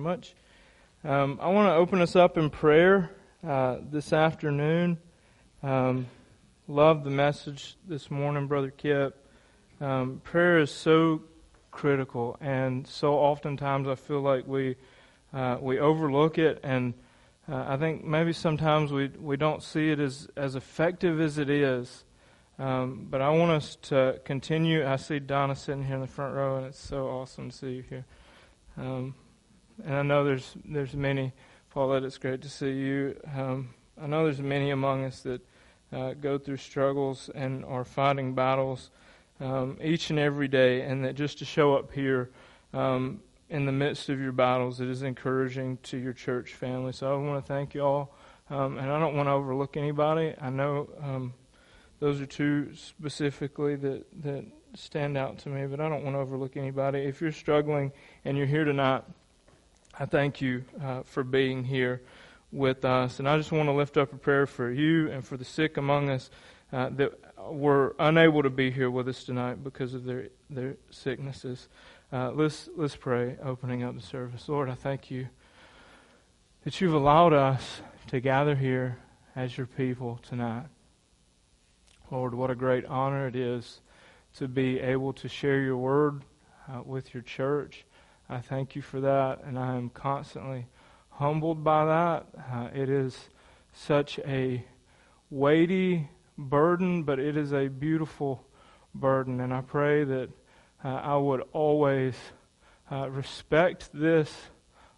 much. 0.00 0.34
Um, 1.04 1.38
I 1.40 1.48
want 1.50 1.68
to 1.68 1.74
open 1.74 2.00
us 2.00 2.16
up 2.16 2.36
in 2.38 2.50
prayer 2.50 3.10
uh, 3.46 3.76
this 3.90 4.12
afternoon. 4.12 4.98
Um, 5.62 6.06
love 6.66 7.04
the 7.04 7.10
message 7.10 7.76
this 7.86 8.10
morning, 8.10 8.46
Brother 8.46 8.70
Kip. 8.70 9.16
Um, 9.80 10.20
prayer 10.24 10.58
is 10.58 10.70
so 10.70 11.22
critical, 11.70 12.36
and 12.40 12.86
so 12.86 13.14
oftentimes 13.14 13.88
I 13.88 13.94
feel 13.94 14.20
like 14.20 14.46
we 14.46 14.76
uh, 15.32 15.58
we 15.60 15.78
overlook 15.78 16.38
it, 16.38 16.60
and 16.62 16.94
uh, 17.50 17.64
I 17.68 17.76
think 17.76 18.04
maybe 18.04 18.32
sometimes 18.32 18.92
we 18.92 19.08
we 19.08 19.36
don't 19.36 19.62
see 19.62 19.90
it 19.90 20.00
as 20.00 20.28
as 20.36 20.54
effective 20.54 21.20
as 21.20 21.38
it 21.38 21.50
is. 21.50 22.04
Um, 22.58 23.06
but 23.08 23.22
I 23.22 23.30
want 23.30 23.52
us 23.52 23.76
to 23.82 24.20
continue. 24.24 24.86
I 24.86 24.96
see 24.96 25.18
Donna 25.18 25.56
sitting 25.56 25.84
here 25.84 25.94
in 25.94 26.02
the 26.02 26.06
front 26.06 26.34
row, 26.34 26.56
and 26.56 26.66
it's 26.66 26.78
so 26.78 27.08
awesome 27.08 27.50
to 27.50 27.56
see 27.56 27.72
you 27.72 27.84
here. 27.88 28.04
Um, 28.76 29.14
and 29.84 29.94
I 29.94 30.02
know 30.02 30.24
there's 30.24 30.54
there's 30.64 30.94
many. 30.94 31.32
Paulette, 31.70 32.02
it's 32.02 32.18
great 32.18 32.42
to 32.42 32.48
see 32.48 32.72
you. 32.72 33.16
Um, 33.36 33.70
I 34.00 34.06
know 34.06 34.24
there's 34.24 34.40
many 34.40 34.70
among 34.70 35.04
us 35.04 35.20
that 35.20 35.40
uh, 35.92 36.14
go 36.14 36.36
through 36.36 36.56
struggles 36.56 37.30
and 37.34 37.64
are 37.64 37.84
fighting 37.84 38.34
battles 38.34 38.90
um, 39.40 39.78
each 39.82 40.10
and 40.10 40.18
every 40.18 40.48
day, 40.48 40.82
and 40.82 41.04
that 41.04 41.14
just 41.14 41.38
to 41.38 41.44
show 41.44 41.76
up 41.76 41.92
here 41.92 42.30
um, 42.72 43.20
in 43.48 43.66
the 43.66 43.72
midst 43.72 44.08
of 44.08 44.20
your 44.20 44.32
battles, 44.32 44.80
it 44.80 44.88
is 44.88 45.02
encouraging 45.02 45.78
to 45.84 45.96
your 45.96 46.12
church 46.12 46.54
family. 46.54 46.92
So 46.92 47.12
I 47.12 47.16
want 47.16 47.44
to 47.44 47.52
thank 47.52 47.74
you 47.74 47.82
all, 47.82 48.14
um, 48.50 48.78
and 48.78 48.90
I 48.90 48.98
don't 48.98 49.16
want 49.16 49.28
to 49.28 49.32
overlook 49.32 49.76
anybody. 49.76 50.34
I 50.40 50.50
know 50.50 50.88
um, 51.02 51.34
those 52.00 52.20
are 52.20 52.26
two 52.26 52.74
specifically 52.74 53.76
that 53.76 54.06
that 54.22 54.44
stand 54.74 55.16
out 55.16 55.38
to 55.38 55.48
me, 55.48 55.66
but 55.66 55.80
I 55.80 55.88
don't 55.88 56.04
want 56.04 56.14
to 56.14 56.20
overlook 56.20 56.56
anybody. 56.56 57.00
If 57.00 57.20
you're 57.20 57.32
struggling 57.32 57.92
and 58.24 58.36
you're 58.36 58.46
here 58.46 58.64
tonight 58.64 59.02
I 60.00 60.06
thank 60.06 60.40
you 60.40 60.64
uh, 60.82 61.02
for 61.02 61.22
being 61.22 61.62
here 61.62 62.00
with 62.50 62.86
us. 62.86 63.18
And 63.18 63.28
I 63.28 63.36
just 63.36 63.52
want 63.52 63.68
to 63.68 63.74
lift 63.74 63.98
up 63.98 64.14
a 64.14 64.16
prayer 64.16 64.46
for 64.46 64.72
you 64.72 65.10
and 65.10 65.22
for 65.22 65.36
the 65.36 65.44
sick 65.44 65.76
among 65.76 66.08
us 66.08 66.30
uh, 66.72 66.88
that 66.92 67.12
were 67.50 67.94
unable 67.98 68.42
to 68.42 68.48
be 68.48 68.70
here 68.70 68.90
with 68.90 69.08
us 69.08 69.24
tonight 69.24 69.62
because 69.62 69.92
of 69.92 70.04
their, 70.06 70.28
their 70.48 70.78
sicknesses. 70.88 71.68
Uh, 72.10 72.30
let's, 72.30 72.70
let's 72.76 72.96
pray, 72.96 73.36
opening 73.44 73.82
up 73.82 73.94
the 73.94 74.00
service. 74.00 74.48
Lord, 74.48 74.70
I 74.70 74.74
thank 74.74 75.10
you 75.10 75.28
that 76.64 76.80
you've 76.80 76.94
allowed 76.94 77.34
us 77.34 77.82
to 78.06 78.20
gather 78.20 78.54
here 78.54 78.96
as 79.36 79.58
your 79.58 79.66
people 79.66 80.18
tonight. 80.26 80.64
Lord, 82.10 82.32
what 82.32 82.50
a 82.50 82.54
great 82.54 82.86
honor 82.86 83.26
it 83.26 83.36
is 83.36 83.82
to 84.36 84.48
be 84.48 84.80
able 84.80 85.12
to 85.12 85.28
share 85.28 85.60
your 85.60 85.76
word 85.76 86.22
uh, 86.70 86.80
with 86.86 87.12
your 87.12 87.22
church. 87.22 87.84
I 88.32 88.38
thank 88.38 88.76
you 88.76 88.82
for 88.82 89.00
that, 89.00 89.42
and 89.42 89.58
I 89.58 89.74
am 89.74 89.90
constantly 89.90 90.68
humbled 91.08 91.64
by 91.64 91.84
that. 91.84 92.26
Uh, 92.52 92.68
it 92.72 92.88
is 92.88 93.28
such 93.72 94.20
a 94.20 94.64
weighty 95.30 96.08
burden, 96.38 97.02
but 97.02 97.18
it 97.18 97.36
is 97.36 97.52
a 97.52 97.66
beautiful 97.66 98.46
burden, 98.94 99.40
and 99.40 99.52
I 99.52 99.62
pray 99.62 100.04
that 100.04 100.30
uh, 100.84 100.88
I 100.88 101.16
would 101.16 101.42
always 101.52 102.14
uh, 102.88 103.10
respect 103.10 103.90
this 103.92 104.32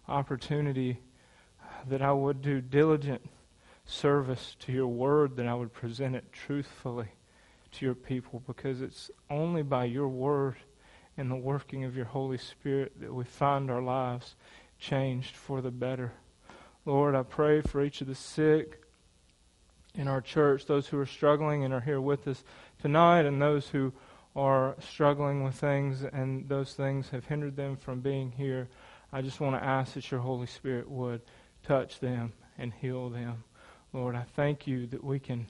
opportunity, 0.07 0.99
that 1.89 2.03
I 2.03 2.11
would 2.11 2.43
do 2.43 2.61
diligent 2.61 3.27
service 3.83 4.55
to 4.59 4.71
your 4.71 4.87
word, 4.87 5.37
that 5.37 5.47
I 5.47 5.55
would 5.55 5.73
present 5.73 6.15
it 6.15 6.31
truthfully 6.31 7.09
to 7.71 7.85
your 7.85 7.95
people, 7.95 8.43
because 8.45 8.79
it's 8.79 9.09
only 9.31 9.63
by 9.63 9.85
your 9.85 10.07
word 10.07 10.57
and 11.17 11.29
the 11.29 11.35
working 11.35 11.83
of 11.83 11.95
your 11.95 12.05
Holy 12.05 12.37
Spirit 12.37 12.93
that 12.99 13.13
we 13.13 13.23
find 13.23 13.69
our 13.69 13.81
lives 13.81 14.35
changed 14.79 15.35
for 15.35 15.61
the 15.61 15.71
better. 15.71 16.13
Lord, 16.85 17.15
I 17.15 17.23
pray 17.23 17.61
for 17.61 17.83
each 17.83 18.01
of 18.01 18.07
the 18.07 18.15
sick 18.15 18.81
in 19.95 20.07
our 20.07 20.21
church, 20.21 20.65
those 20.65 20.87
who 20.87 20.99
are 20.99 21.05
struggling 21.05 21.63
and 21.63 21.73
are 21.73 21.79
here 21.79 22.01
with 22.01 22.27
us 22.27 22.43
tonight, 22.81 23.25
and 23.25 23.41
those 23.41 23.69
who 23.69 23.93
are 24.35 24.75
struggling 24.79 25.43
with 25.43 25.55
things 25.55 26.03
and 26.03 26.49
those 26.49 26.73
things 26.73 27.09
have 27.09 27.25
hindered 27.25 27.55
them 27.55 27.77
from 27.77 28.01
being 28.01 28.31
here. 28.31 28.67
I 29.11 29.21
just 29.21 29.39
want 29.39 29.55
to 29.55 29.63
ask 29.63 29.93
that 29.93 30.09
your 30.09 30.21
Holy 30.21 30.47
Spirit 30.47 30.89
would 30.89 31.21
touch 31.63 31.99
them 31.99 32.33
and 32.57 32.73
heal 32.73 33.09
them. 33.09 33.43
Lord, 33.93 34.15
I 34.15 34.23
thank 34.35 34.65
you 34.65 34.87
that 34.87 35.03
we 35.03 35.19
can 35.19 35.45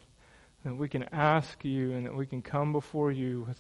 that 0.66 0.76
we 0.76 0.88
can 0.88 1.04
ask 1.12 1.66
you 1.66 1.92
and 1.92 2.06
that 2.06 2.16
we 2.16 2.26
can 2.26 2.42
come 2.42 2.72
before 2.72 3.12
you 3.12 3.46
with 3.48 3.60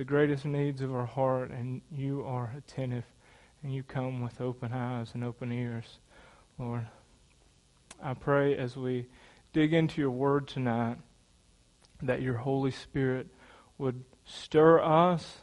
the 0.00 0.04
greatest 0.06 0.46
needs 0.46 0.80
of 0.80 0.94
our 0.94 1.04
heart, 1.04 1.50
and 1.50 1.82
you 1.92 2.24
are 2.24 2.54
attentive, 2.56 3.04
and 3.62 3.74
you 3.74 3.82
come 3.82 4.22
with 4.22 4.40
open 4.40 4.72
eyes 4.72 5.10
and 5.12 5.22
open 5.22 5.52
ears, 5.52 5.98
Lord. 6.58 6.86
I 8.02 8.14
pray 8.14 8.56
as 8.56 8.78
we 8.78 9.08
dig 9.52 9.74
into 9.74 10.00
your 10.00 10.10
word 10.10 10.48
tonight 10.48 10.96
that 12.00 12.22
your 12.22 12.38
Holy 12.38 12.70
Spirit 12.70 13.26
would 13.76 14.02
stir 14.24 14.80
us, 14.82 15.40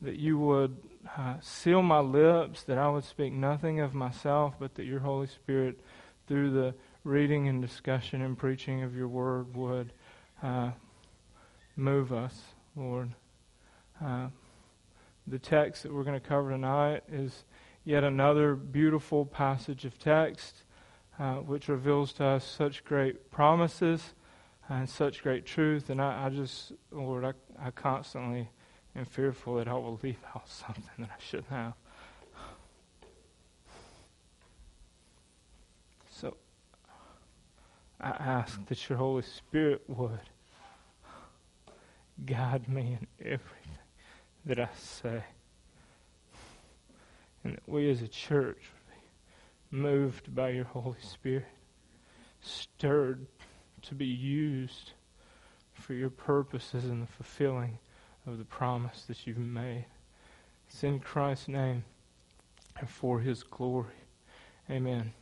that 0.00 0.20
you 0.20 0.38
would 0.38 0.76
uh, 1.18 1.38
seal 1.40 1.82
my 1.82 1.98
lips, 1.98 2.62
that 2.62 2.78
I 2.78 2.88
would 2.88 3.02
speak 3.02 3.32
nothing 3.32 3.80
of 3.80 3.92
myself, 3.92 4.54
but 4.60 4.76
that 4.76 4.84
your 4.84 5.00
Holy 5.00 5.26
Spirit, 5.26 5.80
through 6.28 6.52
the 6.52 6.76
reading 7.02 7.48
and 7.48 7.60
discussion 7.60 8.22
and 8.22 8.38
preaching 8.38 8.84
of 8.84 8.94
your 8.94 9.08
word, 9.08 9.56
would 9.56 9.92
uh, 10.44 10.70
move 11.74 12.12
us, 12.12 12.40
Lord. 12.76 13.10
Uh, 14.02 14.28
the 15.26 15.38
text 15.38 15.82
that 15.82 15.92
we're 15.92 16.04
going 16.04 16.20
to 16.20 16.26
cover 16.26 16.50
tonight 16.50 17.02
is 17.10 17.44
yet 17.84 18.04
another 18.04 18.54
beautiful 18.54 19.24
passage 19.24 19.84
of 19.84 19.98
text 19.98 20.64
uh, 21.18 21.36
which 21.36 21.68
reveals 21.68 22.12
to 22.14 22.24
us 22.24 22.44
such 22.44 22.84
great 22.84 23.30
promises 23.30 24.14
and 24.68 24.88
such 24.88 25.22
great 25.22 25.46
truth. 25.46 25.90
And 25.90 26.00
I, 26.00 26.26
I 26.26 26.30
just, 26.30 26.72
Lord, 26.90 27.24
I, 27.24 27.32
I 27.58 27.70
constantly 27.70 28.48
am 28.96 29.04
fearful 29.04 29.56
that 29.56 29.68
I 29.68 29.74
will 29.74 30.00
leave 30.02 30.18
out 30.34 30.48
something 30.48 30.84
that 30.98 31.10
I 31.10 31.22
shouldn't 31.22 31.50
have. 31.50 31.74
So 36.10 36.36
I 38.00 38.10
ask 38.10 38.64
that 38.66 38.88
your 38.88 38.98
Holy 38.98 39.22
Spirit 39.22 39.82
would 39.88 40.20
guide 42.24 42.68
me 42.68 42.98
in 43.00 43.06
everything 43.20 43.78
that 44.46 44.58
I 44.58 44.68
say. 44.76 45.22
And 47.42 47.54
that 47.54 47.62
we 47.66 47.90
as 47.90 48.02
a 48.02 48.08
church 48.08 48.58
would 48.72 48.94
be 49.70 49.76
moved 49.76 50.34
by 50.34 50.50
your 50.50 50.64
Holy 50.64 51.00
Spirit, 51.00 51.46
stirred 52.40 53.26
to 53.82 53.94
be 53.94 54.06
used 54.06 54.92
for 55.72 55.94
your 55.94 56.10
purposes 56.10 56.84
in 56.84 57.00
the 57.00 57.06
fulfilling 57.06 57.78
of 58.26 58.38
the 58.38 58.44
promise 58.44 59.04
that 59.08 59.26
you've 59.26 59.38
made. 59.38 59.86
It's 60.68 60.82
in 60.82 61.00
Christ's 61.00 61.48
name 61.48 61.84
and 62.78 62.88
for 62.88 63.20
his 63.20 63.42
glory. 63.42 63.92
Amen. 64.70 65.12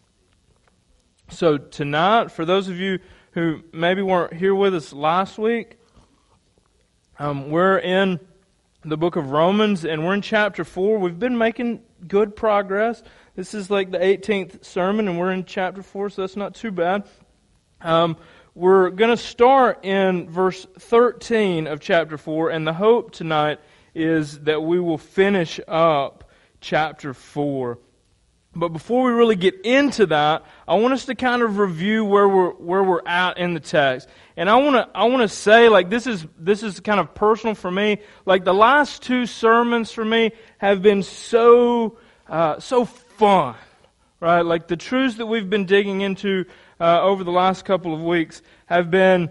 So, 1.28 1.58
tonight, 1.58 2.30
for 2.30 2.44
those 2.44 2.68
of 2.68 2.78
you 2.78 2.98
who 3.32 3.62
maybe 3.72 4.02
weren't 4.02 4.34
here 4.34 4.54
with 4.54 4.74
us 4.74 4.92
last 4.92 5.38
week, 5.38 5.78
um, 7.18 7.50
we're 7.50 7.78
in 7.78 8.20
the 8.84 8.96
book 8.96 9.16
of 9.16 9.30
Romans, 9.30 9.84
and 9.84 10.04
we're 10.04 10.14
in 10.14 10.22
chapter 10.22 10.64
4. 10.64 10.98
We've 10.98 11.18
been 11.18 11.38
making 11.38 11.82
good 12.08 12.34
progress. 12.34 13.02
This 13.36 13.54
is 13.54 13.70
like 13.70 13.92
the 13.92 13.98
18th 13.98 14.64
sermon, 14.64 15.06
and 15.06 15.18
we're 15.18 15.32
in 15.32 15.44
chapter 15.44 15.82
4, 15.82 16.10
so 16.10 16.22
that's 16.22 16.36
not 16.36 16.54
too 16.54 16.72
bad. 16.72 17.04
Um, 17.80 18.16
we're 18.54 18.90
going 18.90 19.10
to 19.10 19.16
start 19.16 19.84
in 19.84 20.28
verse 20.28 20.66
13 20.78 21.68
of 21.68 21.80
chapter 21.80 22.18
4, 22.18 22.50
and 22.50 22.66
the 22.66 22.72
hope 22.72 23.12
tonight 23.12 23.60
is 23.94 24.40
that 24.40 24.62
we 24.62 24.80
will 24.80 24.98
finish 24.98 25.60
up 25.68 26.28
chapter 26.60 27.14
4. 27.14 27.78
But 28.54 28.68
before 28.68 29.04
we 29.04 29.12
really 29.12 29.36
get 29.36 29.64
into 29.64 30.06
that, 30.06 30.44
I 30.68 30.74
want 30.74 30.92
us 30.92 31.06
to 31.06 31.14
kind 31.14 31.40
of 31.40 31.56
review 31.56 32.04
where 32.04 32.28
we're, 32.28 32.50
where 32.50 32.84
we're 32.84 33.06
at 33.06 33.38
in 33.38 33.54
the 33.54 33.60
text. 33.60 34.08
And 34.36 34.50
I 34.50 34.56
want 34.56 34.76
to, 34.76 34.88
I 34.94 35.04
want 35.04 35.22
to 35.22 35.28
say, 35.28 35.70
like, 35.70 35.88
this 35.88 36.06
is, 36.06 36.26
this 36.38 36.62
is 36.62 36.78
kind 36.80 37.00
of 37.00 37.14
personal 37.14 37.54
for 37.54 37.70
me. 37.70 37.98
Like, 38.26 38.44
the 38.44 38.52
last 38.52 39.02
two 39.02 39.24
sermons 39.24 39.90
for 39.90 40.04
me 40.04 40.32
have 40.58 40.82
been 40.82 41.02
so, 41.02 41.98
uh, 42.28 42.60
so 42.60 42.84
fun. 42.84 43.54
Right? 44.20 44.42
Like, 44.42 44.68
the 44.68 44.76
truths 44.76 45.16
that 45.16 45.26
we've 45.26 45.48
been 45.48 45.64
digging 45.64 46.02
into, 46.02 46.44
uh, 46.78 47.00
over 47.00 47.24
the 47.24 47.32
last 47.32 47.64
couple 47.64 47.94
of 47.94 48.02
weeks 48.02 48.42
have 48.66 48.90
been 48.90 49.30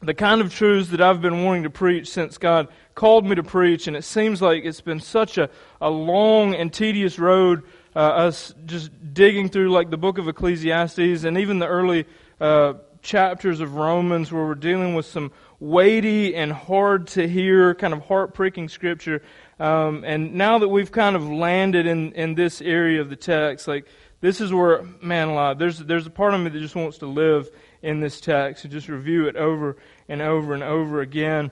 the 0.00 0.14
kind 0.14 0.40
of 0.40 0.52
truths 0.52 0.90
that 0.90 1.00
I've 1.00 1.22
been 1.22 1.44
wanting 1.44 1.62
to 1.62 1.70
preach 1.70 2.08
since 2.08 2.38
God 2.38 2.66
called 2.96 3.24
me 3.24 3.36
to 3.36 3.44
preach. 3.44 3.86
And 3.86 3.96
it 3.96 4.02
seems 4.02 4.42
like 4.42 4.64
it's 4.64 4.80
been 4.80 4.98
such 4.98 5.38
a, 5.38 5.48
a 5.80 5.90
long 5.90 6.54
and 6.56 6.72
tedious 6.72 7.20
road 7.20 7.62
uh, 7.94 7.98
us 7.98 8.54
just 8.66 8.90
digging 9.14 9.48
through 9.48 9.70
like 9.70 9.90
the 9.90 9.98
book 9.98 10.18
of 10.18 10.28
Ecclesiastes 10.28 11.24
and 11.24 11.38
even 11.38 11.58
the 11.58 11.66
early 11.66 12.06
uh, 12.40 12.74
chapters 13.02 13.60
of 13.60 13.74
Romans 13.74 14.32
where 14.32 14.44
we're 14.44 14.54
dealing 14.54 14.94
with 14.94 15.06
some 15.06 15.32
weighty 15.60 16.34
and 16.34 16.52
hard 16.52 17.06
to 17.08 17.28
hear, 17.28 17.74
kind 17.74 17.92
of 17.92 18.04
heart 18.06 18.34
pricking 18.34 18.68
scripture. 18.68 19.22
Um, 19.60 20.04
and 20.04 20.34
now 20.34 20.58
that 20.58 20.68
we've 20.68 20.90
kind 20.90 21.14
of 21.14 21.28
landed 21.28 21.86
in, 21.86 22.12
in 22.12 22.34
this 22.34 22.60
area 22.60 23.00
of 23.00 23.10
the 23.10 23.16
text, 23.16 23.68
like 23.68 23.86
this 24.20 24.40
is 24.40 24.52
where, 24.52 24.84
man 25.00 25.28
alive, 25.28 25.58
there's, 25.58 25.78
there's 25.78 26.06
a 26.06 26.10
part 26.10 26.34
of 26.34 26.40
me 26.40 26.50
that 26.50 26.58
just 26.58 26.74
wants 26.74 26.98
to 26.98 27.06
live 27.06 27.50
in 27.82 28.00
this 28.00 28.20
text 28.20 28.64
and 28.64 28.72
just 28.72 28.88
review 28.88 29.26
it 29.26 29.36
over 29.36 29.76
and 30.08 30.22
over 30.22 30.54
and 30.54 30.62
over 30.62 31.00
again. 31.00 31.50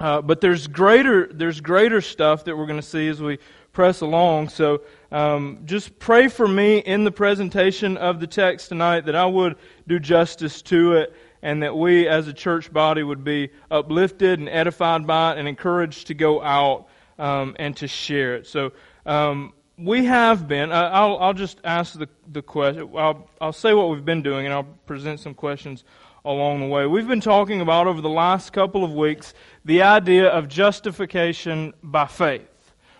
Uh, 0.00 0.20
but 0.20 0.40
there's 0.40 0.66
greater, 0.66 1.32
there's 1.32 1.60
greater 1.60 2.00
stuff 2.00 2.44
that 2.44 2.56
we're 2.56 2.66
going 2.66 2.80
to 2.80 2.86
see 2.86 3.06
as 3.08 3.22
we 3.22 3.38
press 3.72 4.00
along. 4.00 4.48
So 4.48 4.82
um, 5.14 5.60
just 5.64 6.00
pray 6.00 6.26
for 6.26 6.48
me 6.48 6.78
in 6.78 7.04
the 7.04 7.12
presentation 7.12 7.96
of 7.96 8.18
the 8.18 8.26
text 8.26 8.70
tonight 8.70 9.06
that 9.06 9.14
I 9.14 9.24
would 9.24 9.54
do 9.86 10.00
justice 10.00 10.60
to 10.62 10.94
it 10.94 11.14
and 11.40 11.62
that 11.62 11.76
we 11.76 12.08
as 12.08 12.26
a 12.26 12.32
church 12.32 12.72
body 12.72 13.04
would 13.04 13.22
be 13.22 13.50
uplifted 13.70 14.40
and 14.40 14.48
edified 14.48 15.06
by 15.06 15.32
it 15.32 15.38
and 15.38 15.46
encouraged 15.46 16.08
to 16.08 16.14
go 16.14 16.42
out 16.42 16.88
um, 17.20 17.54
and 17.60 17.76
to 17.76 17.86
share 17.86 18.34
it. 18.34 18.48
So 18.48 18.72
um, 19.06 19.52
we 19.78 20.04
have 20.04 20.48
been. 20.48 20.72
Uh, 20.72 20.90
I'll, 20.92 21.16
I'll 21.18 21.32
just 21.32 21.60
ask 21.62 21.96
the, 21.96 22.08
the 22.32 22.42
question. 22.42 22.90
I'll, 22.96 23.30
I'll 23.40 23.52
say 23.52 23.72
what 23.72 23.90
we've 23.90 24.04
been 24.04 24.22
doing 24.22 24.46
and 24.46 24.52
I'll 24.52 24.64
present 24.64 25.20
some 25.20 25.34
questions 25.34 25.84
along 26.24 26.58
the 26.58 26.66
way. 26.66 26.88
We've 26.88 27.06
been 27.06 27.20
talking 27.20 27.60
about 27.60 27.86
over 27.86 28.00
the 28.00 28.08
last 28.08 28.52
couple 28.52 28.82
of 28.82 28.92
weeks 28.92 29.32
the 29.64 29.82
idea 29.82 30.26
of 30.26 30.48
justification 30.48 31.72
by 31.84 32.08
faith. 32.08 32.48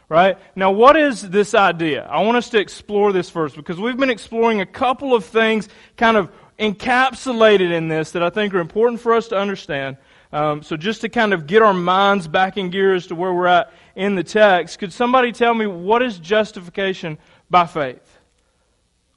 Right? 0.08 0.36
Now, 0.54 0.70
what 0.70 0.96
is 0.96 1.22
this 1.22 1.54
idea? 1.54 2.04
I 2.04 2.22
want 2.22 2.36
us 2.36 2.50
to 2.50 2.58
explore 2.58 3.12
this 3.12 3.30
first 3.30 3.56
because 3.56 3.80
we've 3.80 3.96
been 3.96 4.10
exploring 4.10 4.60
a 4.60 4.66
couple 4.66 5.14
of 5.14 5.24
things 5.24 5.68
kind 5.96 6.16
of 6.16 6.30
encapsulated 6.58 7.72
in 7.72 7.88
this 7.88 8.12
that 8.12 8.22
I 8.22 8.30
think 8.30 8.54
are 8.54 8.60
important 8.60 9.00
for 9.00 9.14
us 9.14 9.28
to 9.28 9.36
understand. 9.36 9.96
Um, 10.32 10.62
so, 10.62 10.76
just 10.76 11.00
to 11.02 11.08
kind 11.08 11.32
of 11.32 11.46
get 11.46 11.62
our 11.62 11.72
minds 11.72 12.28
back 12.28 12.56
in 12.56 12.70
gear 12.70 12.94
as 12.94 13.06
to 13.06 13.14
where 13.14 13.32
we're 13.32 13.46
at 13.46 13.72
in 13.94 14.14
the 14.14 14.24
text, 14.24 14.78
could 14.78 14.92
somebody 14.92 15.32
tell 15.32 15.54
me 15.54 15.66
what 15.66 16.02
is 16.02 16.18
justification 16.18 17.18
by 17.48 17.66
faith? 17.66 18.18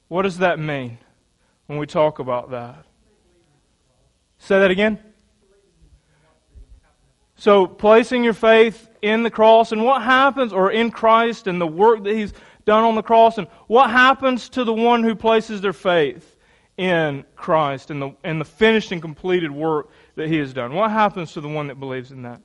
What 0.08 0.22
does 0.22 0.38
that 0.38 0.58
mean 0.58 0.98
when 1.66 1.78
we 1.78 1.86
talk 1.86 2.18
about 2.18 2.50
that? 2.52 2.84
Say 4.38 4.58
that 4.60 4.70
again. 4.70 5.00
So, 7.40 7.68
placing 7.68 8.24
your 8.24 8.32
faith 8.32 8.90
in 9.00 9.22
the 9.22 9.30
cross 9.30 9.70
and 9.70 9.84
what 9.84 10.02
happens, 10.02 10.52
or 10.52 10.72
in 10.72 10.90
Christ 10.90 11.46
and 11.46 11.60
the 11.60 11.68
work 11.68 12.02
that 12.02 12.12
He's 12.12 12.32
done 12.64 12.82
on 12.82 12.96
the 12.96 13.02
cross, 13.02 13.38
and 13.38 13.46
what 13.68 13.90
happens 13.90 14.48
to 14.50 14.64
the 14.64 14.72
one 14.72 15.04
who 15.04 15.14
places 15.14 15.60
their 15.60 15.72
faith 15.72 16.36
in 16.76 17.24
Christ 17.36 17.92
and 17.92 18.02
the, 18.02 18.10
and 18.24 18.40
the 18.40 18.44
finished 18.44 18.90
and 18.90 19.00
completed 19.00 19.52
work 19.52 19.88
that 20.16 20.28
He 20.28 20.38
has 20.38 20.52
done? 20.52 20.74
What 20.74 20.90
happens 20.90 21.32
to 21.34 21.40
the 21.40 21.48
one 21.48 21.68
that 21.68 21.78
believes 21.78 22.10
in 22.10 22.22
that? 22.22 22.40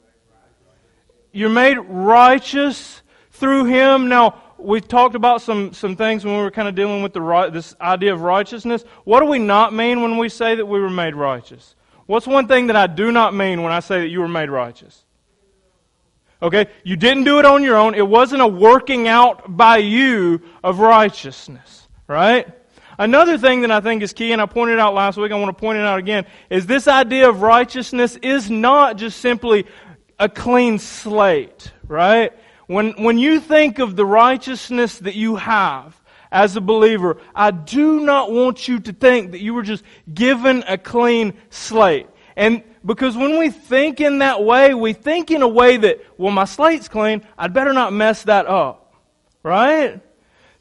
You're 1.32 1.50
made 1.50 1.80
righteous 1.80 3.02
through 3.32 3.66
Him. 3.66 4.10
Now, 4.10 4.44
we 4.60 4.80
talked 4.80 5.16
about 5.16 5.42
some, 5.42 5.74
some 5.74 5.96
things 5.96 6.24
when 6.24 6.38
we 6.38 6.44
were 6.44 6.52
kind 6.52 6.68
of 6.68 6.76
dealing 6.76 7.02
with 7.02 7.14
the, 7.14 7.50
this 7.52 7.76
idea 7.82 8.14
of 8.14 8.22
righteousness. 8.22 8.84
What 9.06 9.22
do 9.22 9.26
we 9.26 9.40
not 9.40 9.74
mean 9.74 10.04
when 10.04 10.20
we 10.20 10.30
say 10.30 10.54
that 10.54 10.68
we 10.68 10.80
were 10.80 10.92
made 10.92 11.16
righteous? 11.16 11.76
What's 12.06 12.28
one 12.28 12.48
thing 12.48 12.68
that 12.68 12.76
I 12.76 12.88
do 12.88 13.12
not 13.12 13.34
mean 13.34 13.64
when 13.64 13.72
I 13.72 13.80
say 13.80 14.02
that 14.02 14.10
you 14.10 14.20
were 14.20 14.28
made 14.28 14.50
righteous? 14.50 15.04
Okay? 16.42 16.68
You 16.84 16.98
didn't 16.98 17.24
do 17.24 17.40
it 17.40 17.46
on 17.46 17.64
your 17.64 17.78
own. 17.78 17.96
It 17.96 18.08
wasn't 18.08 18.42
a 18.42 18.48
working 18.48 19.08
out 19.08 19.56
by 19.56 19.78
you 19.78 20.42
of 20.64 20.80
righteousness. 20.80 21.88
Right? 22.08 22.48
Another 23.00 23.38
thing 23.38 23.62
that 23.62 23.72
I 23.72 23.80
think 23.80 24.04
is 24.04 24.14
key, 24.14 24.34
and 24.34 24.42
I 24.42 24.46
pointed 24.46 24.78
out 24.78 24.94
last 24.94 25.18
week, 25.18 25.32
I 25.32 25.36
want 25.36 25.56
to 25.56 25.60
point 25.60 25.78
it 25.78 25.86
out 25.86 26.00
again, 26.00 26.26
is 26.50 26.66
this 26.66 26.88
idea 26.88 27.30
of 27.30 27.42
righteousness 27.42 28.18
is 28.18 28.52
not 28.52 28.98
just 28.98 29.20
simply 29.20 29.66
a 30.20 30.30
clean 30.30 30.78
slate, 30.80 31.72
right? 31.88 32.34
When, 32.68 32.92
when 33.04 33.18
you 33.18 33.40
think 33.40 33.80
of 33.80 33.96
the 33.96 34.06
righteousness 34.06 35.00
that 35.00 35.16
you 35.16 35.38
have, 35.38 36.00
as 36.34 36.56
a 36.56 36.62
believer, 36.62 37.18
I 37.34 37.52
do 37.52 38.02
not 38.02 38.32
want 38.32 38.68
you 38.68 38.80
to 38.80 38.92
think 38.92 39.32
that 39.32 39.40
you 39.40 39.54
were 39.54 39.62
just 39.62 39.84
given 40.12 40.64
a 40.68 40.78
clean 40.78 41.36
slate. 41.52 42.08
And 42.36 42.64
because 42.84 43.16
when 43.16 43.38
we 43.38 43.52
think 43.52 44.02
in 44.02 44.18
that 44.18 44.44
way, 44.44 44.74
we 44.74 44.94
think 44.94 45.30
in 45.30 45.44
a 45.44 45.48
way 45.48 45.78
that, 45.78 46.04
well, 46.18 46.32
my 46.32 46.46
slate's 46.46 46.90
clean, 46.90 47.22
I'd 47.38 47.54
better 47.54 47.72
not 47.72 47.94
mess 47.94 48.24
that 48.24 48.48
up. 48.48 48.96
Right? 49.44 50.02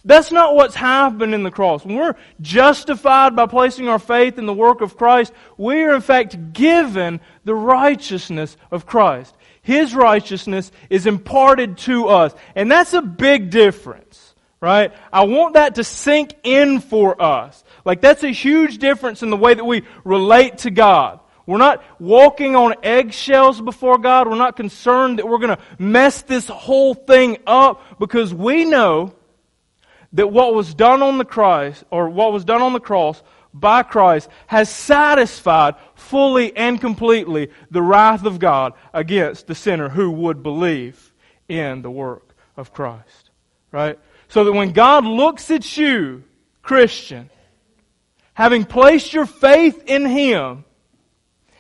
That's 0.05 0.31
not 0.31 0.55
what's 0.55 0.75
happened 0.75 1.35
in 1.35 1.43
the 1.43 1.51
cross. 1.51 1.85
When 1.85 1.97
we're 1.97 2.17
justified 2.41 3.35
by 3.35 3.47
placing 3.47 3.89
our 3.89 4.01
faith 4.01 4.37
in 4.37 4.47
the 4.47 4.53
work 4.53 4.83
of 4.83 4.97
Christ, 4.97 5.33
we 5.57 5.83
are 5.85 5.95
in 5.95 6.01
fact 6.03 6.53
given 6.53 7.21
the 7.45 7.55
righteousness 7.55 8.57
of 8.71 8.85
Christ. 8.85 9.35
His 9.63 9.95
righteousness 9.95 10.71
is 10.91 11.07
imparted 11.07 11.79
to 11.79 12.09
us. 12.09 12.35
And 12.55 12.71
that's 12.71 12.93
a 12.93 13.01
big 13.01 13.51
difference 13.51 14.32
right? 14.63 14.93
I 15.13 15.25
want 15.25 15.55
that 15.55 15.75
to 15.75 15.85
sink 15.85 16.35
in 16.45 16.81
for 16.81 17.21
us. 17.21 17.63
Like 17.85 18.01
that's 18.01 18.23
a 18.23 18.31
huge 18.31 18.79
difference 18.79 19.23
in 19.23 19.29
the 19.29 19.37
way 19.37 19.53
that 19.53 19.65
we 19.65 19.83
relate 20.05 20.59
to 20.59 20.71
God. 20.71 21.19
We're 21.45 21.59
not 21.59 21.83
walking 21.99 22.55
on 22.55 22.77
eggshells 22.85 23.61
before 23.61 23.99
God. 23.99 24.29
We're 24.29 24.37
not 24.37 24.57
concerned 24.57 25.19
that 25.19 25.27
we're 25.27 25.39
going 25.39 25.57
to 25.57 25.63
mess 25.83 26.23
this 26.23 26.47
whole 26.47 26.95
thing 26.95 27.39
up 27.45 27.99
because 27.99 28.33
we 28.33 28.65
know 28.65 29.13
that 30.13 30.29
what 30.29 30.55
was 30.55 30.73
done 30.73 31.03
on 31.03 31.19
the 31.19 31.25
cross 31.25 31.83
or 31.91 32.09
what 32.09 32.33
was 32.33 32.45
done 32.45 32.63
on 32.63 32.73
the 32.73 32.81
cross 32.81 33.21
by 33.53 33.83
Christ 33.83 34.29
has 34.47 34.71
satisfied 34.71 35.75
fully 35.97 36.57
and 36.57 36.81
completely 36.81 37.51
the 37.73 37.83
wrath 37.83 38.25
of 38.25 38.39
God 38.39 38.75
against 38.95 39.49
the 39.49 39.57
sinner 39.57 39.89
who 39.89 40.13
would 40.13 40.45
believe 40.45 41.13
in 41.49 41.83
the 41.83 41.91
work 41.91 42.37
of 42.57 42.73
Christ. 42.73 43.31
Right? 43.73 43.99
So 44.33 44.45
that 44.45 44.53
when 44.53 44.73
God 44.73 45.05
looks 45.05 45.51
at 45.51 45.77
you, 45.77 46.25
Christian, 46.63 47.29
having 48.33 48.65
placed 48.65 49.13
your 49.13 49.27
faith 49.27 49.83
in 49.85 50.07
Him, 50.07 50.65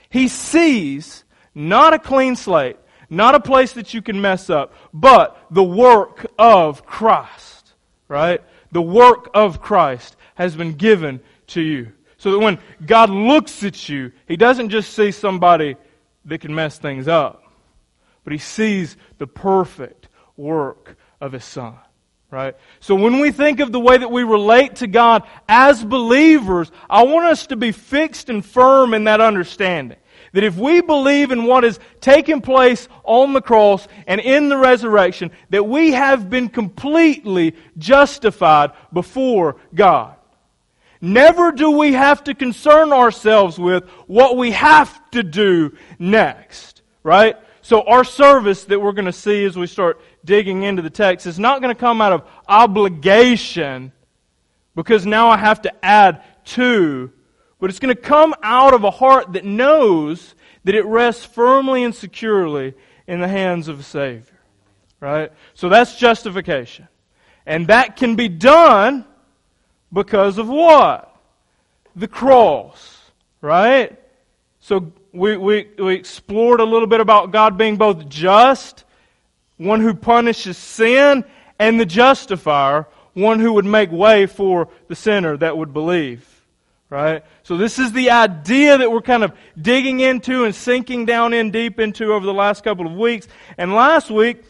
He 0.08 0.26
sees 0.26 1.22
not 1.54 1.92
a 1.92 1.98
clean 1.98 2.34
slate, 2.34 2.78
not 3.10 3.34
a 3.34 3.40
place 3.40 3.74
that 3.74 3.92
you 3.92 4.00
can 4.00 4.22
mess 4.22 4.48
up, 4.48 4.72
but 4.90 5.36
the 5.50 5.62
work 5.62 6.24
of 6.38 6.86
Christ. 6.86 7.74
Right? 8.08 8.40
The 8.70 8.80
work 8.80 9.28
of 9.34 9.60
Christ 9.60 10.16
has 10.36 10.56
been 10.56 10.72
given 10.72 11.20
to 11.48 11.60
you. 11.60 11.92
So 12.16 12.30
that 12.30 12.38
when 12.38 12.58
God 12.86 13.10
looks 13.10 13.62
at 13.64 13.86
you, 13.90 14.12
He 14.26 14.38
doesn't 14.38 14.70
just 14.70 14.94
see 14.94 15.10
somebody 15.10 15.76
that 16.24 16.40
can 16.40 16.54
mess 16.54 16.78
things 16.78 17.06
up, 17.06 17.44
but 18.24 18.32
He 18.32 18.38
sees 18.38 18.96
the 19.18 19.26
perfect 19.26 20.08
work 20.38 20.96
of 21.20 21.32
His 21.32 21.44
Son 21.44 21.76
right? 22.32 22.56
So 22.80 22.94
when 22.94 23.20
we 23.20 23.30
think 23.30 23.60
of 23.60 23.70
the 23.70 23.78
way 23.78 23.98
that 23.98 24.10
we 24.10 24.22
relate 24.24 24.76
to 24.76 24.86
God 24.86 25.22
as 25.48 25.84
believers, 25.84 26.72
I 26.88 27.04
want 27.04 27.26
us 27.26 27.46
to 27.48 27.56
be 27.56 27.72
fixed 27.72 28.30
and 28.30 28.44
firm 28.44 28.94
in 28.94 29.04
that 29.04 29.20
understanding. 29.20 29.98
That 30.32 30.42
if 30.42 30.56
we 30.56 30.80
believe 30.80 31.30
in 31.30 31.44
what 31.44 31.62
has 31.62 31.78
taken 32.00 32.40
place 32.40 32.88
on 33.04 33.34
the 33.34 33.42
cross 33.42 33.86
and 34.06 34.18
in 34.18 34.48
the 34.48 34.56
resurrection, 34.56 35.30
that 35.50 35.64
we 35.64 35.92
have 35.92 36.30
been 36.30 36.48
completely 36.48 37.54
justified 37.76 38.72
before 38.94 39.56
God. 39.74 40.16
Never 41.02 41.52
do 41.52 41.72
we 41.72 41.92
have 41.92 42.24
to 42.24 42.34
concern 42.34 42.92
ourselves 42.94 43.58
with 43.58 43.84
what 44.06 44.38
we 44.38 44.52
have 44.52 45.10
to 45.10 45.22
do 45.22 45.76
next, 45.98 46.80
right? 47.02 47.36
So 47.60 47.82
our 47.82 48.04
service 48.04 48.64
that 48.64 48.80
we're 48.80 48.92
going 48.92 49.06
to 49.06 49.12
see 49.12 49.44
as 49.44 49.56
we 49.56 49.66
start 49.66 50.00
digging 50.24 50.62
into 50.62 50.82
the 50.82 50.90
text 50.90 51.26
is 51.26 51.38
not 51.38 51.60
going 51.60 51.74
to 51.74 51.78
come 51.78 52.00
out 52.00 52.12
of 52.12 52.22
obligation 52.48 53.92
because 54.74 55.04
now 55.04 55.28
I 55.28 55.36
have 55.36 55.62
to 55.62 55.84
add 55.84 56.22
to, 56.46 57.12
but 57.58 57.70
it's 57.70 57.78
going 57.78 57.94
to 57.94 58.00
come 58.00 58.34
out 58.42 58.74
of 58.74 58.84
a 58.84 58.90
heart 58.90 59.34
that 59.34 59.44
knows 59.44 60.34
that 60.64 60.74
it 60.74 60.84
rests 60.86 61.24
firmly 61.24 61.84
and 61.84 61.94
securely 61.94 62.74
in 63.06 63.20
the 63.20 63.28
hands 63.28 63.68
of 63.68 63.80
a 63.80 63.82
Savior. 63.82 64.40
Right? 65.00 65.32
So 65.54 65.68
that's 65.68 65.96
justification. 65.96 66.88
And 67.44 67.66
that 67.66 67.96
can 67.96 68.14
be 68.14 68.28
done 68.28 69.04
because 69.92 70.38
of 70.38 70.48
what? 70.48 71.14
The 71.96 72.08
cross. 72.08 73.00
Right? 73.40 73.98
So 74.60 74.92
we, 75.12 75.36
we, 75.36 75.68
we 75.76 75.94
explored 75.94 76.60
a 76.60 76.64
little 76.64 76.86
bit 76.86 77.00
about 77.00 77.32
God 77.32 77.58
being 77.58 77.76
both 77.76 78.08
just 78.08 78.84
one 79.62 79.80
who 79.80 79.94
punishes 79.94 80.56
sin, 80.56 81.24
and 81.58 81.78
the 81.78 81.86
justifier, 81.86 82.88
one 83.14 83.38
who 83.40 83.52
would 83.52 83.64
make 83.64 83.90
way 83.92 84.26
for 84.26 84.68
the 84.88 84.96
sinner 84.96 85.36
that 85.36 85.56
would 85.56 85.72
believe. 85.72 86.28
Right? 86.90 87.24
So 87.42 87.56
this 87.56 87.78
is 87.78 87.92
the 87.92 88.10
idea 88.10 88.76
that 88.76 88.92
we're 88.92 89.00
kind 89.00 89.24
of 89.24 89.32
digging 89.58 90.00
into 90.00 90.44
and 90.44 90.54
sinking 90.54 91.06
down 91.06 91.32
in 91.32 91.50
deep 91.50 91.80
into 91.80 92.12
over 92.12 92.26
the 92.26 92.34
last 92.34 92.64
couple 92.64 92.86
of 92.86 92.92
weeks. 92.92 93.28
And 93.56 93.72
last 93.72 94.10
week, 94.10 94.42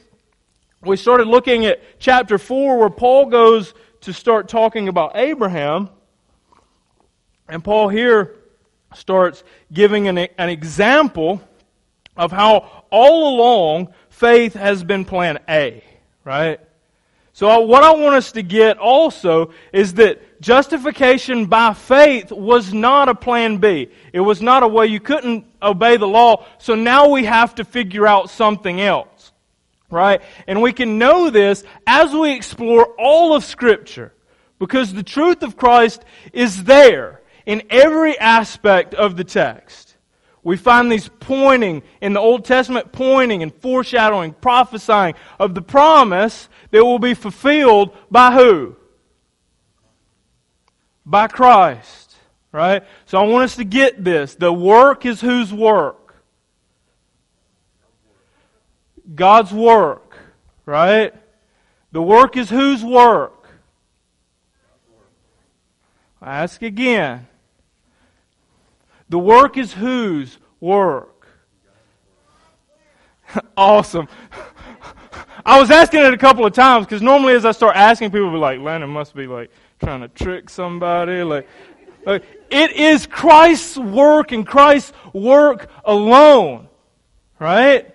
we 0.83 0.97
started 0.97 1.28
looking 1.28 1.66
at 1.66 1.81
chapter 2.00 2.38
4 2.38 2.78
where 2.78 2.90
Paul 2.90 3.26
goes 3.26 3.75
to 4.00 4.12
start 4.12 4.49
talking 4.49 4.88
about 4.88 5.12
Abraham. 5.14 5.88
And 7.49 7.62
Paul 7.62 7.88
here 7.88 8.35
starts 8.95 9.45
giving 9.73 10.09
an, 10.09 10.19
an 10.19 10.49
example 10.49 11.40
of 12.16 12.33
how 12.33 12.85
all 12.90 13.37
along 13.37 13.95
faith 14.12 14.54
has 14.54 14.85
been 14.85 15.04
plan 15.04 15.40
A, 15.49 15.83
right? 16.25 16.61
So 17.33 17.61
what 17.61 17.83
I 17.83 17.92
want 17.92 18.14
us 18.14 18.33
to 18.33 18.42
get 18.42 18.78
also 18.78 19.52
is 19.73 19.95
that 19.95 20.40
justification 20.40 21.47
by 21.47 21.73
faith 21.73 22.31
was 22.31 22.75
not 22.75 23.09
a 23.09 23.14
plan 23.14 23.57
B. 23.57 23.88
It 24.12 24.21
was 24.21 24.42
not 24.42 24.62
a 24.62 24.69
way 24.69 24.87
you 24.87 25.00
couldn't 25.00 25.47
obey 25.62 25.97
the 25.97 26.07
law, 26.07 26.45
so 26.59 26.75
now 26.75 27.09
we 27.09 27.25
have 27.25 27.54
to 27.54 27.64
figure 27.64 28.07
out 28.07 28.28
something 28.28 28.81
else. 28.81 29.33
Right? 29.90 30.23
And 30.47 30.62
we 30.62 30.73
can 30.73 30.99
know 30.99 31.31
this 31.31 31.64
as 31.87 32.12
we 32.12 32.33
explore 32.35 32.95
all 32.99 33.35
of 33.35 33.45
Scripture. 33.45 34.12
Because 34.59 34.92
the 34.92 35.02
truth 35.02 35.42
of 35.42 35.57
Christ 35.57 36.04
is 36.33 36.64
there 36.64 37.21
in 37.45 37.62
every 37.69 38.19
aspect 38.19 38.95
of 38.95 39.16
the 39.16 39.25
text. 39.25 39.91
We 40.44 40.56
find 40.56 40.90
these 40.90 41.08
pointing 41.20 41.82
in 42.00 42.14
the 42.14 42.20
Old 42.20 42.44
Testament, 42.44 42.90
pointing 42.90 43.42
and 43.42 43.54
foreshadowing, 43.54 44.32
prophesying 44.34 45.14
of 45.38 45.54
the 45.54 45.62
promise 45.62 46.49
that 46.72 46.84
will 46.84 46.99
be 46.99 47.14
fulfilled 47.14 47.96
by 48.11 48.32
who? 48.32 48.76
By 51.06 51.28
Christ. 51.28 52.16
Right? 52.50 52.82
So 53.06 53.18
I 53.18 53.22
want 53.25 53.44
us 53.44 53.56
to 53.56 53.64
get 53.64 54.02
this. 54.02 54.34
The 54.34 54.52
work 54.52 55.06
is 55.06 55.20
whose 55.20 55.52
work? 55.52 56.22
God's 59.14 59.52
work. 59.52 60.18
Right? 60.66 61.14
The 61.92 62.02
work 62.02 62.37
is 62.37 62.50
whose 62.50 62.84
work? 62.84 63.49
I 66.20 66.42
ask 66.42 66.62
again. 66.62 67.26
The 69.12 69.19
work 69.19 69.59
is 69.59 69.75
whose 69.75 70.38
work? 70.59 71.28
awesome. 73.59 74.09
I 75.45 75.61
was 75.61 75.71
asking 75.71 76.00
it 76.00 76.14
a 76.14 76.16
couple 76.16 76.47
of 76.47 76.54
times 76.54 76.87
because 76.87 77.02
normally 77.02 77.35
as 77.35 77.45
I 77.45 77.52
start 77.52 77.76
asking 77.76 78.11
people, 78.11 78.31
be 78.31 78.38
like, 78.38 78.61
Landon 78.61 78.88
must 78.88 79.14
be 79.14 79.26
like 79.26 79.50
trying 79.81 80.00
to 80.00 80.09
trick 80.09 80.49
somebody. 80.49 81.23
Like, 81.25 81.47
like 82.07 82.25
it 82.50 82.73
is 82.73 83.04
Christ's 83.04 83.76
work 83.76 84.33
and 84.33 84.47
Christ's 84.47 84.95
work 85.12 85.69
alone. 85.85 86.69
Right? 87.38 87.91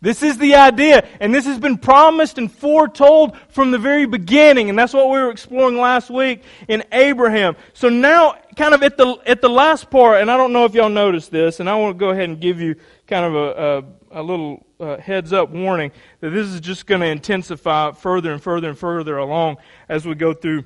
This 0.00 0.22
is 0.22 0.38
the 0.38 0.54
idea, 0.54 1.08
and 1.18 1.34
this 1.34 1.44
has 1.46 1.58
been 1.58 1.76
promised 1.76 2.38
and 2.38 2.50
foretold 2.50 3.36
from 3.48 3.72
the 3.72 3.78
very 3.78 4.06
beginning, 4.06 4.70
and 4.70 4.78
that's 4.78 4.94
what 4.94 5.06
we 5.10 5.18
were 5.18 5.30
exploring 5.30 5.76
last 5.76 6.08
week 6.08 6.44
in 6.68 6.84
Abraham. 6.92 7.56
So 7.72 7.88
now, 7.88 8.36
kind 8.56 8.74
of 8.74 8.84
at 8.84 8.96
the 8.96 9.16
at 9.26 9.40
the 9.40 9.48
last 9.48 9.90
part, 9.90 10.20
and 10.20 10.30
I 10.30 10.36
don't 10.36 10.52
know 10.52 10.64
if 10.64 10.74
y'all 10.74 10.88
noticed 10.88 11.32
this, 11.32 11.58
and 11.58 11.68
I 11.68 11.74
want 11.74 11.96
to 11.96 11.98
go 11.98 12.10
ahead 12.10 12.28
and 12.28 12.40
give 12.40 12.60
you 12.60 12.76
kind 13.08 13.24
of 13.24 13.34
a 13.34 13.84
a, 14.12 14.20
a 14.20 14.22
little 14.22 14.64
uh, 14.78 14.98
heads 14.98 15.32
up 15.32 15.50
warning 15.50 15.90
that 16.20 16.30
this 16.30 16.46
is 16.46 16.60
just 16.60 16.86
going 16.86 17.00
to 17.00 17.08
intensify 17.08 17.90
further 17.90 18.32
and 18.32 18.40
further 18.40 18.68
and 18.68 18.78
further 18.78 19.18
along 19.18 19.56
as 19.88 20.06
we 20.06 20.14
go 20.14 20.32
through 20.32 20.62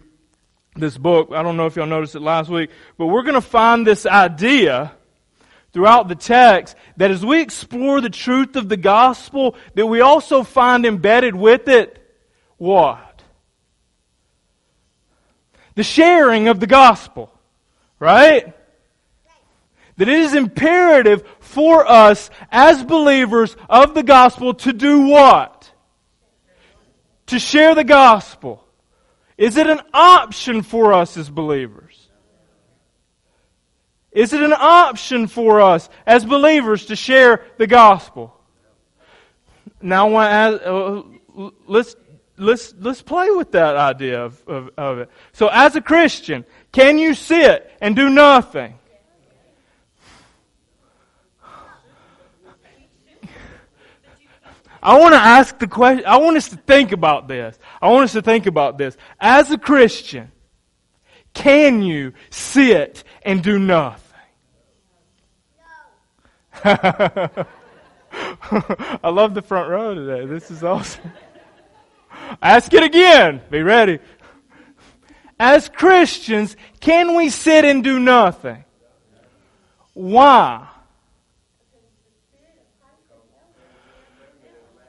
this 0.76 0.98
book. 0.98 1.30
I 1.32 1.42
don't 1.42 1.56
know 1.56 1.64
if 1.64 1.76
y'all 1.76 1.86
noticed 1.86 2.14
it 2.16 2.20
last 2.20 2.50
week, 2.50 2.68
but 2.98 3.06
we're 3.06 3.22
going 3.22 3.34
to 3.34 3.40
find 3.40 3.86
this 3.86 4.04
idea 4.04 4.92
throughout 5.72 6.08
the 6.08 6.14
text 6.14 6.76
that 6.96 7.10
as 7.10 7.24
we 7.24 7.40
explore 7.40 8.00
the 8.00 8.10
truth 8.10 8.56
of 8.56 8.68
the 8.68 8.76
gospel, 8.76 9.56
that 9.74 9.86
we 9.86 10.00
also 10.00 10.42
find 10.42 10.84
embedded 10.84 11.34
with 11.34 11.68
it 11.68 11.98
what? 12.58 13.22
The 15.74 15.82
sharing 15.82 16.48
of 16.48 16.60
the 16.60 16.66
gospel. 16.66 17.32
Right? 17.98 18.54
That 19.96 20.08
it 20.08 20.18
is 20.18 20.34
imperative 20.34 21.26
for 21.40 21.88
us 21.88 22.30
as 22.50 22.82
believers 22.82 23.56
of 23.68 23.94
the 23.94 24.02
gospel 24.02 24.54
to 24.54 24.72
do 24.72 25.02
what? 25.02 25.70
To 27.26 27.38
share 27.38 27.74
the 27.74 27.84
gospel. 27.84 28.64
Is 29.38 29.56
it 29.56 29.66
an 29.66 29.80
option 29.92 30.62
for 30.62 30.92
us 30.92 31.16
as 31.16 31.30
believers? 31.30 31.91
Is 34.12 34.32
it 34.32 34.42
an 34.42 34.52
option 34.52 35.26
for 35.26 35.60
us 35.60 35.88
as 36.06 36.24
believers 36.24 36.86
to 36.86 36.96
share 36.96 37.44
the 37.56 37.66
gospel? 37.66 38.36
Now, 39.80 40.06
I 40.06 40.10
want 40.10 40.30
to 40.30 40.34
ask, 40.34 40.62
uh, 40.66 41.50
let's 41.66 41.96
let's 42.36 42.74
let's 42.78 43.02
play 43.02 43.30
with 43.30 43.52
that 43.52 43.76
idea 43.76 44.24
of, 44.24 44.42
of, 44.46 44.70
of 44.76 44.98
it. 44.98 45.10
So, 45.32 45.48
as 45.48 45.76
a 45.76 45.80
Christian, 45.80 46.44
can 46.72 46.98
you 46.98 47.14
sit 47.14 47.70
and 47.80 47.96
do 47.96 48.10
nothing? 48.10 48.74
I 54.82 54.98
want 54.98 55.14
to 55.14 55.20
ask 55.20 55.58
the 55.58 55.68
question. 55.68 56.04
I 56.06 56.18
want 56.18 56.36
us 56.36 56.48
to 56.48 56.56
think 56.56 56.90
about 56.90 57.28
this. 57.28 57.56
I 57.80 57.88
want 57.88 58.04
us 58.04 58.12
to 58.12 58.22
think 58.22 58.46
about 58.46 58.78
this. 58.78 58.96
As 59.20 59.50
a 59.52 59.58
Christian, 59.58 60.32
can 61.34 61.82
you 61.82 62.12
sit 62.30 63.04
and 63.22 63.42
do 63.42 63.58
nothing? 63.58 64.01
I 66.64 67.44
love 69.04 69.34
the 69.34 69.42
front 69.42 69.68
row 69.68 69.94
today. 69.94 70.26
This 70.26 70.50
is 70.50 70.62
awesome. 70.62 71.12
Ask 72.40 72.72
it 72.72 72.82
again. 72.82 73.40
Be 73.50 73.62
ready. 73.62 73.98
As 75.40 75.68
Christians, 75.68 76.56
can 76.78 77.16
we 77.16 77.30
sit 77.30 77.64
and 77.64 77.82
do 77.82 77.98
nothing? 77.98 78.64
Why? 79.92 80.68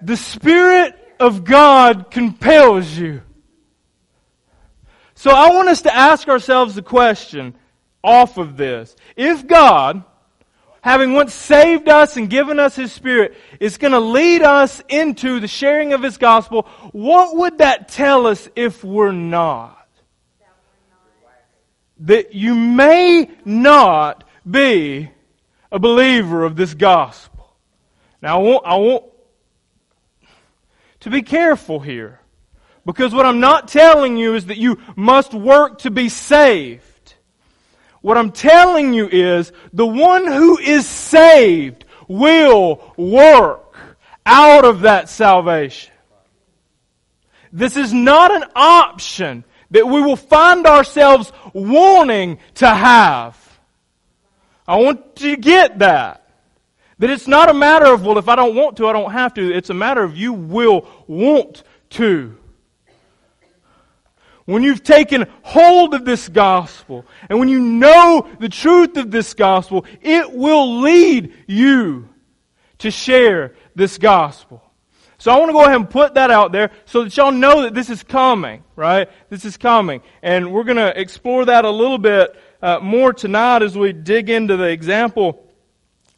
The 0.02 0.18
Spirit 0.18 0.96
of 1.20 1.44
God 1.44 2.12
compels 2.12 2.96
you. 2.96 3.24
So 5.16 5.32
I 5.32 5.50
want 5.50 5.70
us 5.70 5.84
to 5.84 5.96
ask 5.96 6.28
ourselves 6.28 6.76
the 6.76 6.82
question 6.84 7.56
off 8.04 8.38
of 8.38 8.58
this. 8.58 8.96
If 9.16 9.48
God 9.48 10.04
having 10.84 11.14
once 11.14 11.34
saved 11.34 11.88
us 11.88 12.18
and 12.18 12.30
given 12.30 12.60
us 12.60 12.76
His 12.76 12.92
Spirit, 12.92 13.36
is 13.60 13.78
going 13.78 13.94
to 13.94 14.00
lead 14.00 14.42
us 14.42 14.84
into 14.90 15.40
the 15.40 15.48
sharing 15.48 15.94
of 15.94 16.04
His 16.04 16.18
gospel, 16.18 16.64
what 16.92 17.36
would 17.38 17.60
that 17.60 17.88
tell 17.88 18.28
us 18.28 18.50
if 18.56 18.84
we're 18.84 19.14
not? 19.14 19.80
That 22.00 22.36
you 22.36 22.54
may 22.54 23.32
not 23.46 24.26
be 24.50 25.10
a 25.72 25.80
believer 25.80 26.44
of 26.44 26.58
this 26.58 26.74
gospel. 26.74 27.56
Now, 28.22 28.40
I 28.40 28.44
want, 28.44 28.66
I 28.66 28.76
want 28.76 29.06
to 31.00 31.10
be 31.10 31.22
careful 31.22 31.80
here. 31.80 32.20
Because 32.86 33.14
what 33.14 33.26
I'm 33.26 33.40
not 33.40 33.70
telling 33.70 34.18
you 34.18 34.36
is 34.36 34.48
that 34.48 34.58
you 34.58 34.80
must 34.98 35.34
work 35.34 35.80
to 35.80 35.92
be 35.92 36.10
saved. 36.10 36.84
What 38.04 38.18
I'm 38.18 38.34
telling 38.34 38.94
you 38.94 39.08
is 39.08 39.54
the 39.72 39.88
one 39.88 40.28
who 40.28 40.58
is 40.58 40.86
saved 40.86 41.86
will 42.10 42.94
work 42.98 43.78
out 44.26 44.66
of 44.66 44.82
that 44.82 45.08
salvation. 45.08 45.94
This 47.54 47.78
is 47.78 47.94
not 47.94 48.30
an 48.36 48.44
option 48.58 49.46
that 49.72 49.88
we 49.88 50.02
will 50.02 50.18
find 50.18 50.68
ourselves 50.68 51.32
wanting 51.54 52.40
to 52.56 52.68
have. 52.68 53.40
I 54.68 54.82
want 54.82 55.22
you 55.22 55.38
to 55.38 55.42
get 55.42 55.80
that. 55.80 56.28
That 57.00 57.10
it's 57.10 57.28
not 57.28 57.50
a 57.50 57.54
matter 57.54 57.86
of, 57.86 58.06
well, 58.06 58.18
if 58.18 58.28
I 58.28 58.36
don't 58.36 58.54
want 58.54 58.76
to, 58.78 58.88
I 58.88 58.92
don't 58.92 59.14
have 59.14 59.34
to. 59.36 59.50
It's 59.50 59.70
a 59.70 59.74
matter 59.74 60.04
of 60.04 60.18
you 60.18 60.34
will 60.34 60.90
want 61.08 61.64
to 61.92 62.36
when 64.46 64.64
you've 64.64 64.84
taken 64.84 65.28
hold 65.42 65.94
of 65.94 66.06
this 66.06 66.28
gospel, 66.28 67.06
and 67.30 67.40
when 67.40 67.48
you 67.48 67.60
know 67.60 68.28
the 68.40 68.50
truth 68.50 68.98
of 68.98 69.12
this 69.12 69.34
gospel, 69.34 69.86
it 70.02 70.34
will 70.34 70.82
lead 70.82 71.34
you 71.48 72.10
to 72.80 72.92
share 72.92 73.56
this 73.76 73.98
gospel. 73.98 74.62
So 75.18 75.32
I 75.32 75.38
want 75.38 75.50
to 75.50 75.54
go 75.54 75.62
ahead 75.62 75.78
and 75.78 75.90
put 75.90 76.16
that 76.16 76.32
out 76.32 76.52
there 76.52 76.72
so 76.84 77.06
that 77.06 77.16
y'all 77.16 77.32
know 77.32 77.62
that 77.62 77.74
this 77.74 77.90
is 77.90 78.04
coming, 78.04 78.62
right? 78.76 79.10
This 79.30 79.46
is 79.46 79.56
coming. 79.56 80.02
And 80.22 80.52
we're 80.52 80.66
going 80.66 80.76
to 80.76 81.00
explore 81.00 81.46
that 81.46 81.64
a 81.64 81.70
little 81.70 81.98
bit 81.98 82.36
uh, 82.62 82.80
more 82.82 83.14
tonight 83.14 83.62
as 83.62 83.78
we 83.78 83.94
dig 83.94 84.30
into 84.30 84.58
the 84.58 84.68
example 84.68 85.48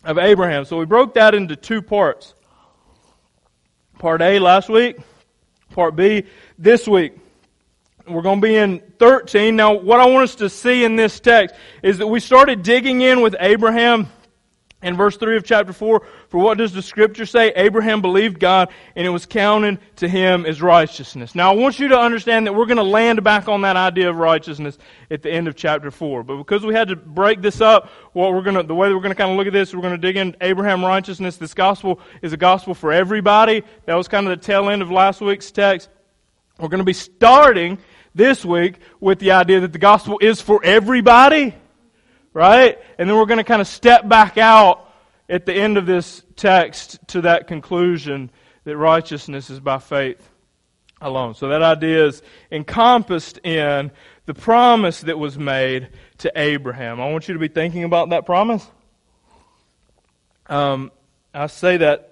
of 0.04 0.18
Abraham. 0.18 0.66
So 0.66 0.80
we 0.80 0.86
broke 0.86 1.14
that 1.14 1.36
into 1.36 1.56
two 1.56 1.84
parts. 1.84 2.34
Part 4.00 4.24
A 4.24 4.40
last 4.40 4.70
week, 4.70 4.98
part 5.70 5.96
B 5.96 6.24
this 6.58 6.88
week. 6.88 7.14
We're 8.08 8.22
going 8.22 8.40
to 8.40 8.48
be 8.48 8.56
in 8.56 8.82
13. 9.00 9.56
Now, 9.56 9.74
what 9.74 10.00
I 10.00 10.06
want 10.06 10.24
us 10.24 10.36
to 10.36 10.50
see 10.50 10.84
in 10.84 10.96
this 10.96 11.20
text 11.20 11.56
is 11.82 11.98
that 11.98 12.08
we 12.08 12.20
started 12.20 12.62
digging 12.64 13.02
in 13.02 13.22
with 13.22 13.36
Abraham 13.40 14.10
In 14.86 14.96
verse 14.96 15.18
3 15.18 15.36
of 15.38 15.44
chapter 15.44 15.74
4, 15.74 16.06
for 16.30 16.38
what 16.38 16.60
does 16.60 16.72
the 16.72 16.82
scripture 16.84 17.26
say? 17.26 17.52
Abraham 17.56 18.04
believed 18.04 18.40
God 18.40 18.70
and 18.96 19.08
it 19.08 19.10
was 19.10 19.26
counted 19.26 19.80
to 19.96 20.08
him 20.08 20.46
as 20.46 20.62
righteousness. 20.62 21.34
Now 21.34 21.52
I 21.52 21.56
want 21.56 21.80
you 21.80 21.88
to 21.88 21.98
understand 21.98 22.46
that 22.46 22.54
we're 22.54 22.68
going 22.68 22.78
to 22.78 22.84
land 22.84 23.24
back 23.24 23.48
on 23.48 23.62
that 23.62 23.78
idea 23.78 24.12
of 24.12 24.18
righteousness 24.18 24.78
at 25.10 25.24
the 25.24 25.32
end 25.32 25.48
of 25.48 25.56
chapter 25.56 25.90
4. 25.90 26.22
But 26.22 26.38
because 26.38 26.64
we 26.64 26.76
had 26.76 26.90
to 26.90 26.96
break 26.96 27.42
this 27.42 27.62
up, 27.62 27.90
what 28.14 28.32
we're 28.32 28.44
going 28.44 28.58
to, 28.58 28.62
the 28.62 28.76
way 28.76 28.88
that 28.88 28.94
we're 28.94 29.02
going 29.02 29.10
to 29.10 29.18
kind 29.18 29.32
of 29.32 29.38
look 29.38 29.48
at 29.48 29.54
this, 29.54 29.74
we're 29.74 29.82
going 29.82 29.96
to 29.96 29.98
dig 29.98 30.18
in 30.18 30.36
Abraham 30.40 30.86
righteousness. 30.86 31.38
This 31.38 31.56
gospel 31.56 32.00
is 32.22 32.34
a 32.34 32.38
gospel 32.38 32.76
for 32.76 32.92
everybody. 32.92 33.64
That 33.86 33.96
was 33.96 34.08
kind 34.08 34.28
of 34.28 34.40
the 34.40 34.46
tail 34.46 34.70
end 34.70 34.84
of 34.84 34.92
last 34.92 35.20
week's 35.20 35.50
text. 35.50 35.90
We're 36.60 36.70
going 36.70 36.78
to 36.78 36.86
be 36.86 36.94
starting 36.94 37.80
this 38.16 38.44
week 38.44 38.80
with 39.00 39.20
the 39.20 39.32
idea 39.32 39.60
that 39.60 39.74
the 39.74 39.80
gospel 39.80 40.18
is 40.22 40.42
for 40.42 40.64
everybody 40.64 41.54
right? 42.36 42.78
And 43.00 43.10
then 43.10 43.18
we're 43.18 43.26
going 43.26 43.38
to 43.40 43.46
kind 43.46 43.62
of 43.62 43.68
step 43.68 44.08
back 44.08 44.38
out 44.38 44.94
at 45.28 45.48
the 45.48 45.54
end 45.54 45.78
of 45.78 45.88
this 45.88 46.22
text 46.36 47.00
to 47.08 47.22
that 47.22 47.48
conclusion 47.48 48.30
that 48.66 48.78
righteousness 48.78 49.50
is 49.50 49.60
by 49.60 49.80
faith 49.80 50.30
alone. 51.02 51.34
So 51.34 51.48
that 51.48 51.62
idea 51.62 52.06
is 52.06 52.22
encompassed 52.52 53.40
in 53.44 53.90
the 54.26 54.34
promise 54.34 55.02
that 55.02 55.18
was 55.18 55.40
made 55.40 55.90
to 56.20 56.32
Abraham. 56.36 57.00
I 57.00 57.10
want 57.10 57.28
you 57.30 57.36
to 57.36 57.40
be 57.40 57.48
thinking 57.48 57.86
about 57.86 58.10
that 58.10 58.26
promise. 58.26 58.68
Um, 60.48 60.92
I 61.34 61.48
say 61.48 61.78
that, 61.78 62.12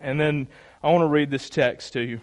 and 0.00 0.18
then 0.18 0.48
I 0.82 0.90
want 0.90 1.02
to 1.02 1.06
read 1.06 1.30
this 1.30 1.50
text 1.50 1.92
to 1.92 2.00
you. 2.00 2.20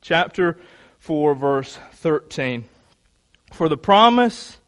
Chapter 0.00 0.58
4, 0.98 1.34
verse 1.34 1.78
13. 1.94 2.64
For 3.52 3.68
the 3.68 3.76
promise 3.76 4.58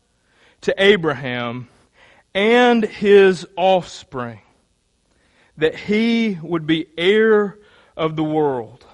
to 0.63 0.75
Abraham 0.83 1.69
and 2.35 2.85
his 2.85 3.47
offspring, 3.57 4.41
that 5.57 5.75
he 5.75 6.39
would 6.43 6.67
be 6.67 6.87
heir 6.97 7.59
of 7.97 8.17
the 8.17 8.25
world. 8.25 8.85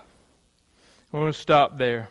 I 1.13 1.19
want 1.19 1.35
to 1.35 1.41
stop 1.41 1.79
there. 1.79 2.09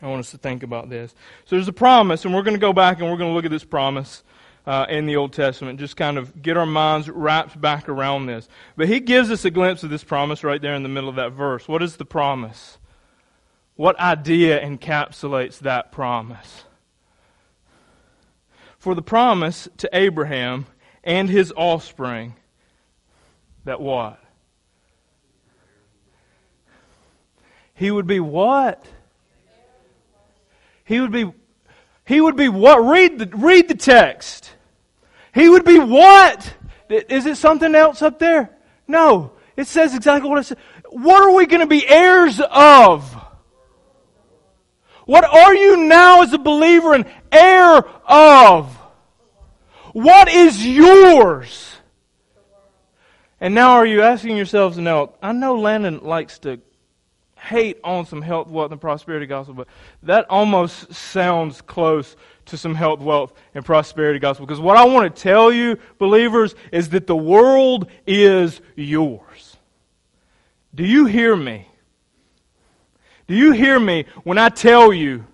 I 0.00 0.06
want 0.06 0.20
us 0.20 0.30
to 0.32 0.38
think 0.38 0.62
about 0.62 0.90
this. 0.90 1.14
So 1.44 1.56
there's 1.56 1.68
a 1.68 1.72
promise, 1.72 2.24
and 2.24 2.34
we're 2.34 2.42
going 2.42 2.56
to 2.56 2.60
go 2.60 2.72
back 2.72 3.00
and 3.00 3.10
we're 3.10 3.16
going 3.16 3.30
to 3.30 3.34
look 3.34 3.44
at 3.44 3.50
this 3.50 3.64
promise 3.64 4.22
uh, 4.66 4.86
in 4.88 5.06
the 5.06 5.16
Old 5.16 5.32
Testament, 5.32 5.78
just 5.78 5.96
kind 5.96 6.16
of 6.16 6.42
get 6.42 6.56
our 6.56 6.66
minds 6.66 7.08
wrapped 7.08 7.60
back 7.60 7.88
around 7.88 8.26
this. 8.26 8.48
But 8.76 8.88
he 8.88 9.00
gives 9.00 9.30
us 9.30 9.44
a 9.44 9.50
glimpse 9.50 9.82
of 9.82 9.90
this 9.90 10.04
promise 10.04 10.42
right 10.42 10.60
there 10.60 10.74
in 10.74 10.82
the 10.82 10.88
middle 10.88 11.10
of 11.10 11.16
that 11.16 11.32
verse. 11.32 11.68
What 11.68 11.82
is 11.82 11.96
the 11.96 12.04
promise? 12.04 12.78
What 13.76 13.98
idea 13.98 14.64
encapsulates 14.64 15.58
that 15.60 15.92
promise? 15.92 16.64
for 18.84 18.94
the 18.94 19.00
promise 19.00 19.66
to 19.78 19.88
Abraham 19.94 20.66
and 21.02 21.30
his 21.30 21.54
offspring 21.56 22.34
that 23.64 23.80
what? 23.80 24.22
He 27.72 27.90
would 27.90 28.06
be 28.06 28.20
what? 28.20 28.84
He 30.84 31.00
would 31.00 31.12
be 31.12 31.32
he 32.04 32.20
would 32.20 32.36
be 32.36 32.50
what? 32.50 32.76
Read 32.84 33.18
the 33.18 33.26
read 33.34 33.68
the 33.68 33.74
text. 33.74 34.52
He 35.34 35.48
would 35.48 35.64
be 35.64 35.78
what? 35.78 36.52
Is 36.90 37.24
it 37.24 37.38
something 37.38 37.74
else 37.74 38.02
up 38.02 38.18
there? 38.18 38.50
No. 38.86 39.32
It 39.56 39.66
says 39.66 39.94
exactly 39.94 40.28
what 40.28 40.40
it 40.40 40.44
says. 40.44 40.58
What 40.90 41.22
are 41.22 41.34
we 41.34 41.46
going 41.46 41.62
to 41.62 41.66
be 41.66 41.88
heirs 41.88 42.38
of? 42.38 43.16
What 45.06 45.24
are 45.24 45.54
you 45.54 45.76
now 45.76 46.22
as 46.22 46.32
a 46.32 46.38
believer 46.38 46.94
an 46.94 47.06
heir 47.30 47.84
of? 48.06 48.74
What 49.92 50.28
is 50.28 50.66
yours? 50.66 51.76
And 53.40 53.54
now 53.54 53.72
are 53.72 53.86
you 53.86 54.02
asking 54.02 54.36
yourselves 54.36 54.78
now, 54.78 55.12
I 55.22 55.32
know 55.32 55.56
Landon 55.56 56.00
likes 56.02 56.38
to 56.40 56.60
hate 57.36 57.78
on 57.84 58.06
some 58.06 58.22
health, 58.22 58.48
wealth, 58.48 58.72
and 58.72 58.80
prosperity 58.80 59.26
gospel, 59.26 59.54
but 59.54 59.68
that 60.02 60.26
almost 60.30 60.92
sounds 60.94 61.60
close 61.60 62.16
to 62.46 62.56
some 62.56 62.74
health, 62.74 63.00
wealth, 63.00 63.34
and 63.54 63.64
prosperity 63.64 64.18
gospel. 64.18 64.46
Because 64.46 64.60
what 64.60 64.76
I 64.76 64.84
want 64.84 65.14
to 65.14 65.22
tell 65.22 65.52
you, 65.52 65.78
believers, 65.98 66.54
is 66.72 66.90
that 66.90 67.06
the 67.06 67.16
world 67.16 67.90
is 68.06 68.60
yours. 68.76 69.56
Do 70.74 70.84
you 70.84 71.04
hear 71.04 71.36
me? 71.36 71.68
Do 73.26 73.34
you 73.34 73.52
hear 73.52 73.78
me 73.78 74.06
when 74.22 74.38
I 74.38 74.48
tell 74.48 74.92
you 74.92 75.24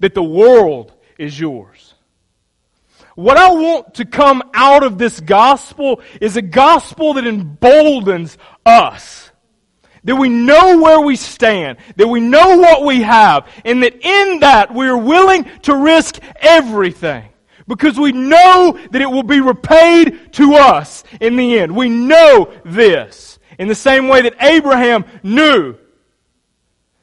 that 0.00 0.14
the 0.14 0.22
world 0.22 0.92
is 1.18 1.38
yours? 1.38 1.94
What 3.14 3.38
I 3.38 3.50
want 3.50 3.94
to 3.94 4.04
come 4.04 4.42
out 4.52 4.82
of 4.82 4.98
this 4.98 5.20
gospel 5.20 6.02
is 6.20 6.36
a 6.36 6.42
gospel 6.42 7.14
that 7.14 7.26
emboldens 7.26 8.36
us. 8.64 9.30
That 10.04 10.16
we 10.16 10.28
know 10.28 10.78
where 10.78 11.00
we 11.00 11.16
stand, 11.16 11.78
that 11.96 12.06
we 12.06 12.20
know 12.20 12.58
what 12.58 12.84
we 12.84 13.02
have, 13.02 13.48
and 13.64 13.82
that 13.82 14.04
in 14.04 14.40
that 14.40 14.72
we 14.72 14.86
are 14.86 14.98
willing 14.98 15.44
to 15.62 15.74
risk 15.74 16.18
everything. 16.36 17.28
Because 17.66 17.98
we 17.98 18.12
know 18.12 18.78
that 18.90 19.02
it 19.02 19.10
will 19.10 19.24
be 19.24 19.40
repaid 19.40 20.32
to 20.34 20.54
us 20.54 21.02
in 21.20 21.36
the 21.36 21.58
end. 21.58 21.74
We 21.74 21.88
know 21.88 22.52
this. 22.64 23.38
In 23.58 23.66
the 23.66 23.74
same 23.74 24.08
way 24.08 24.22
that 24.22 24.36
Abraham 24.40 25.04
knew 25.22 25.76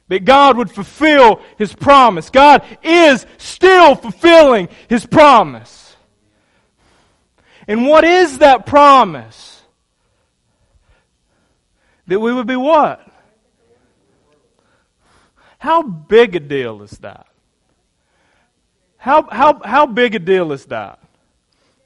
that 0.08 0.24
God 0.24 0.56
would 0.56 0.70
fulfill 0.70 1.40
His 1.56 1.74
promise. 1.74 2.30
God 2.30 2.62
is 2.82 3.26
still 3.38 3.94
fulfilling 3.94 4.68
His 4.88 5.06
promise. 5.06 5.96
And 7.66 7.86
what 7.86 8.04
is 8.04 8.38
that 8.38 8.66
promise? 8.66 9.62
That 12.06 12.20
we 12.20 12.32
would 12.32 12.46
be 12.46 12.56
what? 12.56 13.00
How 15.58 15.82
big 15.82 16.36
a 16.36 16.40
deal 16.40 16.82
is 16.82 16.90
that? 16.98 17.26
How, 18.98 19.22
how, 19.30 19.60
how 19.64 19.86
big 19.86 20.14
a 20.14 20.18
deal 20.18 20.52
is 20.52 20.66
that? 20.66 20.98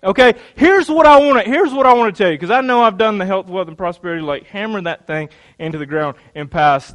Okay, 0.03 0.35
here's 0.55 0.89
what 0.89 1.07
I 1.07 1.19
want 1.19 1.45
to 1.45 1.51
here's 1.51 1.73
what 1.73 1.85
I 1.85 1.93
want 1.93 2.15
to 2.15 2.23
tell 2.23 2.31
you 2.31 2.37
because 2.39 2.53
I 2.53 2.61
know 2.61 2.83
I've 2.83 2.99
done 2.99 3.19
the 3.19 3.27
health, 3.27 3.49
wealth, 3.49 3.67
and 3.67 3.77
prosperity 3.77 4.23
like 4.23 4.45
hammer 4.45 4.81
that 4.83 5.09
thing 5.09 5.29
into 5.59 5.79
the 5.79 5.87
ground 5.87 6.17
in 6.37 6.47
past 6.47 6.95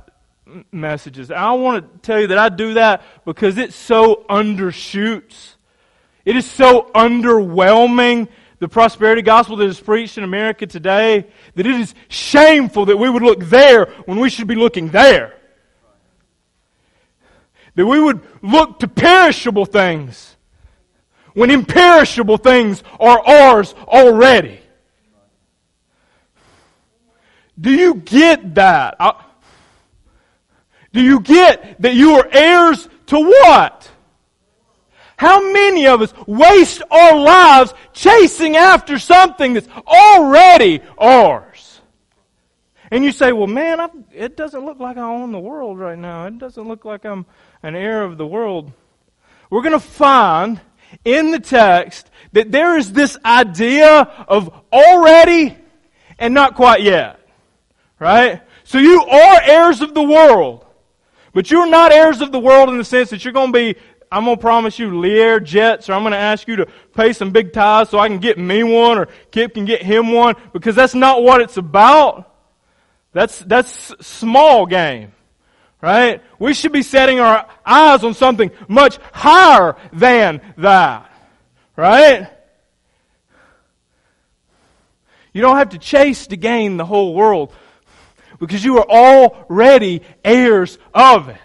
messages. 0.72 1.32
I 1.32 1.52
want 1.54 1.84
to 1.84 2.00
tell 2.00 2.20
you 2.20 2.28
that 2.28 2.38
I 2.38 2.50
do 2.50 2.76
that 2.76 3.04
because 3.26 3.58
it 3.58 3.74
so 3.74 4.26
undershoots. 4.30 5.56
It 6.26 6.36
is 6.36 6.50
so 6.50 6.92
underwhelming 6.96 8.28
the 8.60 8.70
prosperity 8.70 9.22
gospel 9.22 9.58
that 9.58 9.68
is 9.68 9.80
preached 9.80 10.18
in 10.18 10.24
America 10.24 10.66
today 10.66 11.28
that 11.56 11.66
it 11.66 11.76
is 11.76 11.94
shameful 12.08 12.86
that 12.86 12.98
we 12.98 13.10
would 13.10 13.22
look 13.22 13.42
there 13.42 13.88
when 14.06 14.20
we 14.20 14.30
should 14.30 14.48
be 14.48 14.56
looking 14.56 14.90
there. 14.90 15.34
That 17.76 17.86
we 17.86 18.00
would 18.00 18.22
look 18.42 18.80
to 18.80 18.88
perishable 18.88 19.66
things 19.66 20.38
when 21.34 21.50
imperishable 21.50 22.38
things 22.38 22.84
are 23.00 23.20
ours 23.26 23.74
already. 23.88 24.60
Do 27.60 27.72
you 27.72 27.96
get 27.96 28.56
that? 28.56 28.96
I, 29.00 29.24
do 30.94 31.02
you 31.02 31.20
get 31.20 31.82
that 31.82 31.96
you 31.96 32.14
are 32.16 32.28
heirs 32.32 32.88
to 33.08 33.20
what? 33.20 33.90
How 35.18 35.52
many 35.52 35.88
of 35.88 36.02
us 36.02 36.14
waste 36.28 36.82
our 36.90 37.18
lives 37.18 37.74
chasing 37.94 38.56
after 38.56 39.00
something 39.00 39.54
that's 39.54 39.68
already 39.88 40.82
ours? 40.98 41.82
And 42.92 43.04
you 43.04 43.12
say, 43.12 43.32
well, 43.32 43.48
man, 43.48 43.80
i 43.80 43.90
it 44.14 44.38
doesn't 44.38 44.64
look 44.66 44.80
like 44.80 44.98
I 44.98 45.02
own 45.02 45.32
the 45.32 45.40
world 45.40 45.80
right 45.80 45.98
now. 45.98 46.28
It 46.28 46.38
doesn't 46.38 46.68
look 46.68 46.86
like 46.86 47.06
I'm 47.06 47.26
an 47.64 47.76
heir 47.76 48.04
of 48.04 48.18
the 48.18 48.28
world. 48.28 48.72
We're 49.50 49.64
going 49.64 49.74
to 49.74 49.80
find 49.80 50.62
in 51.04 51.32
the 51.32 51.40
text 51.40 52.12
that 52.34 52.52
there 52.52 52.78
is 52.78 52.92
this 52.92 53.18
idea 53.26 54.02
of 54.28 54.54
already 54.72 55.58
and 56.20 56.34
not 56.34 56.56
quite 56.56 56.82
yet. 56.82 57.20
Right? 57.98 58.42
So 58.64 58.78
you 58.78 59.04
are 59.04 59.42
heirs 59.42 59.82
of 59.82 59.94
the 59.94 60.04
world. 60.04 60.63
But 61.34 61.50
you're 61.50 61.68
not 61.68 61.92
heirs 61.92 62.22
of 62.22 62.32
the 62.32 62.40
world 62.40 62.70
in 62.70 62.78
the 62.78 62.86
sense 62.86 63.10
that 63.10 63.26
you're 63.26 63.34
going 63.34 63.52
to 63.52 63.54
be, 63.54 63.76
I'm 64.12 64.26
going 64.26 64.38
to 64.38 64.42
promise 64.42 64.78
you 64.78 65.00
Lear 65.00 65.40
jets, 65.40 65.90
or 65.90 65.94
I'm 65.94 66.04
going 66.04 66.12
to 66.12 66.18
ask 66.18 66.48
you 66.48 66.58
to 66.58 66.68
pay 66.94 67.14
some 67.14 67.32
big 67.32 67.52
tithes 67.52 67.90
so 67.90 67.98
I 67.98 68.08
can 68.08 68.20
get 68.20 68.38
me 68.38 68.64
one, 68.64 69.00
or 69.00 69.08
Kip 69.32 69.56
can 69.56 69.66
get 69.66 69.82
him 69.82 70.12
one, 70.12 70.36
because 70.54 70.76
that's 70.76 70.94
not 70.94 71.24
what 71.24 71.42
it's 71.42 71.58
about. 71.58 72.32
That's, 73.12 73.40
that's 73.40 73.94
small 74.06 74.68
game. 74.68 75.12
Right? 75.82 76.22
We 76.40 76.54
should 76.54 76.72
be 76.72 76.84
setting 76.84 77.20
our 77.20 77.46
eyes 77.66 78.04
on 78.04 78.14
something 78.14 78.52
much 78.70 79.00
higher 79.12 79.76
than 79.92 80.42
that. 80.58 81.12
Right? 81.76 82.30
You 85.34 85.42
don't 85.42 85.58
have 85.58 85.70
to 85.70 85.80
chase 85.80 86.28
to 86.28 86.38
gain 86.38 86.78
the 86.78 86.86
whole 86.86 87.16
world 87.16 87.52
because 88.40 88.64
you 88.64 88.78
are 88.78 88.90
already 88.90 90.02
heirs 90.24 90.78
of 90.94 91.30
it. 91.30 91.38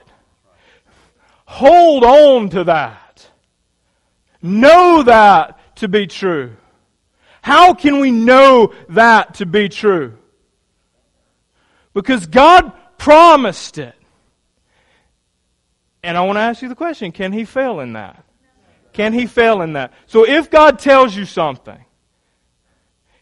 Hold 1.46 2.05
on 2.05 2.51
to 2.51 2.64
that. 2.64 3.31
Know 4.42 5.03
that 5.03 5.59
to 5.77 5.88
be 5.88 6.07
true. 6.07 6.57
How 7.42 7.74
can 7.74 8.01
we 8.01 8.11
know 8.11 8.74
that 8.90 9.35
to 9.35 9.46
be 9.46 9.68
true? 9.68 10.18
Because 11.94 12.27
God 12.27 12.72
promised 12.98 13.79
it. 13.79 13.94
And 16.03 16.16
I 16.16 16.20
want 16.22 16.37
to 16.37 16.40
ask 16.40 16.62
you 16.62 16.68
the 16.68 16.74
question 16.74 17.12
can 17.12 17.33
he 17.33 17.44
fail 17.44 17.81
in 17.81 17.94
that? 17.94 18.24
Can 18.92 19.12
he 19.12 19.27
fail 19.27 19.62
in 19.62 19.74
that? 19.74 19.92
So 20.07 20.27
if 20.27 20.51
God 20.51 20.79
tells 20.79 21.14
you 21.16 21.24
something, 21.24 21.79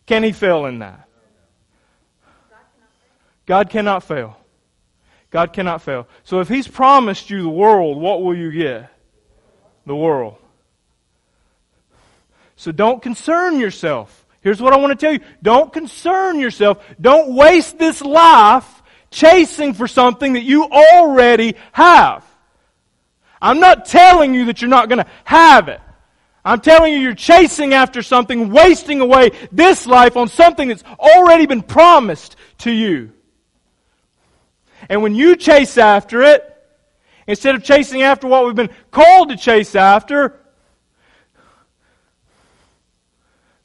can 0.07 0.23
he 0.23 0.33
fail 0.33 0.67
in 0.67 0.81
that? 0.81 1.06
God 3.47 3.71
cannot 3.71 4.03
fail. 4.03 4.37
God 5.31 5.53
cannot 5.53 5.83
fail. 5.83 6.09
So 6.25 6.41
if 6.41 6.49
he's 6.49 6.69
promised 6.69 7.31
you 7.31 7.43
the 7.43 7.49
world, 7.49 8.01
what 8.01 8.23
will 8.23 8.37
you 8.37 8.51
get? 8.51 8.91
The 9.87 9.97
world. 9.97 10.37
So 12.57 12.73
don't 12.73 13.03
concern 13.03 13.61
yourself. 13.61 14.25
Here's 14.41 14.61
what 14.61 14.73
I 14.73 14.77
want 14.79 14.99
to 14.99 15.05
tell 15.05 15.13
you. 15.13 15.21
Don't 15.43 15.73
concern 15.73 16.41
yourself. 16.41 16.83
Don't 17.01 17.35
waste 17.35 17.79
this 17.79 18.01
life 18.01 18.83
chasing 19.11 19.75
for 19.75 19.87
something 19.87 20.35
that 20.35 20.43
you 20.43 20.65
already 20.65 21.57
have. 21.73 22.25
I'm 23.41 23.61
not 23.61 23.87
telling 23.87 24.35
you 24.35 24.47
that 24.47 24.61
you're 24.61 24.71
not 24.71 24.89
going 24.89 25.05
to 25.05 25.11
have 25.25 25.69
it. 25.69 25.81
I'm 26.45 26.61
telling 26.61 26.93
you, 26.93 27.01
you're 27.01 27.15
chasing 27.15 27.75
after 27.75 28.03
something, 28.03 28.51
wasting 28.51 29.01
away 29.01 29.33
this 29.51 29.85
life 29.85 30.17
on 30.17 30.29
something 30.29 30.69
that's 30.69 30.85
already 30.99 31.47
been 31.47 31.63
promised 31.63 32.37
to 32.59 32.71
you. 32.71 33.13
And 34.89 35.03
when 35.03 35.15
you 35.15 35.37
chase 35.37 35.79
after 35.79 36.23
it, 36.23 36.53
instead 37.27 37.55
of 37.55 37.65
chasing 37.65 38.03
after 38.03 38.27
what 38.27 38.47
we've 38.47 38.55
been 38.55 38.71
called 38.91 39.31
to 39.31 39.37
chase 39.37 39.75
after, 39.75 40.41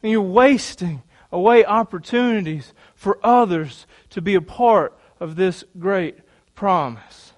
and 0.02 0.12
you're 0.12 0.22
wasting 0.22 1.04
away 1.32 1.64
opportunities 1.64 2.74
for 2.96 3.20
others 3.24 3.86
to 4.10 4.22
be 4.22 4.36
a 4.36 4.42
part 4.42 4.98
of 5.20 5.36
this 5.36 5.64
great 5.78 6.18
promise. 6.56 7.34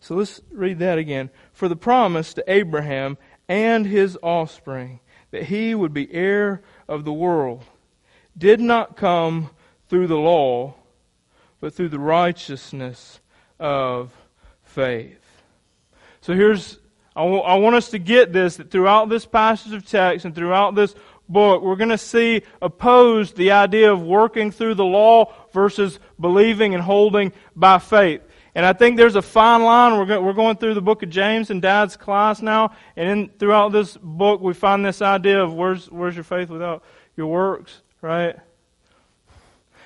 So 0.00 0.14
let's 0.16 0.42
read 0.52 0.80
that 0.80 0.98
again. 0.98 1.30
For 1.54 1.66
the 1.66 1.76
promise 1.76 2.34
to 2.34 2.44
Abraham 2.46 3.16
and 3.48 3.86
his 3.86 4.18
offspring 4.22 5.00
that 5.30 5.44
he 5.44 5.74
would 5.74 5.94
be 5.94 6.12
heir 6.12 6.62
of 6.86 7.06
the 7.06 7.12
world 7.12 7.64
did 8.36 8.60
not 8.60 8.96
come 8.96 9.50
through 9.88 10.06
the 10.06 10.16
law, 10.18 10.74
but 11.60 11.74
through 11.74 11.88
the 11.88 11.98
righteousness 11.98 13.20
of 13.58 14.12
faith. 14.62 15.20
So 16.20 16.34
here's 16.34 16.78
I, 17.16 17.22
w- 17.22 17.42
I 17.42 17.54
want 17.56 17.76
us 17.76 17.90
to 17.90 17.98
get 17.98 18.32
this 18.32 18.56
that 18.56 18.70
throughout 18.70 19.08
this 19.08 19.24
passage 19.24 19.72
of 19.72 19.86
text 19.86 20.24
and 20.24 20.34
throughout 20.34 20.74
this 20.74 20.94
book, 21.28 21.62
we're 21.62 21.76
going 21.76 21.90
to 21.90 21.98
see 21.98 22.42
opposed 22.60 23.36
the 23.36 23.52
idea 23.52 23.92
of 23.92 24.02
working 24.02 24.50
through 24.50 24.74
the 24.74 24.84
law 24.84 25.32
versus 25.52 26.00
believing 26.20 26.74
and 26.74 26.82
holding 26.82 27.32
by 27.54 27.78
faith. 27.78 28.20
And 28.56 28.64
I 28.66 28.72
think 28.72 28.96
there's 28.96 29.16
a 29.16 29.22
fine 29.22 29.62
line. 29.62 29.98
We're, 29.98 30.06
go- 30.06 30.22
we're 30.22 30.32
going 30.32 30.56
through 30.56 30.74
the 30.74 30.82
book 30.82 31.02
of 31.02 31.10
James 31.10 31.50
in 31.50 31.60
Dad's 31.60 31.96
class 31.96 32.42
now, 32.42 32.72
and 32.96 33.08
in, 33.08 33.28
throughout 33.38 33.70
this 33.70 33.96
book, 33.96 34.40
we 34.40 34.52
find 34.54 34.84
this 34.84 35.02
idea 35.02 35.42
of 35.42 35.54
where's 35.54 35.90
where's 35.90 36.14
your 36.14 36.24
faith 36.24 36.50
without 36.50 36.82
your 37.16 37.28
works, 37.28 37.80
right? 38.04 38.36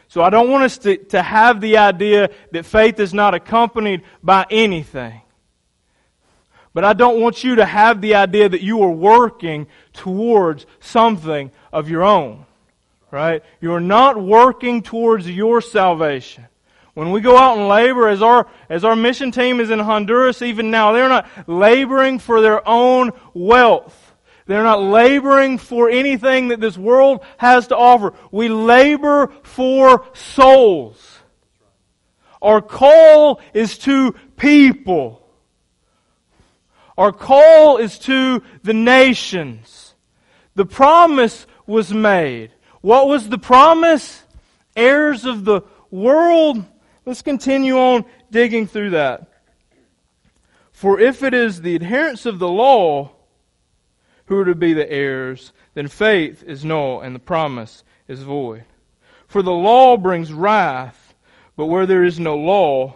So 0.09 0.23
I 0.23 0.31
don't 0.31 0.51
want 0.51 0.65
us 0.65 0.79
to, 0.79 0.97
to 0.97 1.23
have 1.23 1.61
the 1.61 1.77
idea 1.77 2.31
that 2.51 2.67
faith 2.67 2.99
is 2.99 3.15
not 3.15 3.33
accompanied 3.35 4.03
by 4.25 4.45
anything. 4.51 5.23
But 6.75 6.85
I 6.85 6.95
don't 6.95 7.21
want 7.21 7.45
you 7.45 7.57
to 7.57 7.65
have 7.65 8.01
the 8.01 8.17
idea 8.17 8.49
that 8.49 8.61
you 8.61 8.83
are 8.83 8.91
working 8.91 9.69
towards 9.93 10.67
something 10.81 11.53
of 11.73 11.89
your 11.89 12.03
own. 12.03 12.45
Right? 13.13 13.45
You 13.61 13.73
are 13.75 13.81
not 13.81 14.21
working 14.21 14.83
towards 14.83 15.31
your 15.31 15.61
salvation. 15.61 16.47
When 16.95 17.13
we 17.13 17.21
go 17.21 17.39
out 17.39 17.57
and 17.57 17.69
labor, 17.69 18.09
as 18.09 18.21
our, 18.21 18.49
as 18.69 18.85
our 18.85 18.97
mission 18.97 19.31
team 19.31 19.61
is 19.61 19.71
in 19.71 19.79
Honduras 19.79 20.43
even 20.43 20.73
now, 20.73 20.91
they're 20.91 21.09
not 21.09 21.29
laboring 21.47 22.19
for 22.19 22.41
their 22.41 22.67
own 22.69 23.13
wealth. 23.33 24.08
They're 24.49 24.65
not 24.65 24.83
laboring 24.83 25.59
for 25.59 25.91
anything 25.91 26.49
that 26.49 26.59
this 26.59 26.79
world 26.79 27.23
has 27.37 27.67
to 27.67 27.77
offer. 27.77 28.15
We 28.33 28.49
labor 28.49 29.31
for 29.43 30.07
souls. 30.15 31.19
Our 32.41 32.63
call 32.63 33.43
is 33.53 33.77
to 33.81 34.13
people. 34.39 35.23
Our 36.97 37.13
call 37.13 37.77
is 37.77 37.99
to 38.01 38.43
the 38.63 38.73
nations. 38.73 39.95
The 40.55 40.65
promise 40.65 41.47
was 41.67 41.93
made. 41.93 42.51
What 42.81 43.07
was 43.07 43.29
the 43.29 43.37
promise? 43.37 44.23
Heirs 44.75 45.27
of 45.27 45.45
the 45.45 45.61
world. 45.91 46.65
Let's 47.05 47.21
continue 47.21 47.77
on 47.77 48.07
digging 48.31 48.67
through 48.67 48.91
that. 48.91 49.29
For 50.73 50.99
if 50.99 51.23
it 51.23 51.35
is 51.35 51.61
the 51.61 51.75
adherents 51.75 52.25
of 52.25 52.39
the 52.39 52.49
law 52.49 53.13
who 54.29 54.38
are 54.38 54.45
to 54.45 54.55
be 54.55 54.75
the 54.75 54.91
heirs, 54.91 55.53
then 55.75 55.88
faith 55.88 56.43
is 56.43 56.64
null 56.64 57.01
and 57.01 57.14
the 57.14 57.21
promise 57.21 57.83
is 58.07 58.23
void. 58.23 58.64
For 59.27 59.43
the 59.43 59.53
law 59.53 59.97
brings 59.97 60.33
wrath, 60.33 61.14
but 61.57 61.67
where 61.67 61.87
there 61.87 62.05
is 62.05 62.21
no 62.21 62.37
law, 62.37 62.95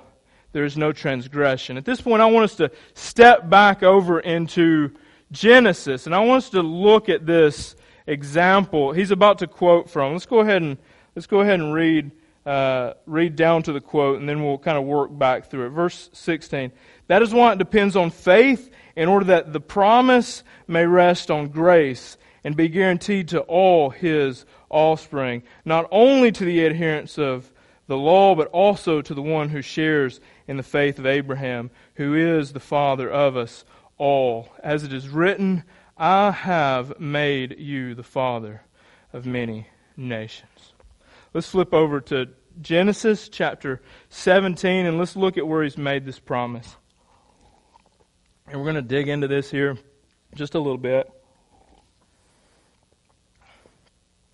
there 0.53 0.64
is 0.64 0.77
no 0.77 0.92
transgression. 0.92 1.77
At 1.77 1.85
this 1.85 2.01
point, 2.01 2.23
I 2.23 2.27
want 2.27 2.45
us 2.45 2.57
to 2.57 2.71
step 2.95 3.49
back 3.49 3.83
over 3.83 4.21
into 4.21 4.92
Genesis, 5.31 6.07
and 6.07 6.14
I 6.14 6.21
want 6.21 6.45
us 6.45 6.51
to 6.51 6.62
look 6.62 7.09
at 7.09 7.27
this 7.27 7.77
example 8.07 8.92
he's 8.92 9.11
about 9.11 9.38
to 9.38 9.47
quote 9.47 9.88
from. 9.88 10.12
Let's 10.12 10.27
go 10.27 10.40
ahead 10.40 10.62
and 10.62 10.77
let's 11.14 11.27
go 11.27 11.40
ahead 11.40 11.61
and 11.61 11.73
read 11.73 12.11
uh, 12.45 12.95
read 13.07 13.37
down 13.37 13.62
to 13.62 13.73
the 13.73 13.81
quote, 13.81 14.18
and 14.18 14.29
then 14.29 14.45
we'll 14.45 14.59
kind 14.59 14.77
of 14.77 14.85
work 14.85 15.16
back 15.16 15.49
through 15.49 15.66
it. 15.66 15.71
Verse 15.71 16.11
16. 16.12 16.73
That 17.07 17.23
is 17.23 17.33
why 17.33 17.53
it 17.53 17.59
depends 17.59 17.97
on 17.97 18.11
faith, 18.11 18.71
in 18.96 19.09
order 19.09 19.26
that 19.26 19.52
the 19.52 19.61
promise 19.61 20.42
may 20.66 20.87
rest 20.87 21.31
on 21.31 21.48
grace 21.48 22.16
and 22.44 22.57
be 22.57 22.68
guaranteed 22.68 23.28
to 23.28 23.40
all 23.42 23.90
his 23.90 24.44
offspring, 24.68 25.42
not 25.64 25.87
only 25.90 26.33
to 26.33 26.44
the 26.44 26.64
adherents 26.64 27.18
of 27.18 27.52
the 27.87 27.96
law, 27.96 28.35
but 28.35 28.48
also 28.48 29.02
to 29.02 29.14
the 29.14 29.22
one 29.22 29.48
who 29.48 29.62
shares 29.62 30.20
in 30.46 30.57
the 30.57 30.62
faith 30.62 30.98
of 30.98 31.07
Abraham, 31.07 31.70
who 31.94 32.14
is 32.14 32.52
the 32.52 32.61
father 32.61 33.11
of 33.11 33.37
us 33.37 33.64
all. 33.98 34.48
As 34.62 34.85
it 34.85 34.92
is 34.92 35.09
written, 35.09 35.64
I 35.96 36.31
have 36.31 36.98
made 36.98 37.59
you 37.59 37.94
the 37.94 38.02
father 38.02 38.62
of 39.12 39.26
many 39.26 39.68
nations. 39.96 40.72
Let's 41.35 41.50
flip 41.50 41.72
over 41.72 42.00
to 42.02 42.28
Genesis 42.61 43.28
chapter 43.28 43.81
17 44.11 44.87
and 44.87 44.98
let's 44.98 45.16
look 45.16 45.38
at 45.38 45.46
where 45.46 45.62
he's 45.62 45.78
made 45.78 46.05
this 46.05 46.18
promise. 46.18 46.76
And 48.53 48.61
we're 48.61 48.71
going 48.71 48.77
to 48.77 48.83
dig 48.83 49.09
into 49.09 49.29
this 49.29 49.51
here 49.51 49.79
just 50.35 50.55
a 50.55 50.59
little 50.59 50.77
bit, 50.77 51.11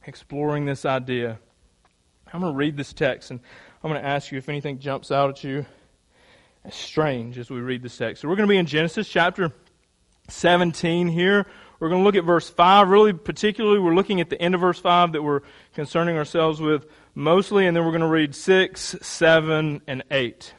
exploring 0.05 0.65
this 0.65 0.85
idea. 0.85 1.39
I'm 2.33 2.41
going 2.41 2.53
to 2.53 2.57
read 2.57 2.77
this 2.77 2.93
text 2.93 3.31
and 3.31 3.39
I'm 3.81 3.93
going 3.93 4.03
to 4.03 4.09
ask 4.09 4.33
you 4.33 4.39
if 4.39 4.49
anything 4.49 4.81
jumps 4.81 5.13
out 5.13 5.31
at 5.31 5.45
you 5.45 5.67
as 6.65 6.75
strange 6.75 7.39
as 7.39 7.49
we 7.49 7.61
read 7.61 7.81
this 7.81 7.97
text. 7.97 8.23
So 8.23 8.29
we're 8.29 8.35
going 8.35 8.49
to 8.49 8.53
be 8.53 8.59
in 8.59 8.67
Genesis 8.67 9.09
chapter 9.09 9.53
17 10.27 11.07
here. 11.07 11.47
We're 11.79 11.89
going 11.89 12.01
to 12.01 12.05
look 12.05 12.17
at 12.17 12.25
verse 12.25 12.51
5. 12.51 12.89
Really, 12.89 13.13
particularly, 13.13 13.79
we're 13.79 13.95
looking 13.95 14.21
at 14.21 14.31
the 14.31 14.43
end 14.43 14.57
of 14.57 14.61
verse 14.61 14.81
5 14.81 15.13
that 15.13 15.23
we're 15.23 15.43
concerning 15.75 16.17
ourselves 16.17 16.61
with 16.61 16.87
mostly, 17.15 17.69
and 17.69 17.77
then 17.77 17.85
we're 17.85 17.93
going 17.93 18.01
to 18.01 18.09
read 18.09 18.35
6, 18.35 18.97
7, 19.01 19.81
and 19.87 20.03
8. 20.11 20.55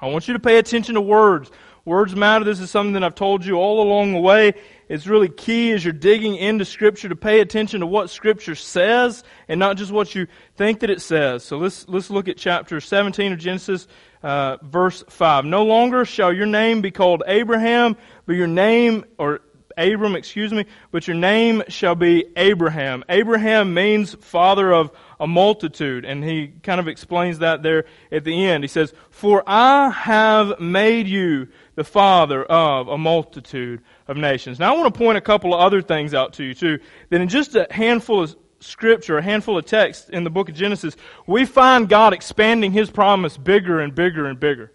I 0.00 0.06
want 0.06 0.28
you 0.28 0.32
to 0.32 0.40
pay 0.40 0.56
attention 0.56 0.94
to 0.94 1.02
words. 1.02 1.50
Words 1.86 2.16
matter. 2.16 2.46
This 2.46 2.60
is 2.60 2.70
something 2.70 2.94
that 2.94 3.04
I've 3.04 3.14
told 3.14 3.44
you 3.44 3.56
all 3.56 3.82
along 3.82 4.12
the 4.12 4.18
way. 4.18 4.54
It's 4.88 5.06
really 5.06 5.28
key 5.28 5.70
as 5.72 5.84
you're 5.84 5.92
digging 5.92 6.34
into 6.34 6.64
Scripture 6.64 7.10
to 7.10 7.16
pay 7.16 7.40
attention 7.40 7.80
to 7.80 7.86
what 7.86 8.08
Scripture 8.08 8.54
says 8.54 9.22
and 9.48 9.60
not 9.60 9.76
just 9.76 9.92
what 9.92 10.14
you 10.14 10.26
think 10.56 10.80
that 10.80 10.88
it 10.88 11.02
says. 11.02 11.44
So 11.44 11.58
let's, 11.58 11.86
let's 11.86 12.08
look 12.08 12.26
at 12.28 12.38
chapter 12.38 12.80
17 12.80 13.34
of 13.34 13.38
Genesis, 13.38 13.86
uh, 14.22 14.56
verse 14.62 15.04
5. 15.10 15.44
No 15.44 15.64
longer 15.64 16.06
shall 16.06 16.32
your 16.32 16.46
name 16.46 16.80
be 16.80 16.90
called 16.90 17.22
Abraham, 17.26 17.98
but 18.24 18.32
your 18.32 18.46
name, 18.46 19.04
or 19.18 19.42
Abram, 19.76 20.16
excuse 20.16 20.52
me, 20.52 20.66
but 20.90 21.06
your 21.06 21.16
name 21.16 21.62
shall 21.68 21.94
be 21.94 22.24
Abraham. 22.36 23.04
Abraham 23.08 23.74
means 23.74 24.14
father 24.20 24.72
of 24.72 24.90
a 25.20 25.26
multitude, 25.26 26.04
and 26.04 26.24
he 26.24 26.48
kind 26.62 26.80
of 26.80 26.88
explains 26.88 27.40
that 27.40 27.62
there 27.62 27.84
at 28.10 28.24
the 28.24 28.46
end. 28.46 28.64
He 28.64 28.68
says, 28.68 28.92
For 29.10 29.42
I 29.46 29.90
have 29.90 30.60
made 30.60 31.08
you 31.08 31.48
the 31.74 31.84
father 31.84 32.44
of 32.44 32.88
a 32.88 32.98
multitude 32.98 33.80
of 34.08 34.16
nations. 34.16 34.58
Now 34.58 34.74
I 34.74 34.78
want 34.78 34.92
to 34.92 34.98
point 34.98 35.18
a 35.18 35.20
couple 35.20 35.54
of 35.54 35.60
other 35.60 35.82
things 35.82 36.14
out 36.14 36.34
to 36.34 36.44
you 36.44 36.54
too, 36.54 36.78
that 37.10 37.20
in 37.20 37.28
just 37.28 37.54
a 37.54 37.66
handful 37.70 38.22
of 38.22 38.36
scripture, 38.60 39.18
a 39.18 39.22
handful 39.22 39.58
of 39.58 39.64
texts 39.64 40.08
in 40.08 40.24
the 40.24 40.30
book 40.30 40.48
of 40.48 40.54
Genesis, 40.54 40.96
we 41.26 41.44
find 41.44 41.88
God 41.88 42.12
expanding 42.12 42.72
his 42.72 42.90
promise 42.90 43.36
bigger 43.36 43.80
and 43.80 43.94
bigger 43.94 44.26
and 44.26 44.38
bigger. 44.38 44.72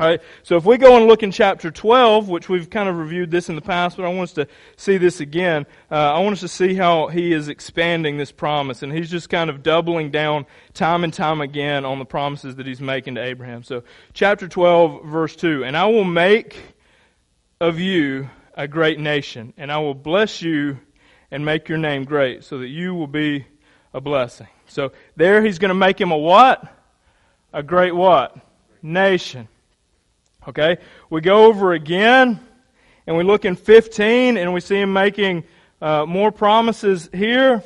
All 0.00 0.08
right, 0.08 0.22
so 0.42 0.56
if 0.56 0.64
we 0.64 0.78
go 0.78 0.96
and 0.96 1.06
look 1.06 1.22
in 1.22 1.30
chapter 1.30 1.70
12, 1.70 2.30
which 2.30 2.48
we've 2.48 2.70
kind 2.70 2.88
of 2.88 2.96
reviewed 2.96 3.30
this 3.30 3.50
in 3.50 3.56
the 3.56 3.60
past, 3.60 3.98
but 3.98 4.06
I 4.06 4.08
want 4.08 4.30
us 4.30 4.32
to 4.32 4.48
see 4.76 4.96
this 4.96 5.20
again. 5.20 5.66
Uh, 5.90 6.14
I 6.14 6.18
want 6.20 6.32
us 6.32 6.40
to 6.40 6.48
see 6.48 6.74
how 6.74 7.08
he 7.08 7.30
is 7.30 7.48
expanding 7.48 8.16
this 8.16 8.32
promise, 8.32 8.82
and 8.82 8.90
he's 8.90 9.10
just 9.10 9.28
kind 9.28 9.50
of 9.50 9.62
doubling 9.62 10.10
down 10.10 10.46
time 10.72 11.04
and 11.04 11.12
time 11.12 11.42
again 11.42 11.84
on 11.84 11.98
the 11.98 12.06
promises 12.06 12.56
that 12.56 12.66
he's 12.66 12.80
making 12.80 13.16
to 13.16 13.22
Abraham. 13.22 13.62
So, 13.62 13.84
chapter 14.14 14.48
12, 14.48 15.04
verse 15.04 15.36
2 15.36 15.62
And 15.62 15.76
I 15.76 15.84
will 15.84 16.04
make 16.04 16.58
of 17.60 17.78
you 17.78 18.30
a 18.54 18.66
great 18.66 18.98
nation, 18.98 19.52
and 19.58 19.70
I 19.70 19.76
will 19.76 19.94
bless 19.94 20.40
you 20.40 20.80
and 21.30 21.44
make 21.44 21.68
your 21.68 21.78
name 21.78 22.04
great, 22.04 22.44
so 22.44 22.58
that 22.58 22.68
you 22.68 22.94
will 22.94 23.06
be 23.06 23.44
a 23.92 24.00
blessing. 24.00 24.48
So, 24.66 24.92
there 25.16 25.44
he's 25.44 25.58
going 25.58 25.68
to 25.68 25.74
make 25.74 26.00
him 26.00 26.12
a 26.12 26.18
what? 26.18 26.66
A 27.52 27.62
great 27.62 27.94
what? 27.94 28.34
Nation. 28.80 29.48
Okay? 30.48 30.78
We 31.10 31.20
go 31.20 31.46
over 31.46 31.72
again, 31.72 32.40
and 33.06 33.16
we 33.16 33.24
look 33.24 33.44
in 33.44 33.56
15, 33.56 34.36
and 34.36 34.52
we 34.52 34.60
see 34.60 34.80
him 34.80 34.92
making 34.92 35.44
uh, 35.80 36.06
more 36.06 36.32
promises 36.32 37.08
here. 37.12 37.62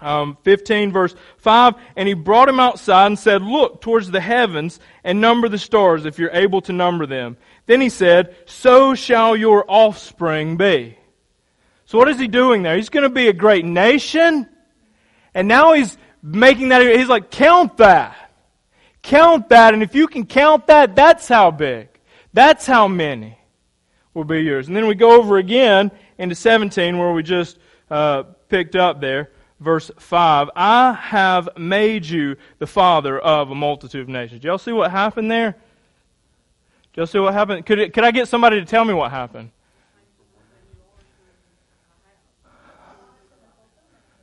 Um, 0.00 0.38
15 0.44 0.92
verse 0.92 1.14
5, 1.38 1.74
and 1.96 2.06
he 2.06 2.14
brought 2.14 2.48
him 2.48 2.60
outside 2.60 3.06
and 3.06 3.18
said, 3.18 3.42
Look 3.42 3.80
towards 3.80 4.10
the 4.10 4.20
heavens 4.20 4.78
and 5.02 5.20
number 5.20 5.48
the 5.48 5.58
stars 5.58 6.06
if 6.06 6.20
you're 6.20 6.30
able 6.30 6.60
to 6.62 6.72
number 6.72 7.04
them. 7.04 7.36
Then 7.66 7.80
he 7.80 7.88
said, 7.88 8.36
So 8.46 8.94
shall 8.94 9.34
your 9.34 9.64
offspring 9.66 10.56
be. 10.56 10.96
So 11.86 11.98
what 11.98 12.08
is 12.08 12.18
he 12.18 12.28
doing 12.28 12.62
there? 12.62 12.76
He's 12.76 12.90
going 12.90 13.02
to 13.02 13.08
be 13.08 13.26
a 13.26 13.32
great 13.32 13.64
nation, 13.64 14.48
and 15.34 15.48
now 15.48 15.72
he's 15.72 15.98
making 16.22 16.68
that, 16.68 16.80
he's 16.96 17.08
like, 17.08 17.32
Count 17.32 17.78
that. 17.78 18.27
Count 19.08 19.48
that, 19.48 19.72
and 19.72 19.82
if 19.82 19.94
you 19.94 20.06
can 20.06 20.26
count 20.26 20.66
that, 20.66 20.94
that's 20.94 21.28
how 21.28 21.50
big. 21.50 21.88
That's 22.34 22.66
how 22.66 22.88
many 22.88 23.38
will 24.12 24.24
be 24.24 24.42
yours. 24.42 24.68
And 24.68 24.76
then 24.76 24.86
we 24.86 24.94
go 24.94 25.18
over 25.18 25.38
again 25.38 25.90
into 26.18 26.34
17 26.34 26.98
where 26.98 27.14
we 27.14 27.22
just 27.22 27.58
uh, 27.90 28.24
picked 28.50 28.76
up 28.76 29.00
there. 29.00 29.30
Verse 29.60 29.90
5 29.98 30.50
I 30.54 30.92
have 30.92 31.48
made 31.56 32.04
you 32.04 32.36
the 32.58 32.66
father 32.66 33.18
of 33.18 33.50
a 33.50 33.54
multitude 33.54 34.02
of 34.02 34.10
nations. 34.10 34.44
Y'all 34.44 34.58
see 34.58 34.72
what 34.72 34.90
happened 34.90 35.30
there? 35.30 35.56
Y'all 36.94 37.06
see 37.06 37.18
what 37.18 37.32
happened? 37.32 37.64
Could, 37.64 37.78
it, 37.78 37.94
could 37.94 38.04
I 38.04 38.10
get 38.10 38.28
somebody 38.28 38.60
to 38.60 38.66
tell 38.66 38.84
me 38.84 38.92
what 38.92 39.10
happened? 39.10 39.52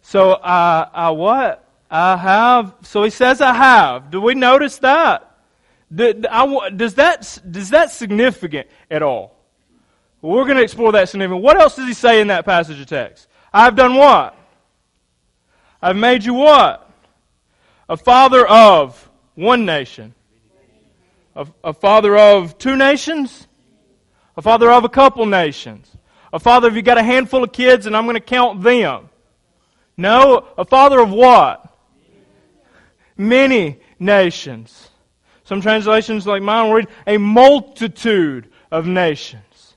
So, 0.03 0.33
uh, 0.33 0.89
I 0.93 1.09
what? 1.09 1.64
I 1.89 2.17
have. 2.17 2.73
So 2.83 3.03
he 3.03 3.09
says, 3.09 3.41
I 3.41 3.53
have. 3.53 4.11
Do 4.11 4.21
we 4.21 4.35
notice 4.35 4.79
that? 4.79 5.31
Does 5.93 6.95
that, 6.95 7.39
does 7.49 7.69
that 7.69 7.91
significant 7.91 8.67
at 8.89 9.03
all? 9.03 9.35
We're 10.21 10.45
going 10.45 10.57
to 10.57 10.63
explore 10.63 10.91
that 10.93 11.09
significant. 11.09 11.43
What 11.43 11.59
else 11.59 11.75
does 11.75 11.87
he 11.87 11.93
say 11.93 12.19
in 12.19 12.27
that 12.27 12.45
passage 12.45 12.79
of 12.79 12.87
text? 12.87 13.27
I've 13.53 13.75
done 13.75 13.95
what? 13.95 14.35
I've 15.81 15.95
made 15.95 16.23
you 16.23 16.33
what? 16.33 16.89
A 17.87 17.95
father 17.95 18.45
of 18.47 19.09
one 19.35 19.65
nation. 19.65 20.15
A, 21.35 21.45
a 21.63 21.73
father 21.73 22.17
of 22.17 22.57
two 22.57 22.75
nations? 22.75 23.47
A 24.35 24.41
father 24.41 24.71
of 24.71 24.83
a 24.83 24.89
couple 24.89 25.27
nations. 25.27 25.95
A 26.33 26.39
father 26.39 26.67
of 26.67 26.75
you 26.75 26.81
got 26.81 26.97
a 26.97 27.03
handful 27.03 27.43
of 27.43 27.51
kids 27.53 27.85
and 27.85 27.95
I'm 27.95 28.05
going 28.05 28.15
to 28.15 28.19
count 28.19 28.63
them. 28.63 29.09
No, 29.95 30.47
a 30.57 30.65
father 30.65 30.99
of 30.99 31.11
what? 31.11 31.71
Many 33.17 33.79
nations. 33.99 34.89
Some 35.43 35.61
translations 35.61 36.25
like 36.25 36.41
mine 36.41 36.71
read 36.71 36.87
a 37.05 37.17
multitude 37.17 38.49
of 38.71 38.87
nations. 38.87 39.75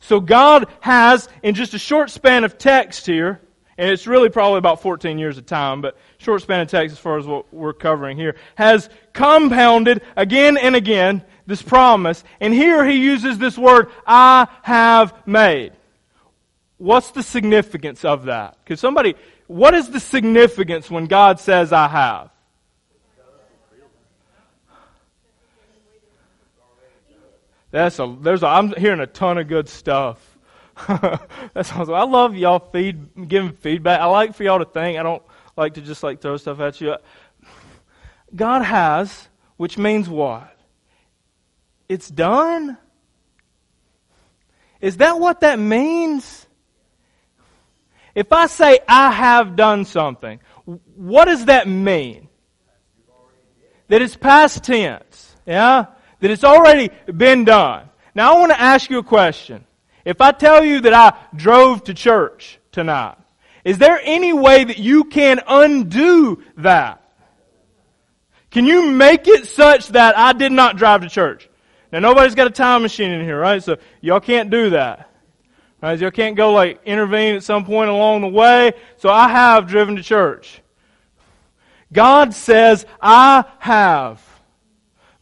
So 0.00 0.18
God 0.18 0.66
has, 0.80 1.28
in 1.42 1.54
just 1.54 1.74
a 1.74 1.78
short 1.78 2.10
span 2.10 2.44
of 2.44 2.58
text 2.58 3.06
here, 3.06 3.40
and 3.78 3.88
it's 3.90 4.06
really 4.06 4.28
probably 4.28 4.58
about 4.58 4.82
14 4.82 5.18
years 5.18 5.38
of 5.38 5.46
time, 5.46 5.80
but 5.80 5.96
short 6.18 6.42
span 6.42 6.60
of 6.60 6.68
text 6.68 6.92
as 6.92 6.98
far 6.98 7.16
as 7.16 7.26
what 7.26 7.52
we're 7.54 7.72
covering 7.72 8.16
here, 8.16 8.36
has 8.56 8.90
compounded 9.12 10.02
again 10.16 10.56
and 10.56 10.74
again 10.74 11.22
this 11.46 11.62
promise. 11.62 12.24
And 12.40 12.52
here 12.52 12.84
he 12.84 12.96
uses 12.96 13.38
this 13.38 13.56
word, 13.56 13.88
I 14.06 14.48
have 14.62 15.14
made. 15.26 15.72
What's 16.76 17.10
the 17.10 17.22
significance 17.22 18.04
of 18.04 18.24
that? 18.24 18.58
Could 18.66 18.78
somebody 18.78 19.14
what 19.50 19.74
is 19.74 19.90
the 19.90 19.98
significance 19.98 20.88
when 20.88 21.06
God 21.06 21.40
says, 21.40 21.72
I 21.72 21.88
have? 21.88 22.30
That's 27.72 27.98
a, 27.98 28.16
there's 28.20 28.44
a, 28.44 28.46
I'm 28.46 28.72
hearing 28.74 29.00
a 29.00 29.08
ton 29.08 29.38
of 29.38 29.48
good 29.48 29.68
stuff. 29.68 30.38
That's 30.86 31.72
awesome. 31.72 31.94
I 31.94 32.04
love 32.04 32.36
y'all 32.36 32.60
feed, 32.60 33.28
giving 33.28 33.50
feedback. 33.50 34.00
I 34.00 34.04
like 34.04 34.36
for 34.36 34.44
y'all 34.44 34.60
to 34.60 34.64
think. 34.64 35.00
I 35.00 35.02
don't 35.02 35.22
like 35.56 35.74
to 35.74 35.80
just 35.80 36.04
like 36.04 36.20
throw 36.20 36.36
stuff 36.36 36.60
at 36.60 36.80
you. 36.80 36.94
God 38.34 38.62
has, 38.62 39.28
which 39.56 39.76
means 39.76 40.08
what? 40.08 40.56
It's 41.88 42.08
done? 42.08 42.78
Is 44.80 44.98
that 44.98 45.18
what 45.18 45.40
that 45.40 45.58
means? 45.58 46.46
If 48.14 48.32
I 48.32 48.46
say 48.46 48.80
I 48.88 49.10
have 49.12 49.56
done 49.56 49.84
something, 49.84 50.40
what 50.96 51.26
does 51.26 51.46
that 51.46 51.68
mean? 51.68 52.28
That 53.88 54.02
it's 54.02 54.16
past 54.16 54.64
tense. 54.64 55.36
Yeah? 55.46 55.86
That 56.20 56.30
it's 56.30 56.44
already 56.44 56.90
been 57.06 57.44
done. 57.44 57.88
Now 58.14 58.34
I 58.34 58.38
want 58.40 58.52
to 58.52 58.60
ask 58.60 58.90
you 58.90 58.98
a 58.98 59.04
question. 59.04 59.64
If 60.04 60.20
I 60.20 60.32
tell 60.32 60.64
you 60.64 60.80
that 60.82 60.94
I 60.94 61.16
drove 61.36 61.84
to 61.84 61.94
church 61.94 62.58
tonight, 62.72 63.16
is 63.64 63.78
there 63.78 64.00
any 64.02 64.32
way 64.32 64.64
that 64.64 64.78
you 64.78 65.04
can 65.04 65.40
undo 65.46 66.42
that? 66.58 67.02
Can 68.50 68.64
you 68.64 68.90
make 68.90 69.28
it 69.28 69.46
such 69.46 69.88
that 69.88 70.18
I 70.18 70.32
did 70.32 70.52
not 70.52 70.76
drive 70.76 71.02
to 71.02 71.08
church? 71.08 71.48
Now 71.92 71.98
nobody's 71.98 72.34
got 72.34 72.46
a 72.46 72.50
time 72.50 72.82
machine 72.82 73.10
in 73.10 73.22
here, 73.22 73.38
right? 73.38 73.62
So 73.62 73.76
y'all 74.00 74.20
can't 74.20 74.50
do 74.50 74.70
that. 74.70 75.09
Right? 75.82 75.98
You 75.98 76.10
can't 76.10 76.36
go 76.36 76.52
like 76.52 76.80
intervene 76.84 77.36
at 77.36 77.42
some 77.42 77.64
point 77.64 77.90
along 77.90 78.20
the 78.20 78.28
way. 78.28 78.72
So 78.98 79.08
I 79.08 79.28
have 79.28 79.66
driven 79.66 79.96
to 79.96 80.02
church. 80.02 80.60
God 81.92 82.34
says, 82.34 82.86
I 83.00 83.44
have 83.58 84.22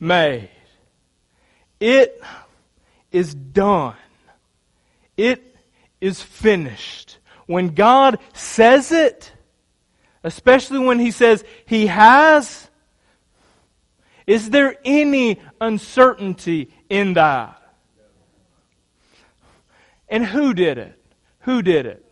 made. 0.00 0.50
It 1.80 2.20
is 3.12 3.34
done. 3.34 3.94
It 5.16 5.56
is 6.00 6.22
finished. 6.22 7.18
When 7.46 7.68
God 7.68 8.18
says 8.34 8.92
it, 8.92 9.32
especially 10.22 10.80
when 10.80 10.98
He 10.98 11.10
says 11.10 11.44
He 11.64 11.86
has, 11.86 12.68
is 14.26 14.50
there 14.50 14.76
any 14.84 15.40
uncertainty 15.60 16.70
in 16.90 17.14
that? 17.14 17.57
And 20.08 20.24
who 20.24 20.54
did 20.54 20.78
it? 20.78 20.98
Who 21.40 21.62
did 21.62 21.86
it? 21.86 22.04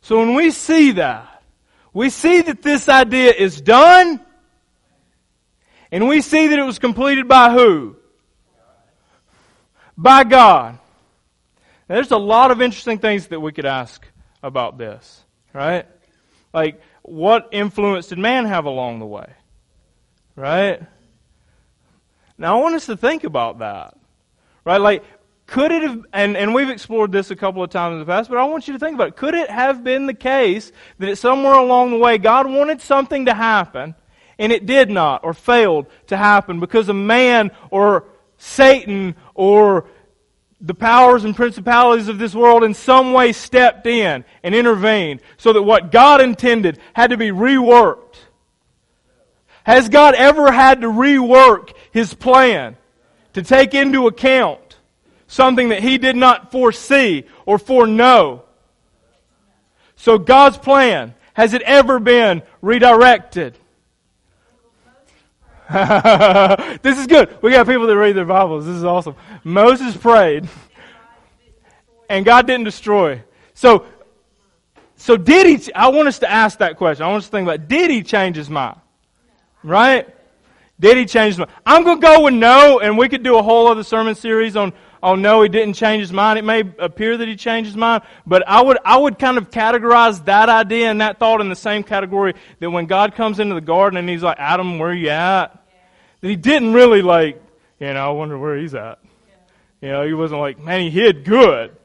So 0.00 0.18
when 0.18 0.34
we 0.34 0.50
see 0.50 0.92
that, 0.92 1.42
we 1.92 2.10
see 2.10 2.40
that 2.42 2.62
this 2.62 2.88
idea 2.88 3.32
is 3.32 3.60
done, 3.60 4.20
and 5.90 6.08
we 6.08 6.20
see 6.20 6.48
that 6.48 6.58
it 6.58 6.62
was 6.62 6.78
completed 6.78 7.28
by 7.28 7.50
who? 7.52 7.96
By 9.96 10.24
God. 10.24 10.78
Now, 11.88 11.94
there's 11.94 12.10
a 12.10 12.18
lot 12.18 12.50
of 12.50 12.62
interesting 12.62 12.98
things 12.98 13.28
that 13.28 13.40
we 13.40 13.52
could 13.52 13.66
ask 13.66 14.06
about 14.42 14.78
this, 14.78 15.24
right? 15.52 15.86
Like, 16.52 16.80
what 17.02 17.48
influence 17.52 18.08
did 18.08 18.18
man 18.18 18.44
have 18.44 18.66
along 18.66 19.00
the 19.00 19.06
way? 19.06 19.32
Right? 20.36 20.80
Now, 22.36 22.58
I 22.58 22.62
want 22.62 22.76
us 22.76 22.86
to 22.86 22.96
think 22.96 23.24
about 23.24 23.58
that. 23.58 23.96
Right? 24.64 24.80
Like, 24.80 25.02
could 25.48 25.72
it 25.72 25.82
have, 25.82 26.04
and, 26.12 26.36
and 26.36 26.52
we've 26.52 26.68
explored 26.68 27.10
this 27.10 27.30
a 27.30 27.36
couple 27.36 27.62
of 27.62 27.70
times 27.70 27.94
in 27.94 28.00
the 28.00 28.04
past, 28.04 28.28
but 28.28 28.36
I 28.36 28.44
want 28.44 28.68
you 28.68 28.74
to 28.74 28.78
think 28.78 28.94
about 28.94 29.08
it. 29.08 29.16
Could 29.16 29.34
it 29.34 29.48
have 29.48 29.82
been 29.82 30.04
the 30.04 30.12
case 30.12 30.70
that 30.98 31.16
somewhere 31.16 31.54
along 31.54 31.90
the 31.90 31.96
way 31.96 32.18
God 32.18 32.46
wanted 32.46 32.82
something 32.82 33.24
to 33.24 33.32
happen 33.32 33.94
and 34.38 34.52
it 34.52 34.66
did 34.66 34.90
not 34.90 35.24
or 35.24 35.32
failed 35.32 35.86
to 36.08 36.18
happen 36.18 36.60
because 36.60 36.90
a 36.90 36.94
man 36.94 37.50
or 37.70 38.04
Satan 38.36 39.16
or 39.34 39.86
the 40.60 40.74
powers 40.74 41.24
and 41.24 41.34
principalities 41.34 42.08
of 42.08 42.18
this 42.18 42.34
world 42.34 42.62
in 42.62 42.74
some 42.74 43.14
way 43.14 43.32
stepped 43.32 43.86
in 43.86 44.26
and 44.42 44.54
intervened 44.54 45.22
so 45.38 45.54
that 45.54 45.62
what 45.62 45.90
God 45.90 46.20
intended 46.20 46.78
had 46.92 47.08
to 47.08 47.16
be 47.16 47.30
reworked? 47.30 48.16
Has 49.64 49.88
God 49.88 50.14
ever 50.14 50.52
had 50.52 50.82
to 50.82 50.88
rework 50.88 51.72
His 51.90 52.12
plan 52.12 52.76
to 53.32 53.42
take 53.42 53.72
into 53.72 54.08
account 54.08 54.67
something 55.28 55.68
that 55.68 55.80
he 55.80 55.98
did 55.98 56.16
not 56.16 56.50
foresee 56.50 57.24
or 57.46 57.58
foreknow. 57.58 58.42
So 59.94 60.18
God's 60.18 60.58
plan, 60.58 61.14
has 61.34 61.54
it 61.54 61.62
ever 61.62 62.00
been 62.00 62.42
redirected? 62.60 63.56
this 66.82 66.98
is 66.98 67.06
good. 67.06 67.36
We 67.42 67.50
got 67.50 67.66
people 67.66 67.86
that 67.86 67.96
read 67.96 68.16
their 68.16 68.24
Bibles. 68.24 68.64
This 68.64 68.76
is 68.76 68.84
awesome. 68.84 69.16
Moses 69.44 69.94
prayed, 69.96 70.48
and 72.08 72.24
God 72.24 72.46
didn't 72.46 72.64
destroy. 72.64 73.22
So, 73.52 73.84
so 74.96 75.18
did 75.18 75.46
he? 75.46 75.72
I 75.74 75.88
want 75.88 76.08
us 76.08 76.20
to 76.20 76.30
ask 76.30 76.60
that 76.60 76.78
question. 76.78 77.04
I 77.04 77.08
want 77.08 77.18
us 77.18 77.26
to 77.26 77.30
think 77.32 77.46
about: 77.46 77.68
Did 77.68 77.90
he 77.90 78.02
change 78.02 78.36
his 78.36 78.48
mind? 78.48 78.80
Right? 79.62 80.08
Did 80.80 80.96
he 80.96 81.04
change 81.04 81.32
his 81.32 81.38
mind? 81.38 81.50
I'm 81.66 81.84
going 81.84 82.00
to 82.00 82.06
go 82.06 82.22
with 82.22 82.34
no, 82.34 82.80
and 82.80 82.96
we 82.96 83.10
could 83.10 83.22
do 83.22 83.36
a 83.36 83.42
whole 83.42 83.66
other 83.66 83.82
sermon 83.82 84.14
series 84.14 84.56
on 84.56 84.72
oh 85.02 85.14
no, 85.14 85.42
he 85.42 85.48
didn't 85.48 85.74
change 85.74 86.00
his 86.00 86.12
mind. 86.12 86.38
It 86.38 86.44
may 86.44 86.60
appear 86.78 87.16
that 87.16 87.28
he 87.28 87.36
changed 87.36 87.68
his 87.68 87.76
mind, 87.76 88.02
but 88.26 88.46
I 88.48 88.62
would, 88.62 88.78
I 88.84 88.96
would 88.96 89.18
kind 89.18 89.38
of 89.38 89.50
categorize 89.50 90.24
that 90.26 90.48
idea 90.48 90.90
and 90.90 91.00
that 91.00 91.18
thought 91.18 91.40
in 91.40 91.48
the 91.48 91.56
same 91.56 91.82
category 91.82 92.34
that 92.60 92.70
when 92.70 92.86
God 92.86 93.14
comes 93.14 93.40
into 93.40 93.54
the 93.54 93.60
garden 93.60 93.96
and 93.96 94.08
he's 94.08 94.22
like, 94.22 94.38
Adam, 94.38 94.78
where 94.78 94.92
you 94.92 95.10
at? 95.10 95.64
That 96.20 96.28
he 96.28 96.36
didn't 96.36 96.72
really 96.72 97.02
like, 97.02 97.42
you 97.78 97.92
know, 97.92 98.06
I 98.06 98.10
wonder 98.10 98.38
where 98.38 98.56
he's 98.56 98.74
at. 98.74 98.98
You 99.80 99.88
know, 99.88 100.06
he 100.06 100.12
wasn't 100.12 100.40
like, 100.40 100.58
man, 100.58 100.80
he 100.80 100.90
hid 100.90 101.24
good. 101.24 101.76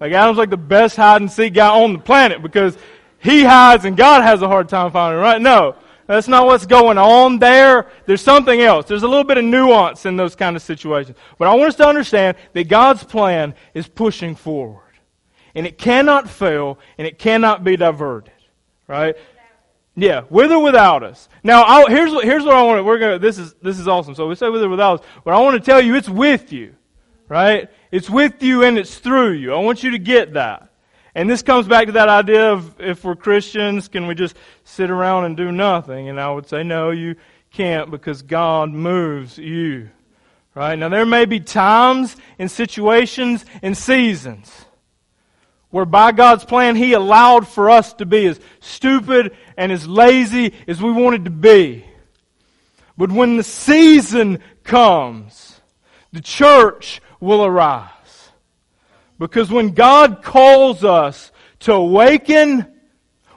Like 0.00 0.12
Adam's 0.12 0.38
like 0.38 0.50
the 0.50 0.56
best 0.56 0.96
hide 0.96 1.20
and 1.20 1.30
seek 1.30 1.54
guy 1.54 1.68
on 1.68 1.92
the 1.92 1.98
planet 1.98 2.42
because 2.42 2.76
he 3.18 3.44
hides 3.44 3.84
and 3.84 3.96
God 3.96 4.22
has 4.22 4.42
a 4.42 4.48
hard 4.48 4.68
time 4.68 4.90
finding 4.90 5.18
him, 5.18 5.22
right? 5.22 5.40
No. 5.40 5.76
That's 6.12 6.28
not 6.28 6.44
what's 6.44 6.66
going 6.66 6.98
on 6.98 7.38
there. 7.38 7.86
There's 8.04 8.20
something 8.20 8.60
else. 8.60 8.84
There's 8.84 9.02
a 9.02 9.08
little 9.08 9.24
bit 9.24 9.38
of 9.38 9.46
nuance 9.46 10.04
in 10.04 10.18
those 10.18 10.36
kind 10.36 10.56
of 10.56 10.60
situations. 10.60 11.16
But 11.38 11.48
I 11.48 11.54
want 11.54 11.70
us 11.70 11.76
to 11.76 11.86
understand 11.86 12.36
that 12.52 12.68
God's 12.68 13.02
plan 13.02 13.54
is 13.72 13.88
pushing 13.88 14.34
forward. 14.34 14.92
And 15.54 15.66
it 15.66 15.78
cannot 15.78 16.28
fail 16.28 16.78
and 16.98 17.06
it 17.06 17.18
cannot 17.18 17.64
be 17.64 17.78
diverted. 17.78 18.34
Right? 18.86 19.16
Yeah, 19.96 20.24
with 20.28 20.52
or 20.52 20.62
without 20.62 21.02
us. 21.02 21.30
Now, 21.42 21.62
I'll, 21.62 21.86
here's 21.86 22.12
what, 22.12 22.26
here's 22.26 22.44
what 22.44 22.56
I 22.56 22.62
want 22.62 22.80
to, 22.80 22.84
we're 22.84 22.98
to, 22.98 23.18
this 23.18 23.38
is, 23.38 23.54
this 23.62 23.78
is 23.78 23.88
awesome. 23.88 24.14
So 24.14 24.28
we 24.28 24.34
say 24.34 24.50
with 24.50 24.62
or 24.62 24.68
without 24.68 25.00
us, 25.00 25.06
but 25.24 25.32
I 25.32 25.40
want 25.40 25.54
to 25.54 25.64
tell 25.64 25.80
you 25.80 25.94
it's 25.94 26.10
with 26.10 26.52
you. 26.52 26.74
Right? 27.26 27.70
It's 27.90 28.10
with 28.10 28.42
you 28.42 28.64
and 28.64 28.76
it's 28.76 28.98
through 28.98 29.32
you. 29.32 29.54
I 29.54 29.60
want 29.60 29.82
you 29.82 29.92
to 29.92 29.98
get 29.98 30.34
that. 30.34 30.71
And 31.14 31.28
this 31.28 31.42
comes 31.42 31.68
back 31.68 31.86
to 31.86 31.92
that 31.92 32.08
idea 32.08 32.52
of 32.52 32.80
if 32.80 33.04
we're 33.04 33.16
Christians, 33.16 33.88
can 33.88 34.06
we 34.06 34.14
just 34.14 34.34
sit 34.64 34.90
around 34.90 35.26
and 35.26 35.36
do 35.36 35.52
nothing? 35.52 36.08
And 36.08 36.18
I 36.18 36.30
would 36.30 36.48
say, 36.48 36.62
no, 36.62 36.90
you 36.90 37.16
can't 37.50 37.90
because 37.90 38.22
God 38.22 38.70
moves 38.70 39.36
you. 39.36 39.90
Right? 40.54 40.78
Now 40.78 40.88
there 40.88 41.06
may 41.06 41.24
be 41.24 41.40
times 41.40 42.16
and 42.38 42.50
situations 42.50 43.44
and 43.62 43.76
seasons 43.76 44.50
where 45.72 45.86
by 45.86 46.12
God's 46.12 46.44
plan 46.44 46.76
He 46.76 46.92
allowed 46.92 47.48
for 47.48 47.70
us 47.70 47.94
to 47.94 48.06
be 48.06 48.26
as 48.26 48.38
stupid 48.60 49.34
and 49.56 49.72
as 49.72 49.88
lazy 49.88 50.54
as 50.68 50.82
we 50.82 50.92
wanted 50.92 51.24
to 51.24 51.30
be. 51.30 51.84
But 52.96 53.10
when 53.10 53.38
the 53.38 53.42
season 53.42 54.40
comes, 54.64 55.60
the 56.12 56.20
church 56.20 57.00
will 57.20 57.42
arise. 57.44 57.88
Because 59.22 59.52
when 59.52 59.70
God 59.70 60.20
calls 60.20 60.82
us 60.82 61.30
to 61.60 61.74
awaken, 61.74 62.66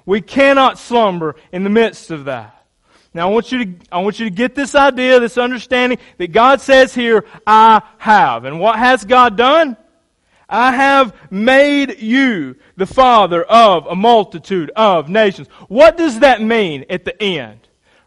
we 0.03 0.19
cannot 0.19 0.79
slumber 0.79 1.35
in 1.51 1.63
the 1.63 1.69
midst 1.69 2.09
of 2.09 2.25
that. 2.25 2.65
Now 3.13 3.29
I 3.29 3.31
want 3.31 3.51
you 3.51 3.65
to, 3.65 3.73
I 3.91 3.99
want 3.99 4.19
you 4.19 4.25
to 4.25 4.35
get 4.35 4.55
this 4.55 4.73
idea, 4.73 5.19
this 5.19 5.37
understanding 5.37 5.99
that 6.17 6.31
God 6.31 6.59
says 6.59 6.95
here, 6.95 7.23
I 7.45 7.83
have. 7.99 8.45
And 8.45 8.59
what 8.59 8.79
has 8.79 9.05
God 9.05 9.37
done? 9.37 9.77
I 10.49 10.71
have 10.71 11.15
made 11.29 12.01
you 12.01 12.55
the 12.75 12.87
father 12.87 13.43
of 13.43 13.85
a 13.85 13.95
multitude 13.95 14.71
of 14.75 15.07
nations. 15.07 15.47
What 15.67 15.97
does 15.97 16.21
that 16.21 16.41
mean 16.41 16.85
at 16.89 17.05
the 17.05 17.21
end? 17.21 17.59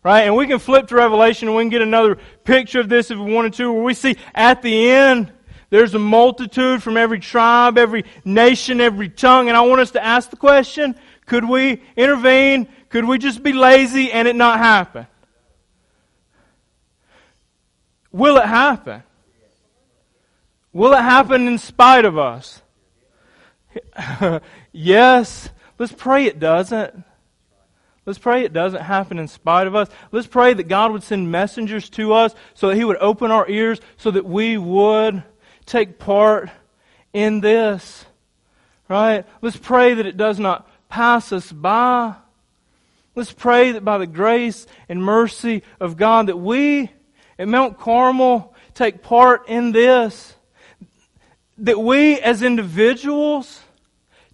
Right? 0.03 0.23
And 0.23 0.35
we 0.35 0.49
can 0.49 0.59
flip 0.59 0.89
to 0.89 0.97
Revelation 0.97 1.47
and 1.47 1.57
we 1.57 1.63
can 1.63 1.71
get 1.71 1.83
another 1.83 2.19
picture 2.43 2.81
of 2.81 2.89
this 2.89 3.13
if 3.13 3.19
we 3.19 3.33
wanted 3.33 3.55
to, 3.55 3.73
where 3.73 3.85
we 3.85 3.95
see 3.95 4.17
at 4.35 4.63
the 4.63 4.91
end, 4.91 5.33
there's 5.71 5.95
a 5.95 5.99
multitude 5.99 6.83
from 6.83 6.97
every 6.97 7.21
tribe, 7.21 7.77
every 7.77 8.05
nation, 8.25 8.81
every 8.81 9.09
tongue. 9.09 9.49
And 9.49 9.57
I 9.57 9.61
want 9.63 9.81
us 9.81 9.91
to 9.93 10.05
ask 10.05 10.31
the 10.31 10.37
question, 10.37 10.95
could 11.27 11.47
we 11.47 11.83
intervene? 11.97 12.69
Could 12.89 13.05
we 13.05 13.19
just 13.19 13.43
be 13.43 13.53
lazy 13.53 14.11
and 14.11 14.27
it 14.27 14.35
not 14.35 14.59
happen? 14.59 15.07
Will 18.11 18.39
it 18.39 18.47
happen? 18.47 19.03
Will 20.73 20.95
it 20.95 21.03
happen 21.03 21.47
in 21.47 21.59
spite 21.59 22.07
of 22.07 22.17
us? 22.17 22.63
yes. 24.73 25.51
Let's 25.79 25.93
pray 25.93 26.25
it 26.25 26.41
doesn't. 26.41 27.05
Let's 28.07 28.19
pray 28.19 28.43
it 28.45 28.55
doesn't 28.55 28.81
happen 28.81 29.19
in 29.19 29.29
spite 29.29 29.67
of 29.67 29.75
us. 29.75 29.91
Let's 30.13 30.27
pray 30.27 30.55
that 30.55 30.67
God 30.67 30.93
would 30.93 31.03
send 31.03 31.31
messengers 31.31 31.91
to 31.91 32.15
us 32.15 32.35
so 32.55 32.69
that 32.69 32.77
He 32.77 32.85
would 32.85 32.97
open 32.97 33.31
our 33.31 33.47
ears 33.51 33.81
so 33.99 34.11
that 34.11 34.25
we 34.25 34.57
would 34.57 35.23
take 35.69 35.99
part 35.99 36.51
in 37.13 37.41
this. 37.41 38.05
Right? 38.89 39.27
Let's 39.43 39.57
pray 39.57 39.95
that 39.95 40.07
it 40.07 40.17
does 40.17 40.39
not 40.39 40.69
pass 40.89 41.33
us 41.33 41.53
by. 41.53 42.15
Let's 43.15 43.33
pray 43.33 43.73
that 43.73 43.85
by 43.85 43.99
the 43.99 44.07
grace 44.07 44.67
and 44.89 45.03
mercy 45.03 45.63
of 45.81 45.97
God 45.97 46.29
that 46.29 46.39
we 46.39 46.91
at 47.39 47.49
Mount 47.49 47.79
Carmel 47.79 48.55
take 48.75 49.03
part 49.03 49.49
in 49.49 49.73
this. 49.73 50.35
That 51.59 51.79
we 51.79 52.19
as 52.21 52.43
individuals 52.43 53.61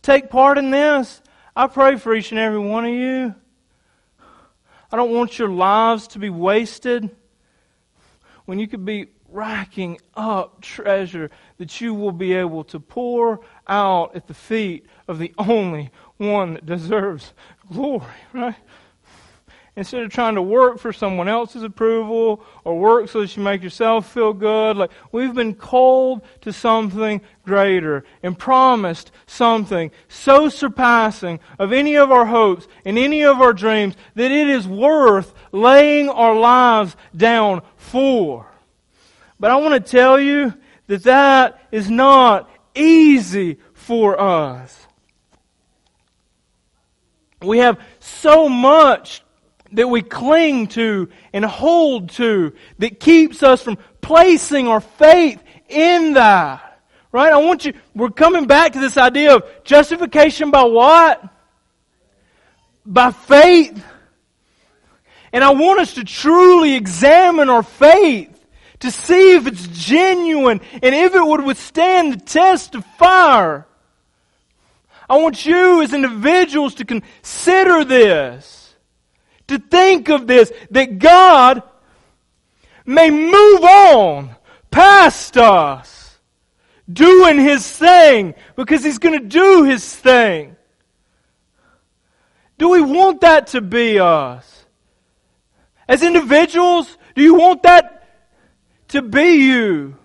take 0.03 0.31
part 0.31 0.59
in 0.59 0.71
this. 0.71 1.21
I 1.57 1.67
pray 1.67 1.97
for 1.97 2.15
each 2.15 2.31
and 2.31 2.39
every 2.39 2.59
one 2.59 2.85
of 2.85 2.93
you. 2.93 3.35
I 4.93 4.97
don't 4.97 5.13
want 5.13 5.39
your 5.39 5.49
lives 5.49 6.09
to 6.09 6.19
be 6.19 6.31
wasted 6.31 7.11
when 8.45 8.59
you 8.59 8.69
could 8.69 8.85
be 8.85 9.07
racking 9.35 9.99
up 10.15 10.61
treasure 10.61 11.29
that 11.59 11.81
you 11.81 11.93
will 11.93 12.13
be 12.13 12.33
able 12.33 12.63
to 12.63 12.79
pour 12.79 13.41
out 13.67 14.15
at 14.15 14.29
the 14.29 14.35
feet 14.35 14.87
of 15.09 15.19
the 15.19 15.35
only 15.37 15.91
one 16.19 16.55
that 16.55 16.65
deserves 16.65 17.35
glory, 17.71 18.05
right? 18.33 18.55
Instead 19.77 20.05
of 20.05 20.13
trying 20.13 20.37
to 20.37 20.43
work 20.43 20.79
for 20.79 20.93
someone 20.93 21.27
else's 21.27 21.65
approval 21.65 22.45
or 22.63 22.79
work 22.79 23.09
so 23.09 23.21
that 23.23 23.37
you 23.37 23.43
make 23.43 23.61
yourself 23.61 24.13
feel 24.13 24.33
good, 24.33 24.77
like 24.77 24.93
we've 25.11 25.35
been 25.35 25.53
called 25.53 26.23
to 26.43 26.53
something 26.53 27.21
greater 27.45 28.05
and 28.23 28.39
promised 28.39 29.11
something 29.27 29.91
so 30.07 30.49
surpassing 30.49 31.41
of 31.59 31.73
any 31.73 31.97
of 31.97 32.13
our 32.13 32.27
hopes 32.27 32.69
and 32.85 32.97
any 32.97 33.25
of 33.25 33.41
our 33.41 33.53
dreams 33.53 33.97
that 34.15 34.31
it 34.31 34.49
is 34.49 34.69
worth 34.69 35.35
laying 35.51 36.09
our 36.09 36.37
lives 36.37 36.95
down 37.17 37.61
for. 37.77 38.54
But 39.39 39.51
I 39.51 39.57
want 39.57 39.75
to 39.75 39.91
tell 39.91 40.19
you 40.19 40.55
that 40.87 41.05
that 41.05 41.61
is 41.73 41.91
not 41.91 42.51
easy 42.75 43.59
for 43.73 44.21
us. 44.21 44.87
We 47.43 47.59
have 47.59 47.79
so 48.01 48.49
much 48.49 49.23
that 49.73 49.89
we 49.89 50.03
cling 50.03 50.69
to 50.69 51.09
and 51.33 51.45
hold 51.45 52.11
to 52.11 52.53
that 52.79 53.01
keeps 53.01 53.43
us 53.43 53.63
from 53.63 53.77
placing 54.01 54.69
our 54.69 54.81
faith 54.81 55.43
in 55.69 56.15
that. 56.15 56.81
Right? 57.13 57.33
I 57.33 57.39
want 57.39 57.65
you, 57.65 57.75
we're 57.95 58.11
coming 58.11 58.47
back 58.47 58.73
to 58.73 58.81
this 58.81 58.97
idea 58.97 59.37
of 59.37 59.45
justification 59.65 60.51
by 60.51 60.65
what? 60.65 61.23
By 62.87 63.11
faith. 63.13 63.85
And 65.33 65.45
I 65.45 65.51
want 65.51 65.81
us 65.81 65.95
to 65.95 66.05
truly 66.05 66.75
examine 66.75 67.51
our 67.51 67.63
faith 67.63 68.34
to 68.85 68.91
see 68.91 69.35
if 69.35 69.47
it's 69.47 69.67
genuine 69.69 70.61
and 70.83 70.95
if 70.95 71.15
it 71.15 71.27
would 71.27 71.43
withstand 71.43 72.13
the 72.13 72.19
test 72.19 72.75
of 72.75 72.85
fire. 72.99 73.67
I 75.09 75.17
want 75.17 75.47
you 75.47 75.81
as 75.81 75.95
individuals 75.95 76.75
to 76.77 76.85
consider 76.85 77.85
this, 77.85 78.75
to 79.49 79.59
think 79.59 80.11
of 80.11 80.27
this, 80.27 80.53
that 80.71 80.99
God 80.99 81.63
may 82.85 83.11
move 83.11 83.65
on 83.65 84.37
past 84.71 85.39
us, 85.39 86.19
doing 86.91 87.39
His 87.39 87.67
thing, 87.71 88.35
because 88.55 88.85
He's 88.85 88.99
going 88.99 89.19
to 89.19 89.27
do 89.27 89.65
His 89.65 89.95
thing. 89.95 90.57
Do 92.59 92.69
we 92.69 92.83
want 92.83 93.23
that 93.23 93.47
to 93.49 93.63
be 93.63 93.99
us? 93.99 94.67
As 95.89 96.03
individuals, 96.03 96.99
do 97.15 97.23
you 97.23 97.35
want 97.35 97.63
that 97.63 97.94
to 98.95 99.03
be 99.03 99.47
you. 99.47 99.97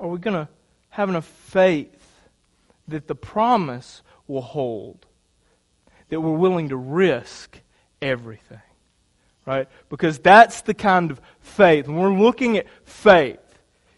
Are 0.00 0.08
we 0.08 0.18
going 0.18 0.34
to 0.34 0.48
have 0.88 1.10
enough 1.10 1.26
faith 1.26 2.22
that 2.88 3.06
the 3.06 3.14
promise 3.14 4.02
will 4.26 4.40
hold? 4.40 5.04
That 6.08 6.20
we're 6.20 6.32
willing 6.32 6.70
to 6.70 6.76
risk 6.76 7.60
everything? 8.00 8.62
Right? 9.44 9.68
Because 9.90 10.18
that's 10.18 10.62
the 10.62 10.74
kind 10.74 11.10
of 11.10 11.20
faith. 11.40 11.86
When 11.86 11.98
we're 11.98 12.14
looking 12.14 12.56
at 12.56 12.66
faith, 12.84 13.38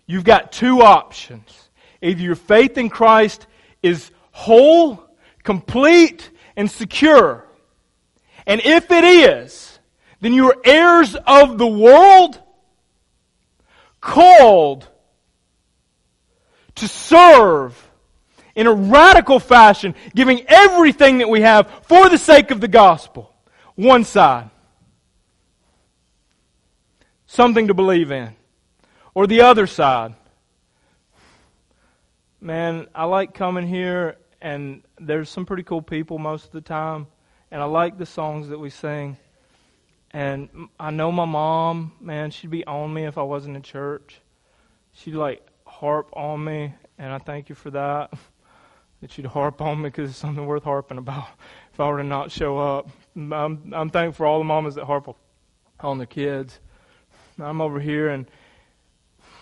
you've 0.06 0.24
got 0.24 0.50
two 0.50 0.82
options. 0.82 1.70
Either 2.02 2.20
your 2.20 2.34
faith 2.34 2.76
in 2.76 2.90
Christ 2.90 3.46
is 3.80 4.10
whole 4.32 5.04
complete 5.44 6.30
and 6.56 6.68
secure. 6.68 7.43
And 8.46 8.60
if 8.64 8.90
it 8.90 9.04
is, 9.04 9.78
then 10.20 10.32
you 10.32 10.50
are 10.50 10.56
heirs 10.64 11.16
of 11.26 11.58
the 11.58 11.66
world, 11.66 12.40
called 14.00 14.88
to 16.74 16.88
serve 16.88 17.90
in 18.54 18.66
a 18.66 18.72
radical 18.72 19.40
fashion, 19.40 19.94
giving 20.14 20.44
everything 20.46 21.18
that 21.18 21.28
we 21.28 21.40
have 21.40 21.70
for 21.82 22.08
the 22.08 22.18
sake 22.18 22.50
of 22.50 22.60
the 22.60 22.68
gospel. 22.68 23.34
One 23.74 24.04
side. 24.04 24.50
Something 27.26 27.68
to 27.68 27.74
believe 27.74 28.12
in. 28.12 28.34
Or 29.14 29.26
the 29.26 29.40
other 29.42 29.66
side. 29.66 30.14
Man, 32.40 32.86
I 32.94 33.04
like 33.04 33.34
coming 33.34 33.66
here 33.66 34.16
and 34.40 34.82
there's 35.00 35.30
some 35.30 35.46
pretty 35.46 35.62
cool 35.62 35.82
people 35.82 36.18
most 36.18 36.46
of 36.46 36.52
the 36.52 36.60
time. 36.60 37.06
And 37.54 37.62
I 37.62 37.66
like 37.66 37.98
the 37.98 38.04
songs 38.04 38.48
that 38.48 38.58
we 38.58 38.68
sing. 38.68 39.16
And 40.10 40.48
I 40.80 40.90
know 40.90 41.12
my 41.12 41.24
mom, 41.24 41.92
man, 42.00 42.32
she'd 42.32 42.50
be 42.50 42.66
on 42.66 42.92
me 42.92 43.04
if 43.04 43.16
I 43.16 43.22
wasn't 43.22 43.54
in 43.54 43.62
church. 43.62 44.20
She'd 44.92 45.14
like 45.14 45.40
harp 45.64 46.10
on 46.14 46.42
me, 46.42 46.74
and 46.98 47.12
I 47.12 47.18
thank 47.18 47.48
you 47.48 47.54
for 47.54 47.70
that. 47.70 48.12
that 49.02 49.16
you'd 49.16 49.28
harp 49.28 49.60
on 49.60 49.82
me 49.82 49.84
because 49.84 50.10
it's 50.10 50.18
something 50.18 50.44
worth 50.46 50.64
harping 50.64 50.98
about 50.98 51.28
if 51.72 51.78
I 51.78 51.88
were 51.88 51.98
to 51.98 52.02
not 52.02 52.32
show 52.32 52.58
up. 52.58 52.90
I'm, 53.14 53.72
I'm 53.72 53.88
thankful 53.88 54.14
for 54.14 54.26
all 54.26 54.38
the 54.38 54.44
mamas 54.44 54.74
that 54.74 54.86
harp 54.86 55.16
on 55.78 55.98
their 55.98 56.08
kids. 56.08 56.58
I'm 57.38 57.60
over 57.60 57.78
here 57.78 58.08
and 58.08 58.28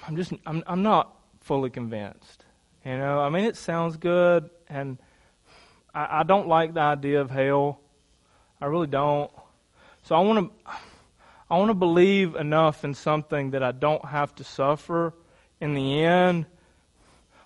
I'm 0.06 0.16
just 0.16 0.34
I'm 0.44 0.62
I'm 0.66 0.82
not 0.82 1.16
fully 1.40 1.70
convinced. 1.70 2.44
You 2.84 2.98
know, 2.98 3.20
I 3.20 3.30
mean 3.30 3.44
it 3.44 3.56
sounds 3.56 3.96
good 3.96 4.50
and 4.68 4.98
I, 5.94 6.20
I 6.20 6.22
don't 6.24 6.46
like 6.46 6.74
the 6.74 6.80
idea 6.80 7.22
of 7.22 7.30
hell. 7.30 7.81
I 8.62 8.66
really 8.66 8.86
don't. 8.86 9.30
So 10.04 10.14
I 10.14 10.20
want 10.20 10.50
to 10.50 10.72
I 11.50 11.58
want 11.58 11.68
to 11.68 11.74
believe 11.74 12.34
enough 12.34 12.84
in 12.84 12.94
something 12.94 13.50
that 13.50 13.62
I 13.62 13.72
don't 13.72 14.04
have 14.06 14.34
to 14.36 14.44
suffer 14.44 15.12
in 15.60 15.74
the 15.74 16.02
end 16.02 16.46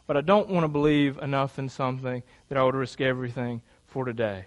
but 0.06 0.16
I 0.16 0.20
don't 0.20 0.48
want 0.48 0.64
to 0.64 0.68
believe 0.68 1.18
enough 1.18 1.58
in 1.58 1.68
something 1.68 2.22
that 2.48 2.58
I 2.58 2.62
would 2.62 2.74
risk 2.74 3.00
everything 3.00 3.60
for 3.86 4.04
today. 4.04 4.44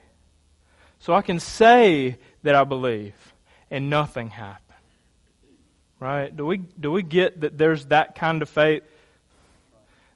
So 1.00 1.14
I 1.14 1.22
can 1.22 1.40
say 1.40 2.18
that 2.44 2.56
I 2.56 2.64
believe 2.64 3.14
and 3.70 3.90
nothing 3.90 4.30
happen. 4.30 4.64
Right? 6.00 6.36
Do 6.36 6.46
we 6.46 6.58
do 6.58 6.92
we 6.92 7.04
get 7.04 7.42
that 7.42 7.58
there's 7.58 7.86
that 7.88 8.16
kind 8.16 8.42
of 8.42 8.48
faith 8.48 8.84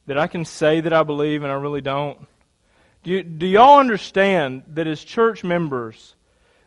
that 0.07 0.17
I 0.17 0.27
can 0.27 0.45
say 0.45 0.79
that 0.79 0.93
I 0.93 1.03
believe 1.03 1.43
and 1.43 1.51
I 1.51 1.55
really 1.55 1.81
don't? 1.81 2.17
Do 3.03 3.11
you, 3.11 3.23
do 3.23 3.45
y'all 3.45 3.79
understand 3.79 4.63
that 4.69 4.87
as 4.87 5.03
church 5.03 5.43
members 5.43 6.15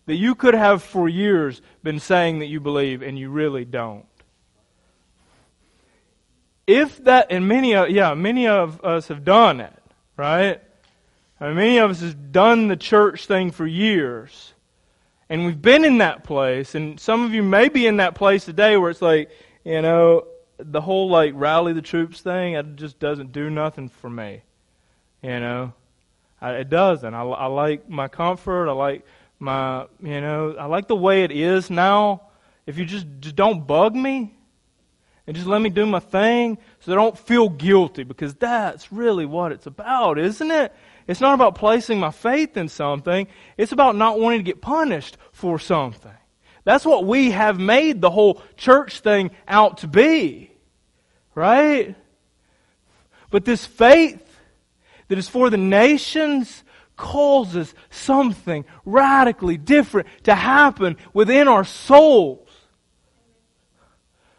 that 0.07 0.15
you 0.15 0.35
could 0.35 0.55
have 0.55 0.83
for 0.83 1.09
years 1.09 1.61
been 1.83 2.01
saying 2.01 2.39
that 2.39 2.47
you 2.47 2.61
believe 2.61 3.03
and 3.03 3.19
you 3.19 3.29
really 3.29 3.65
don't? 3.65 4.07
if 6.67 7.05
that, 7.05 7.29
and 7.31 7.47
many 7.47 7.75
of, 7.75 7.91
yeah, 7.91 8.15
many 8.15 8.49
of 8.49 8.85
us 8.85 9.09
have 9.09 9.25
done 9.25 9.61
it, 9.61 9.73
right? 10.17 10.61
I 11.41 11.47
mean, 11.47 11.57
many 11.57 11.79
of 11.79 11.91
us 11.91 12.01
have 12.01 12.33
done 12.33 12.69
the 12.69 12.77
church 12.77 13.27
thing 13.27 13.51
for 13.51 13.67
years. 13.67 14.53
And 15.29 15.45
we've 15.45 15.61
been 15.61 15.85
in 15.85 15.99
that 15.99 16.25
place, 16.25 16.75
and 16.75 16.99
some 17.01 17.25
of 17.25 17.35
you 17.35 17.43
may 17.43 17.69
be 17.69 17.87
in 17.87 17.97
that 17.97 18.15
place 18.15 18.45
today 18.45 18.77
where 18.77 18.91
it's 18.91 19.03
like, 19.03 19.31
you 19.65 19.83
know, 19.83 20.27
the 20.59 20.81
whole 20.81 21.09
like 21.09 21.33
rally 21.35 21.73
the 21.73 21.83
troops 21.83 22.21
thing, 22.21 22.55
it 22.55 22.77
just 22.77 22.99
doesn't 22.99 23.33
do 23.33 23.51
nothing 23.51 23.89
for 23.89 24.09
me. 24.09 24.43
You 25.23 25.41
know, 25.41 25.73
I, 26.41 26.53
it 26.53 26.71
doesn't. 26.71 27.13
I, 27.13 27.23
I 27.23 27.47
like 27.47 27.89
my 27.89 28.07
comfort. 28.07 28.69
I 28.69 28.73
like 28.73 29.05
my, 29.39 29.87
you 30.03 30.21
know, 30.21 30.57
I 30.59 30.67
like 30.67 30.89
the 30.89 30.97
way 30.97 31.25
it 31.25 31.33
is 31.33 31.71
now. 31.71 32.23
If 32.67 32.79
you 32.79 32.85
just, 32.85 33.07
just 33.21 33.37
don't 33.37 33.67
bug 33.67 33.95
me, 33.95 34.37
and 35.27 35.35
just 35.35 35.49
let 35.49 35.61
me 35.61 35.71
do 35.71 35.87
my 35.87 35.99
thing 35.99 36.59
so 36.81 36.93
I 36.93 36.95
don't 36.95 37.19
feel 37.19 37.49
guilty 37.49 38.05
because 38.05 38.35
that's 38.35 38.93
really 38.93 39.27
what 39.27 39.53
it's 39.53 39.67
about, 39.67 40.19
isn't 40.19 40.51
it? 40.51 40.73
It's 41.09 41.21
not 41.21 41.35
about 41.35 41.57
placing 41.57 41.99
my 41.99 42.11
faith 42.11 42.57
in 42.57 42.69
something. 42.69 43.27
It's 43.57 43.73
about 43.73 43.97
not 43.97 44.21
wanting 44.21 44.41
to 44.41 44.45
get 44.45 44.61
punished 44.61 45.17
for 45.33 45.59
something. 45.59 46.13
That's 46.65 46.85
what 46.85 47.05
we 47.05 47.31
have 47.31 47.61
made 47.61 48.01
the 48.01 48.11
whole 48.11 48.43
church 48.57 49.01
thing 49.01 49.31
out 49.47 49.79
to 49.79 49.89
be. 49.89 50.51
Right? 51.35 51.95
But 53.31 53.45
this 53.45 53.67
faith 53.67 54.23
that 55.09 55.19
is 55.19 55.29
for 55.29 55.51
the 55.51 55.57
nations 55.57 56.65
causes 56.97 57.75
something 57.91 58.65
radically 58.85 59.57
different 59.57 60.09
to 60.25 60.35
happen 60.35 60.97
within 61.13 61.49
our 61.49 61.65
souls. 61.65 62.49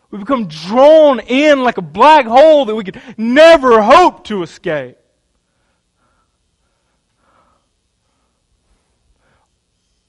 We 0.09 0.19
become 0.19 0.47
drawn 0.47 1.19
in 1.19 1.63
like 1.63 1.77
a 1.77 1.81
black 1.81 2.25
hole 2.25 2.65
that 2.65 2.75
we 2.75 2.83
could 2.83 3.01
never 3.17 3.81
hope 3.81 4.23
to 4.25 4.41
escape. 4.41 4.97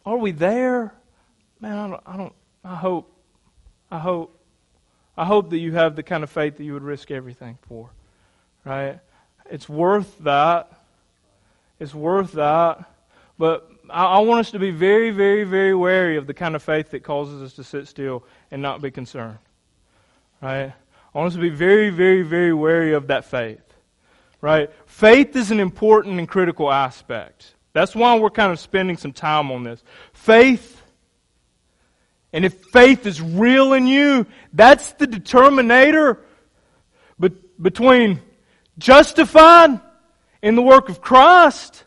Are 0.07 0.17
we 0.17 0.31
there? 0.31 0.95
Man, 1.61 1.77
I 1.77 1.89
don't, 1.89 2.03
I 2.07 2.17
don't, 2.17 2.33
I 2.65 2.77
hope, 2.77 3.13
I 3.91 3.99
hope, 3.99 4.41
I 5.17 5.25
hope 5.25 5.51
that 5.51 5.59
you 5.59 5.73
have 5.73 5.97
the 5.97 6.03
kind 6.03 6.23
of 6.23 6.31
faith 6.31 6.57
that 6.57 6.65
you 6.65 6.73
would 6.73 6.85
risk 6.85 7.11
everything 7.11 7.59
for. 7.69 7.91
Right? 8.65 9.01
It's 9.51 9.69
worth 9.69 10.17
that. 10.21 10.73
It's 11.81 11.95
worth 11.95 12.33
that. 12.33 12.85
But 13.39 13.71
I, 13.89 14.19
want 14.21 14.41
us 14.41 14.51
to 14.51 14.59
be 14.59 14.71
very, 14.71 15.11
very, 15.11 15.45
very 15.45 15.75
wary 15.75 16.17
of 16.17 16.27
the 16.27 16.35
kind 16.35 16.57
of 16.57 16.63
faith 16.63 16.91
that 16.91 17.05
causes 17.05 17.41
us 17.41 17.55
to 17.55 17.65
sit 17.65 17.87
still 17.87 18.25
and 18.51 18.61
not 18.61 18.83
be 18.83 18.91
concerned. 18.91 19.39
Right? 20.43 20.73
I 21.15 21.19
want 21.19 21.29
us 21.29 21.35
to 21.35 21.41
be 21.41 21.51
very, 21.51 21.91
very, 21.91 22.23
very 22.23 22.53
wary 22.53 22.95
of 22.95 23.07
that 23.09 23.25
faith. 23.25 23.63
Right? 24.41 24.71
Faith 24.87 25.37
is 25.37 25.51
an 25.51 25.61
important 25.61 26.19
and 26.19 26.29
critical 26.29 26.71
aspect. 26.71 27.55
That's 27.73 27.95
why 27.95 28.19
we're 28.19 28.31
kind 28.31 28.53
of 28.53 28.59
spending 28.59 28.97
some 28.97 29.13
time 29.13 29.51
on 29.53 29.63
this. 29.63 29.83
Faith, 30.13 30.83
and 32.33 32.45
if 32.45 32.55
faith 32.67 33.07
is 33.07 33.21
real 33.23 33.73
in 33.73 33.87
you, 33.87 34.27
that's 34.53 34.93
the 34.93 35.07
determinator 35.07 36.19
between 37.61 38.21
justified 38.79 39.81
in 40.43 40.55
the 40.55 40.63
work 40.63 40.89
of 40.89 41.01
Christ 41.01 41.85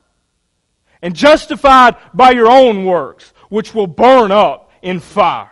and 1.02 1.16
justified 1.16 1.96
by 2.14 2.32
your 2.32 2.50
own 2.50 2.86
works, 2.86 3.34
which 3.50 3.74
will 3.74 3.88
burn 3.88 4.32
up 4.32 4.72
in 4.82 5.00
fire. 5.00 5.52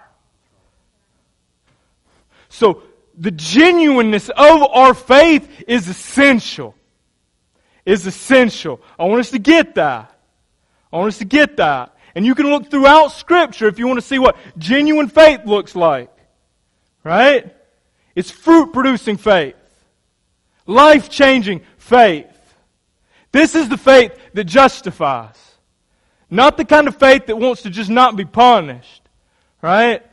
So 2.50 2.84
the 3.18 3.32
genuineness 3.32 4.30
of 4.30 4.64
our 4.64 4.94
faith 4.94 5.64
is 5.68 5.88
essential. 5.88 6.76
Is 7.86 8.06
essential. 8.06 8.82
I 8.98 9.06
want 9.06 9.22
us 9.22 9.32
to 9.32 9.40
get 9.40 9.76
that. 9.76 10.16
I 10.92 10.98
want 10.98 11.10
us 11.10 11.18
to 11.20 11.26
get 11.26 11.58
that. 11.58 11.96
And 12.16 12.26
you 12.26 12.36
can 12.36 12.48
look 12.50 12.70
throughout 12.70 13.10
Scripture 13.10 13.68
if 13.68 13.80
you 13.80 13.88
want 13.88 14.00
to 14.00 14.06
see 14.06 14.20
what 14.20 14.36
genuine 14.58 15.08
faith 15.08 15.42
looks 15.46 15.76
like. 15.76 16.12
Right? 17.04 17.56
It's 18.16 18.32
fruit 18.32 18.74
producing 18.74 19.18
faith. 19.18 19.56
Life 20.66 21.10
changing 21.10 21.62
faith. 21.78 22.28
This 23.32 23.56
is 23.56 23.70
the 23.70 23.78
faith 23.78 24.18
that 24.34 24.46
justifies. 24.46 25.38
Not 26.30 26.58
the 26.58 26.66
kind 26.66 26.88
of 26.88 26.98
faith 26.98 27.28
that 27.28 27.38
wants 27.38 27.64
to 27.64 27.70
just 27.70 27.90
not 27.90 28.16
be 28.16 28.26
punished. 28.26 29.02
Right? 29.62 30.04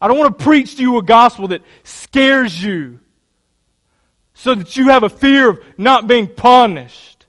I 0.00 0.08
don't 0.08 0.18
want 0.18 0.38
to 0.38 0.44
preach 0.44 0.76
to 0.76 0.82
you 0.82 0.98
a 0.98 1.02
gospel 1.02 1.48
that 1.48 1.62
scares 1.84 2.62
you 2.62 3.00
so 4.34 4.54
that 4.54 4.76
you 4.76 4.88
have 4.88 5.02
a 5.02 5.08
fear 5.08 5.50
of 5.50 5.60
not 5.78 6.06
being 6.06 6.28
punished. 6.28 7.26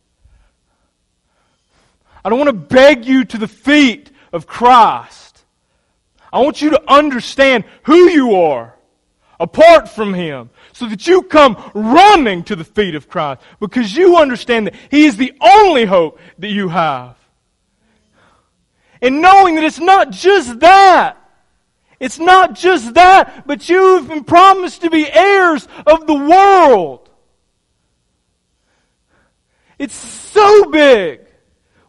I 2.24 2.30
don't 2.30 2.40
want 2.40 2.50
to 2.50 2.76
beg 2.76 3.06
you 3.06 3.24
to 3.24 3.38
the 3.38 3.48
feet 3.48 4.12
of 4.34 4.46
Christ. 4.46 5.44
I 6.32 6.40
want 6.40 6.62
you 6.62 6.72
to 6.72 6.92
understand 6.92 7.64
who 7.84 8.10
you 8.10 8.36
are 8.36 8.74
apart 9.40 9.90
from 9.90 10.14
Him 10.14 10.50
so 10.78 10.86
that 10.86 11.08
you 11.08 11.24
come 11.24 11.58
running 11.74 12.44
to 12.44 12.56
the 12.56 12.64
feet 12.64 12.94
of 12.94 13.10
Christ 13.10 13.42
because 13.60 13.98
you 13.98 14.16
understand 14.18 14.68
that 14.68 14.76
He 14.92 15.06
is 15.06 15.18
the 15.18 15.34
only 15.42 15.86
hope 15.86 16.20
that 16.38 16.50
you 16.50 16.70
have. 16.70 17.18
And 19.02 19.20
knowing 19.20 19.56
that 19.56 19.64
it's 19.64 19.80
not 19.80 20.12
just 20.12 20.60
that, 20.60 21.18
it's 22.00 22.20
not 22.20 22.54
just 22.54 22.94
that, 22.94 23.48
but 23.48 23.68
you've 23.68 24.08
been 24.08 24.24
promised 24.24 24.82
to 24.82 24.92
be 24.92 25.12
heirs 25.12 25.68
of 25.88 26.06
the 26.06 26.14
world. 26.14 27.10
It's 29.80 29.96
so 29.96 30.70
big. 30.70 31.22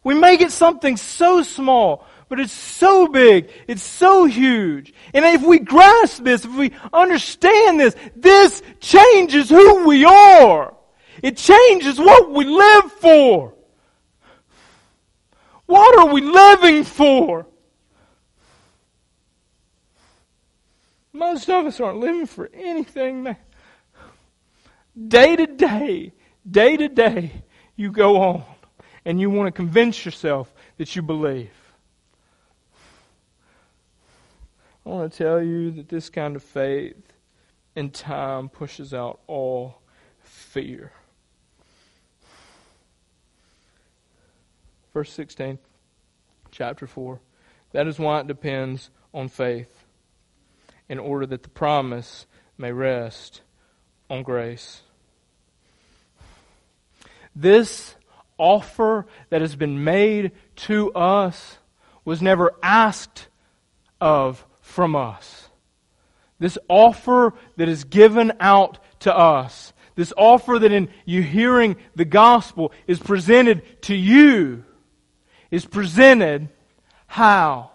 We 0.03 0.15
make 0.15 0.41
it 0.41 0.51
something 0.51 0.97
so 0.97 1.43
small, 1.43 2.07
but 2.29 2.41
it's 2.41 2.53
so 2.53 3.09
big. 3.09 3.51
It's 3.67 3.83
so 3.83 4.27
huge. 4.27 4.93
And 5.15 5.25
if 5.25 5.43
we 5.43 5.59
grasp 5.59 6.23
this, 6.25 6.45
if 6.45 6.55
we 6.55 6.73
understand 6.93 7.81
this, 7.81 7.97
this 8.15 8.63
changes 8.81 9.49
who 9.49 9.87
we 9.87 10.05
are. 10.05 10.75
It 11.23 11.37
changes 11.37 11.99
what 11.99 12.31
we 12.31 12.45
live 12.45 12.93
for. 12.93 13.55
What 15.67 15.99
are 15.99 16.13
we 16.13 16.21
living 16.21 16.85
for? 16.85 17.47
Most 21.13 21.49
of 21.51 21.67
us 21.67 21.81
aren't 21.81 21.99
living 21.99 22.27
for 22.27 22.49
anything, 22.55 23.25
man. 23.25 23.37
Day 25.07 25.37
to 25.37 25.47
day, 25.47 26.13
day 26.49 26.77
to 26.77 26.89
day, 26.89 27.33
you 27.77 27.91
go 27.91 28.17
on 28.21 28.45
and 29.05 29.21
you 29.21 29.31
want 29.31 29.47
to 29.47 29.53
convince 29.53 30.05
yourself 30.05 30.53
that 30.77 30.95
you 30.95 31.03
believe. 31.03 31.51
I 34.89 34.91
want 34.91 35.13
to 35.13 35.19
tell 35.19 35.43
you 35.43 35.71
that 35.73 35.91
this 35.91 36.09
kind 36.09 36.35
of 36.35 36.43
faith 36.43 37.13
in 37.77 37.91
time 37.91 38.49
pushes 38.49 38.95
out 38.95 39.21
all 39.27 39.83
fear. 40.23 40.93
Verse 44.95 45.13
16, 45.13 45.59
chapter 46.51 46.87
4. 46.87 47.21
That 47.73 47.87
is 47.87 47.99
why 47.99 48.21
it 48.21 48.29
depends 48.29 48.89
on 49.13 49.29
faith, 49.29 49.85
in 50.89 50.99
order 50.99 51.27
that 51.27 51.43
the 51.43 51.51
promise 51.51 52.25
may 52.57 52.73
rest 52.73 53.43
on 54.09 54.23
grace. 54.23 54.81
This 57.37 57.95
offer 58.39 59.05
that 59.29 59.43
has 59.43 59.55
been 59.55 59.85
made 59.85 60.33
to 60.57 60.91
us 60.95 61.59
was 62.07 62.23
never 62.23 62.55
asked 62.63 63.29
of 64.01 64.47
from 64.69 64.95
us. 64.95 65.49
This 66.39 66.59
offer 66.69 67.35
that 67.57 67.69
is 67.69 67.85
given 67.85 68.33
out 68.39 68.79
to 69.01 69.17
us, 69.17 69.73
this 69.97 70.13
offer 70.17 70.59
that 70.59 70.71
in 70.71 70.89
you 71.05 71.23
hearing 71.23 71.77
the 71.97 72.05
gospel 72.05 72.73
is 72.87 73.01
presented 73.01 73.83
to 73.83 73.95
you, 73.95 74.65
is 75.51 75.65
presented 75.65 76.49
how? 77.07 77.71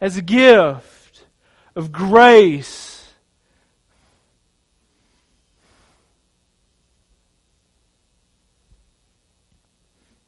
As 0.00 0.16
a 0.16 0.22
gift 0.22 1.24
of 1.74 1.92
grace. 1.92 3.12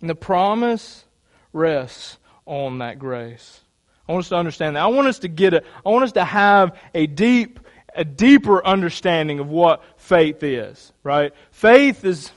And 0.01 0.11
the 0.11 0.15
promise 0.15 1.05
rests 1.53 2.19
on 2.45 2.79
that 2.79 2.99
grace. 2.99 3.61
I 4.09 4.13
want 4.13 4.25
us 4.25 4.29
to 4.31 4.37
understand 4.37 4.77
that. 4.77 4.83
I 4.83 4.87
want 4.87 5.07
us 5.07 5.19
to 5.21 5.29
get 5.29 5.53
it. 5.53 5.67
I 5.85 5.91
want 5.91 6.05
us 6.05 6.13
to 6.13 6.25
have 6.25 6.79
a 6.95 7.07
deep, 7.07 7.61
a 7.95 8.05
deeper 8.05 8.65
understanding 8.65 9.39
of 9.39 9.51
what 9.51 9.85
faith 9.97 10.43
is, 10.43 10.93
right? 11.03 11.35
Faith 11.51 12.05
is, 12.05 12.31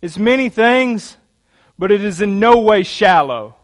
it's 0.00 0.18
many 0.18 0.48
things, 0.48 1.16
but 1.78 1.90
it 1.90 2.04
is 2.04 2.20
in 2.20 2.38
no 2.38 2.60
way 2.60 2.84
shallow. 2.84 3.56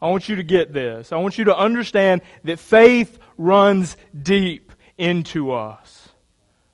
I 0.00 0.08
want 0.08 0.28
you 0.28 0.36
to 0.36 0.42
get 0.42 0.72
this. 0.72 1.12
I 1.12 1.16
want 1.16 1.36
you 1.38 1.44
to 1.44 1.56
understand 1.56 2.22
that 2.44 2.58
faith 2.58 3.18
runs 3.36 3.96
deep 4.20 4.72
into 4.96 5.52
us, 5.52 6.08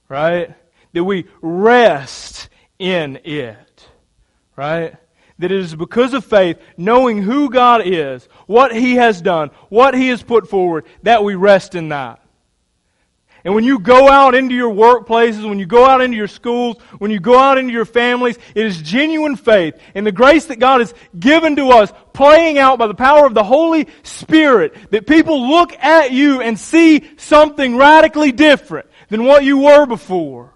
right? 0.09 0.55
That 0.93 1.05
we 1.05 1.27
rest 1.41 2.49
in 2.79 3.21
it, 3.25 3.89
right? 4.57 4.95
That 5.41 5.51
it 5.51 5.59
is 5.59 5.75
because 5.75 6.15
of 6.15 6.25
faith, 6.25 6.59
knowing 6.77 7.23
who 7.23 7.51
God 7.51 7.83
is, 7.85 8.27
what 8.47 8.75
He 8.75 8.95
has 8.95 9.21
done, 9.21 9.51
what 9.69 9.95
He 9.95 10.09
has 10.09 10.23
put 10.23 10.49
forward, 10.49 10.85
that 11.03 11.25
we 11.25 11.35
rest 11.35 11.75
in 11.75 11.89
that. 11.89 12.21
And 13.43 13.55
when 13.55 13.65
you 13.65 13.79
go 13.79 14.09
out 14.09 14.35
into 14.35 14.55
your 14.55 14.73
workplaces, 14.73 15.49
when 15.49 15.59
you 15.59 15.65
go 15.65 15.87
out 15.87 16.03
into 16.03 16.17
your 16.17 16.29
schools, 16.29 16.77
when 16.99 17.11
you 17.11 17.21
go 17.21 17.39
out 17.39 17.57
into 17.57 17.73
your 17.73 17.87
families, 17.87 18.39
it 18.55 18.67
is 18.67 18.83
genuine 18.83 19.37
faith 19.37 19.81
and 19.95 20.07
the 20.07 20.13
grace 20.13 20.47
that 20.47 20.59
God 20.59 20.81
has 20.81 20.93
given 21.19 21.57
to 21.57 21.71
us, 21.71 21.91
playing 22.13 22.59
out 22.59 22.79
by 22.79 22.87
the 22.87 22.95
power 22.95 23.25
of 23.25 23.33
the 23.33 23.45
Holy 23.45 23.89
Spirit, 24.03 24.75
that 24.91 25.07
people 25.07 25.49
look 25.49 25.73
at 25.79 26.13
you 26.13 26.43
and 26.43 26.59
see 26.59 27.09
something 27.17 27.77
radically 27.77 28.31
different 28.31 28.89
than 29.09 29.25
what 29.25 29.43
you 29.43 29.59
were 29.59 29.87
before. 29.87 30.53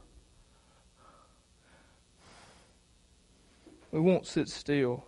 We 3.94 4.00
won't 4.00 4.26
sit 4.26 4.48
still. 4.48 5.04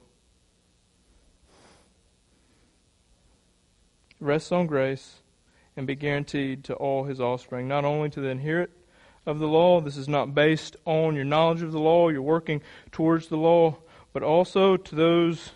Rests 4.20 4.52
on 4.52 4.68
grace 4.68 5.22
and 5.76 5.88
be 5.88 5.96
guaranteed 5.96 6.62
to 6.64 6.74
all 6.74 7.02
his 7.02 7.20
offspring, 7.20 7.66
not 7.66 7.84
only 7.84 8.10
to 8.10 8.20
the 8.20 8.28
inherit 8.28 8.70
of 9.26 9.40
the 9.40 9.48
law. 9.48 9.80
This 9.80 9.96
is 9.96 10.08
not 10.08 10.36
based 10.36 10.76
on 10.84 11.16
your 11.16 11.24
knowledge 11.24 11.62
of 11.62 11.72
the 11.72 11.80
law, 11.80 12.10
you're 12.10 12.22
working 12.22 12.62
towards 12.92 13.26
the 13.26 13.36
law, 13.36 13.76
but 14.12 14.22
also 14.22 14.76
to 14.76 14.94
those 14.94 15.50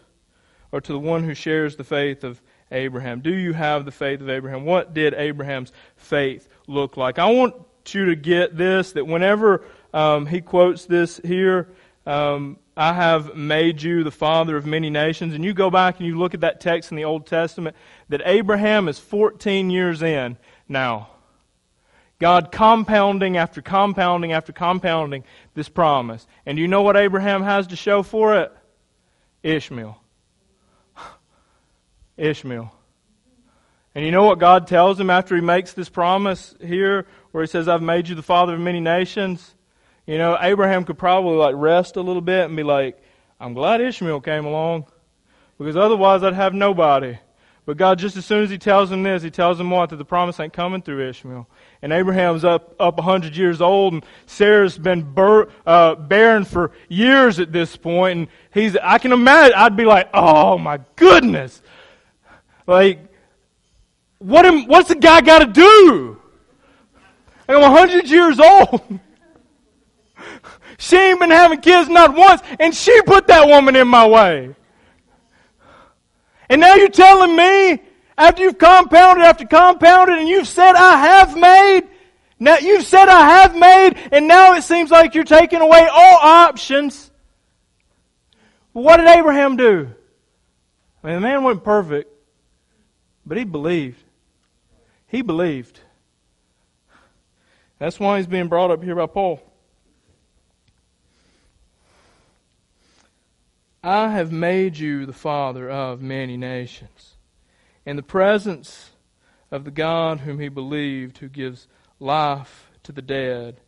or 0.72 0.80
to 0.80 0.92
the 0.92 0.98
one 0.98 1.22
who 1.22 1.32
shares 1.32 1.76
the 1.76 1.84
faith 1.84 2.24
of 2.24 2.42
Abraham. 2.72 3.20
Do 3.20 3.32
you 3.32 3.52
have 3.52 3.84
the 3.84 3.92
faith 3.92 4.20
of 4.20 4.28
Abraham? 4.28 4.64
What 4.64 4.92
did 4.92 5.14
Abraham's 5.14 5.72
faith 5.94 6.48
look 6.66 6.96
like? 6.96 7.20
I 7.20 7.30
want 7.30 7.54
you 7.90 8.06
to 8.06 8.16
get 8.16 8.56
this 8.56 8.90
that 8.92 9.06
whenever 9.06 9.64
um, 9.94 10.26
he 10.26 10.40
quotes 10.40 10.86
this 10.86 11.20
here, 11.24 11.68
um, 12.06 12.58
I 12.76 12.94
have 12.94 13.36
made 13.36 13.82
you 13.82 14.04
the 14.04 14.10
father 14.10 14.56
of 14.56 14.64
many 14.64 14.90
nations. 14.90 15.34
And 15.34 15.44
you 15.44 15.52
go 15.52 15.70
back 15.70 15.98
and 15.98 16.06
you 16.06 16.18
look 16.18 16.34
at 16.34 16.40
that 16.40 16.60
text 16.60 16.90
in 16.90 16.96
the 16.96 17.04
Old 17.04 17.26
Testament 17.26 17.76
that 18.08 18.22
Abraham 18.24 18.88
is 18.88 18.98
14 18.98 19.70
years 19.70 20.02
in 20.02 20.38
now. 20.68 21.08
God 22.18 22.52
compounding 22.52 23.36
after 23.36 23.62
compounding 23.62 24.32
after 24.32 24.52
compounding 24.52 25.24
this 25.54 25.68
promise. 25.68 26.26
And 26.44 26.58
you 26.58 26.68
know 26.68 26.82
what 26.82 26.96
Abraham 26.96 27.42
has 27.42 27.66
to 27.68 27.76
show 27.76 28.02
for 28.02 28.36
it? 28.38 28.52
Ishmael. 29.42 29.98
Ishmael. 32.16 32.72
And 33.94 34.04
you 34.04 34.10
know 34.10 34.24
what 34.24 34.38
God 34.38 34.66
tells 34.66 35.00
him 35.00 35.10
after 35.10 35.34
he 35.34 35.40
makes 35.40 35.72
this 35.72 35.88
promise 35.88 36.54
here, 36.60 37.06
where 37.32 37.42
he 37.42 37.48
says, 37.48 37.68
I've 37.68 37.82
made 37.82 38.08
you 38.08 38.14
the 38.14 38.22
father 38.22 38.54
of 38.54 38.60
many 38.60 38.80
nations? 38.80 39.54
You 40.10 40.18
know, 40.18 40.36
Abraham 40.40 40.82
could 40.84 40.98
probably 40.98 41.36
like 41.36 41.54
rest 41.56 41.94
a 41.94 42.00
little 42.00 42.20
bit 42.20 42.46
and 42.46 42.56
be 42.56 42.64
like, 42.64 43.00
I'm 43.38 43.54
glad 43.54 43.80
Ishmael 43.80 44.22
came 44.22 44.44
along 44.44 44.86
because 45.56 45.76
otherwise 45.76 46.24
I'd 46.24 46.34
have 46.34 46.52
nobody. 46.52 47.16
But 47.64 47.76
God, 47.76 48.00
just 48.00 48.16
as 48.16 48.26
soon 48.26 48.42
as 48.42 48.50
He 48.50 48.58
tells 48.58 48.90
him 48.90 49.04
this, 49.04 49.22
He 49.22 49.30
tells 49.30 49.60
him 49.60 49.70
what? 49.70 49.90
That 49.90 49.98
the 49.98 50.04
promise 50.04 50.40
ain't 50.40 50.52
coming 50.52 50.82
through 50.82 51.08
Ishmael. 51.08 51.48
And 51.80 51.92
Abraham's 51.92 52.44
up 52.44 52.74
up 52.80 52.98
a 52.98 53.02
hundred 53.02 53.36
years 53.36 53.60
old, 53.60 53.92
and 53.92 54.04
Sarah's 54.26 54.76
been 54.76 55.02
bur- 55.02 55.48
uh, 55.64 55.94
barren 55.94 56.44
for 56.44 56.72
years 56.88 57.38
at 57.38 57.52
this 57.52 57.76
point. 57.76 58.18
And 58.18 58.28
he's, 58.52 58.76
I 58.76 58.98
can 58.98 59.12
imagine, 59.12 59.54
I'd 59.56 59.76
be 59.76 59.84
like, 59.84 60.10
oh 60.12 60.58
my 60.58 60.80
goodness, 60.96 61.62
like, 62.66 62.98
what 64.18 64.44
am, 64.44 64.66
what's 64.66 64.88
the 64.88 64.96
guy 64.96 65.20
got 65.20 65.38
to 65.38 65.46
do? 65.46 66.20
I'm 67.48 67.62
a 67.62 67.70
hundred 67.70 68.08
years 68.08 68.40
old. 68.40 68.98
She 70.80 70.96
ain't 70.96 71.20
been 71.20 71.30
having 71.30 71.60
kids 71.60 71.90
not 71.90 72.16
once, 72.16 72.40
and 72.58 72.74
she 72.74 73.02
put 73.02 73.26
that 73.26 73.46
woman 73.46 73.76
in 73.76 73.86
my 73.86 74.06
way. 74.08 74.54
And 76.48 76.58
now 76.58 76.74
you're 76.74 76.88
telling 76.88 77.36
me, 77.36 77.82
after 78.16 78.42
you've 78.42 78.56
compounded 78.56 79.22
after 79.22 79.46
compounded, 79.46 80.18
and 80.18 80.26
you've 80.26 80.48
said, 80.48 80.72
I 80.72 80.96
have 80.96 81.36
made, 81.36 81.82
now 82.38 82.56
you've 82.56 82.86
said, 82.86 83.08
I 83.08 83.28
have 83.28 83.54
made, 83.54 83.96
and 84.10 84.26
now 84.26 84.54
it 84.54 84.62
seems 84.62 84.90
like 84.90 85.14
you're 85.14 85.24
taking 85.24 85.60
away 85.60 85.86
all 85.92 86.18
options. 86.18 87.10
What 88.72 88.96
did 88.96 89.06
Abraham 89.06 89.58
do? 89.58 89.90
I 91.04 91.06
mean, 91.06 91.16
the 91.16 91.20
man 91.20 91.44
wasn't 91.44 91.64
perfect, 91.64 92.10
but 93.26 93.36
he 93.36 93.44
believed. 93.44 94.02
He 95.08 95.20
believed. 95.20 95.78
That's 97.78 98.00
why 98.00 98.16
he's 98.16 98.26
being 98.26 98.48
brought 98.48 98.70
up 98.70 98.82
here 98.82 98.94
by 98.94 99.04
Paul. 99.04 99.42
I 103.82 104.08
have 104.08 104.30
made 104.30 104.76
you 104.76 105.06
the 105.06 105.12
father 105.12 105.70
of 105.70 106.02
many 106.02 106.36
nations. 106.36 107.16
In 107.86 107.96
the 107.96 108.02
presence 108.02 108.90
of 109.50 109.64
the 109.64 109.70
God 109.70 110.20
whom 110.20 110.38
he 110.38 110.48
believed, 110.48 111.18
who 111.18 111.28
gives 111.28 111.66
life 111.98 112.70
to 112.82 112.92
the 112.92 113.02
dead 113.02 113.60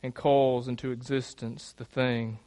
and 0.00 0.14
calls 0.14 0.68
into 0.68 0.92
existence 0.92 1.74
the 1.76 1.84
thing, 1.84 2.38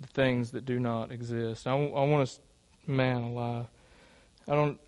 the 0.00 0.08
things 0.08 0.50
that 0.50 0.64
do 0.64 0.80
not 0.80 1.12
exist. 1.12 1.66
I, 1.68 1.72
I 1.72 2.04
want 2.04 2.28
to, 2.28 2.90
man 2.90 3.22
alive. 3.22 3.66
I 4.48 4.54
don't 4.54 4.80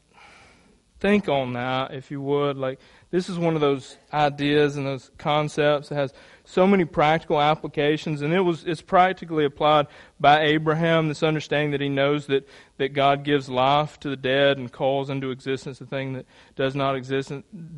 think 0.99 1.29
on 1.29 1.53
that, 1.53 1.95
if 1.95 2.11
you 2.11 2.21
would. 2.21 2.57
Like, 2.57 2.81
this 3.11 3.29
is 3.29 3.39
one 3.39 3.55
of 3.55 3.61
those 3.61 3.97
ideas 4.13 4.77
and 4.77 4.85
those 4.85 5.11
concepts 5.17 5.91
that 5.91 5.95
has 5.95 6.13
so 6.51 6.67
many 6.67 6.85
practical 6.85 7.41
applications, 7.41 8.23
and 8.23 8.35
it 8.35 8.41
was 8.41 8.65
it's 8.65 8.83
practically 8.83 9.45
applied 9.45 9.87
by 10.19 10.43
Abraham. 10.43 11.09
This 11.09 11.23
understanding 11.23 11.71
that 11.71 11.81
he 11.81 11.89
knows 11.89 12.27
that 12.27 12.49
that 12.79 12.89
God 12.93 13.23
gives 13.23 13.49
life 13.49 14.01
to 14.01 14.11
the 14.11 14.17
dead 14.17 14.59
and 14.59 14.71
calls 14.73 15.11
into 15.11 15.31
existence 15.31 15.81
a 15.81 15.87
thing 15.87 16.15
that 16.15 16.27
does 16.57 16.75
not 16.75 16.97
exist 16.97 17.33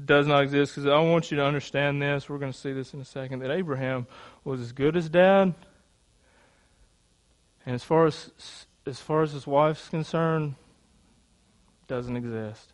does 0.06 0.26
not 0.26 0.42
exist. 0.42 0.74
Because 0.74 0.86
I 0.88 0.98
want 1.00 1.30
you 1.30 1.36
to 1.36 1.44
understand 1.44 2.00
this. 2.00 2.28
We're 2.28 2.38
going 2.38 2.52
to 2.52 2.58
see 2.58 2.72
this 2.72 2.94
in 2.94 3.00
a 3.00 3.04
second. 3.04 3.40
That 3.40 3.50
Abraham 3.50 4.06
was 4.44 4.60
as 4.60 4.72
good 4.72 4.96
as 4.96 5.08
dad 5.10 5.54
And 7.66 7.74
as 7.74 7.84
far 7.84 8.06
as 8.06 8.30
as 8.86 9.00
far 9.00 9.22
as 9.22 9.32
his 9.32 9.46
wife's 9.46 9.88
concerned, 9.88 10.54
doesn't 11.88 12.16
exist. 12.16 12.71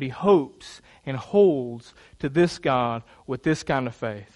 But 0.00 0.06
he 0.06 0.08
hopes 0.08 0.80
and 1.04 1.14
holds 1.14 1.92
to 2.20 2.30
this 2.30 2.56
God 2.58 3.02
with 3.26 3.42
this 3.42 3.62
kind 3.62 3.86
of 3.86 3.94
faith. 3.94 4.34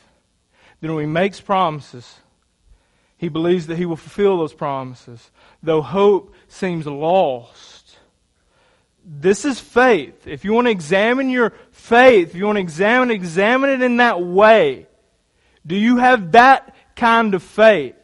Then 0.83 0.95
when 0.95 1.05
he 1.05 1.11
makes 1.11 1.41
promises, 1.41 2.17
he 3.17 3.31
believes 3.31 3.69
that 3.69 3.79
he 3.79 3.87
will 3.87 3.97
fulfill 3.97 4.37
those 4.37 4.53
promises, 4.53 5.31
though 5.63 5.81
hope 5.81 6.35
seems 6.49 6.87
lost. 6.87 7.97
This 9.07 9.47
is 9.47 9.59
faith. 9.59 10.27
If 10.27 10.45
you 10.45 10.53
want 10.53 10.67
to 10.67 10.71
examine 10.71 11.31
your 11.31 11.55
faith, 11.71 12.29
if 12.29 12.35
you 12.35 12.45
want 12.45 12.57
to 12.57 12.61
examine, 12.61 13.11
examine 13.11 13.71
it 13.71 13.81
in 13.81 13.97
that 13.97 14.23
way. 14.23 14.87
Do 15.67 15.77
you 15.77 15.97
have 15.97 16.33
that 16.33 16.77
kind 16.95 17.33
of 17.35 17.43
faith? 17.43 17.97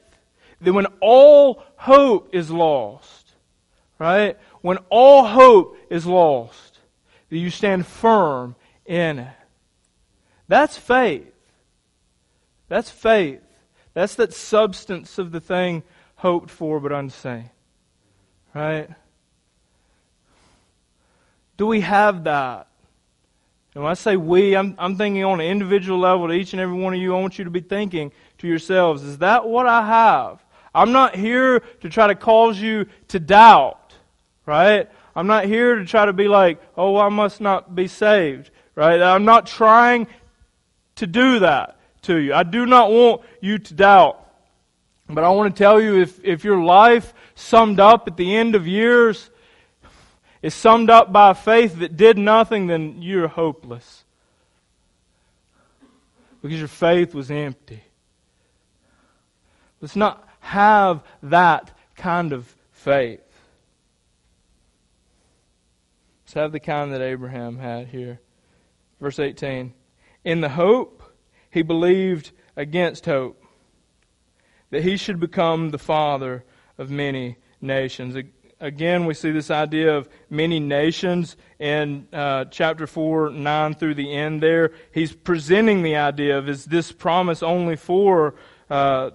That 0.63 0.73
when 0.73 0.87
all 1.03 1.63
hope 1.77 2.35
is 2.35 2.51
lost, 2.51 3.33
right? 3.99 4.39
When 4.63 4.79
all 4.89 5.27
hope 5.27 5.77
is 5.91 6.07
lost, 6.07 6.70
that 7.31 7.39
you 7.39 7.51
stand 7.51 7.87
firm 7.87 8.55
in 8.85 9.21
it. 9.21 9.29
That's 10.49 10.77
faith. 10.77 11.33
That's 12.69 12.91
faith. 12.91 13.41
That's 13.95 14.17
that 14.17 14.35
substance 14.35 15.19
of 15.19 15.33
the 15.33 15.41
thing 15.41 15.83
hoped 16.17 16.51
for 16.51 16.81
but 16.81 16.93
unseen. 16.93 17.51
Right? 18.55 18.89
Do 21.57 21.67
we 21.67 21.81
have 21.81 22.25
that? 22.25 22.69
And 23.75 23.85
when 23.85 23.91
I 23.91 23.95
say 23.95 24.17
we, 24.17 24.57
I'm, 24.57 24.75
I'm 24.79 24.97
thinking 24.97 25.25
on 25.25 25.41
an 25.41 25.47
individual 25.47 25.99
level 25.99 26.27
to 26.29 26.33
each 26.33 26.53
and 26.53 26.61
every 26.61 26.77
one 26.77 26.93
of 26.93 27.01
you. 27.01 27.15
I 27.15 27.21
want 27.21 27.39
you 27.39 27.45
to 27.45 27.51
be 27.51 27.61
thinking 27.61 28.11
to 28.39 28.49
yourselves, 28.49 29.03
is 29.03 29.19
that 29.19 29.47
what 29.47 29.67
I 29.67 29.87
have? 29.87 30.45
I'm 30.75 30.93
not 30.93 31.15
here 31.15 31.61
to 31.61 31.89
try 31.89 32.09
to 32.09 32.15
cause 32.15 32.59
you 32.59 32.87
to 33.09 33.21
doubt, 33.21 33.95
right? 34.47 34.89
I'm 35.21 35.27
not 35.27 35.45
here 35.45 35.75
to 35.75 35.85
try 35.85 36.07
to 36.07 36.15
be 36.15 36.29
like, 36.29 36.63
oh, 36.79 36.97
I 36.97 37.11
must 37.11 37.43
not 37.43 37.75
be 37.75 37.89
saved, 37.89 38.51
right? 38.75 39.03
I'm 39.03 39.27
not 39.27 39.45
trying 39.45 40.07
to 40.95 41.07
do 41.07 41.41
that 41.41 41.79
to 42.05 42.17
you. 42.17 42.33
I 42.33 42.43
do 42.43 42.65
not 42.65 42.91
want 42.91 43.21
you 43.43 43.59
to 43.59 43.75
doubt. 43.75 44.27
But 45.11 45.23
I 45.23 45.29
want 45.29 45.55
to 45.55 45.63
tell 45.63 45.79
you 45.79 46.01
if, 46.01 46.25
if 46.25 46.43
your 46.43 46.65
life 46.65 47.13
summed 47.35 47.81
up 47.81 48.09
at 48.09 48.17
the 48.17 48.35
end 48.35 48.55
of 48.55 48.67
years 48.67 49.29
is 50.41 50.55
summed 50.55 50.89
up 50.89 51.13
by 51.13 51.35
faith 51.35 51.81
that 51.81 51.99
did 51.99 52.17
nothing, 52.17 52.67
then 52.69 53.03
you're 53.03 53.29
hopeless. 53.29 54.05
Because 56.41 56.59
your 56.59 56.67
faith 56.67 57.15
was 57.15 57.31
empty. 57.31 57.83
Let's 59.83 59.97
not 59.97 60.27
have 60.41 61.03
that 61.25 61.77
kind 61.95 62.33
of 62.33 62.57
faith. 62.73 63.21
Let's 66.31 66.37
have 66.37 66.53
the 66.53 66.61
kind 66.61 66.93
that 66.93 67.01
Abraham 67.01 67.59
had 67.59 67.89
here. 67.89 68.21
Verse 69.01 69.19
18. 69.19 69.75
In 70.25 70.41
the 70.41 70.51
hope, 70.51 71.03
he 71.51 71.63
believed 71.63 72.31
against 72.57 73.07
hope 73.07 73.43
that 74.71 74.85
he 74.85 74.97
should 74.97 75.19
become 75.19 75.71
the 75.71 75.79
father 75.79 76.45
of 76.79 76.89
many 76.89 77.37
nations. 77.61 78.15
Again, 78.61 79.07
we 79.07 79.15
see 79.15 79.33
this 79.33 79.51
idea 79.51 79.97
of 79.97 80.09
many 80.29 80.61
nations 80.61 81.37
in 81.59 82.07
uh, 82.13 82.45
chapter 82.45 82.87
4, 82.87 83.31
9 83.31 83.75
through 83.75 83.95
the 83.95 84.13
end 84.13 84.41
there. 84.41 84.71
He's 84.95 85.13
presenting 85.13 85.83
the 85.83 85.97
idea 85.97 86.39
of 86.39 86.49
is 86.49 86.67
this 86.67 86.93
promise 86.93 87.43
only 87.43 87.75
for 87.75 88.37
uh, 88.71 89.11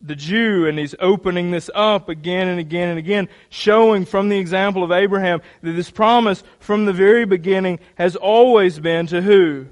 the 0.00 0.16
Jew, 0.16 0.66
and 0.66 0.78
he's 0.78 0.94
opening 0.98 1.50
this 1.50 1.68
up 1.74 2.08
again 2.08 2.48
and 2.48 2.58
again 2.58 2.88
and 2.88 2.98
again, 2.98 3.28
showing 3.50 4.04
from 4.04 4.28
the 4.28 4.38
example 4.38 4.82
of 4.82 4.90
Abraham 4.90 5.42
that 5.62 5.72
this 5.72 5.90
promise 5.90 6.42
from 6.58 6.86
the 6.86 6.92
very 6.92 7.26
beginning 7.26 7.80
has 7.96 8.16
always 8.16 8.78
been 8.78 9.06
to 9.08 9.20
who? 9.20 9.66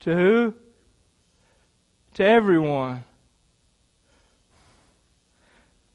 To 0.00 0.16
who? 0.16 0.54
To 2.14 2.24
everyone. 2.24 3.04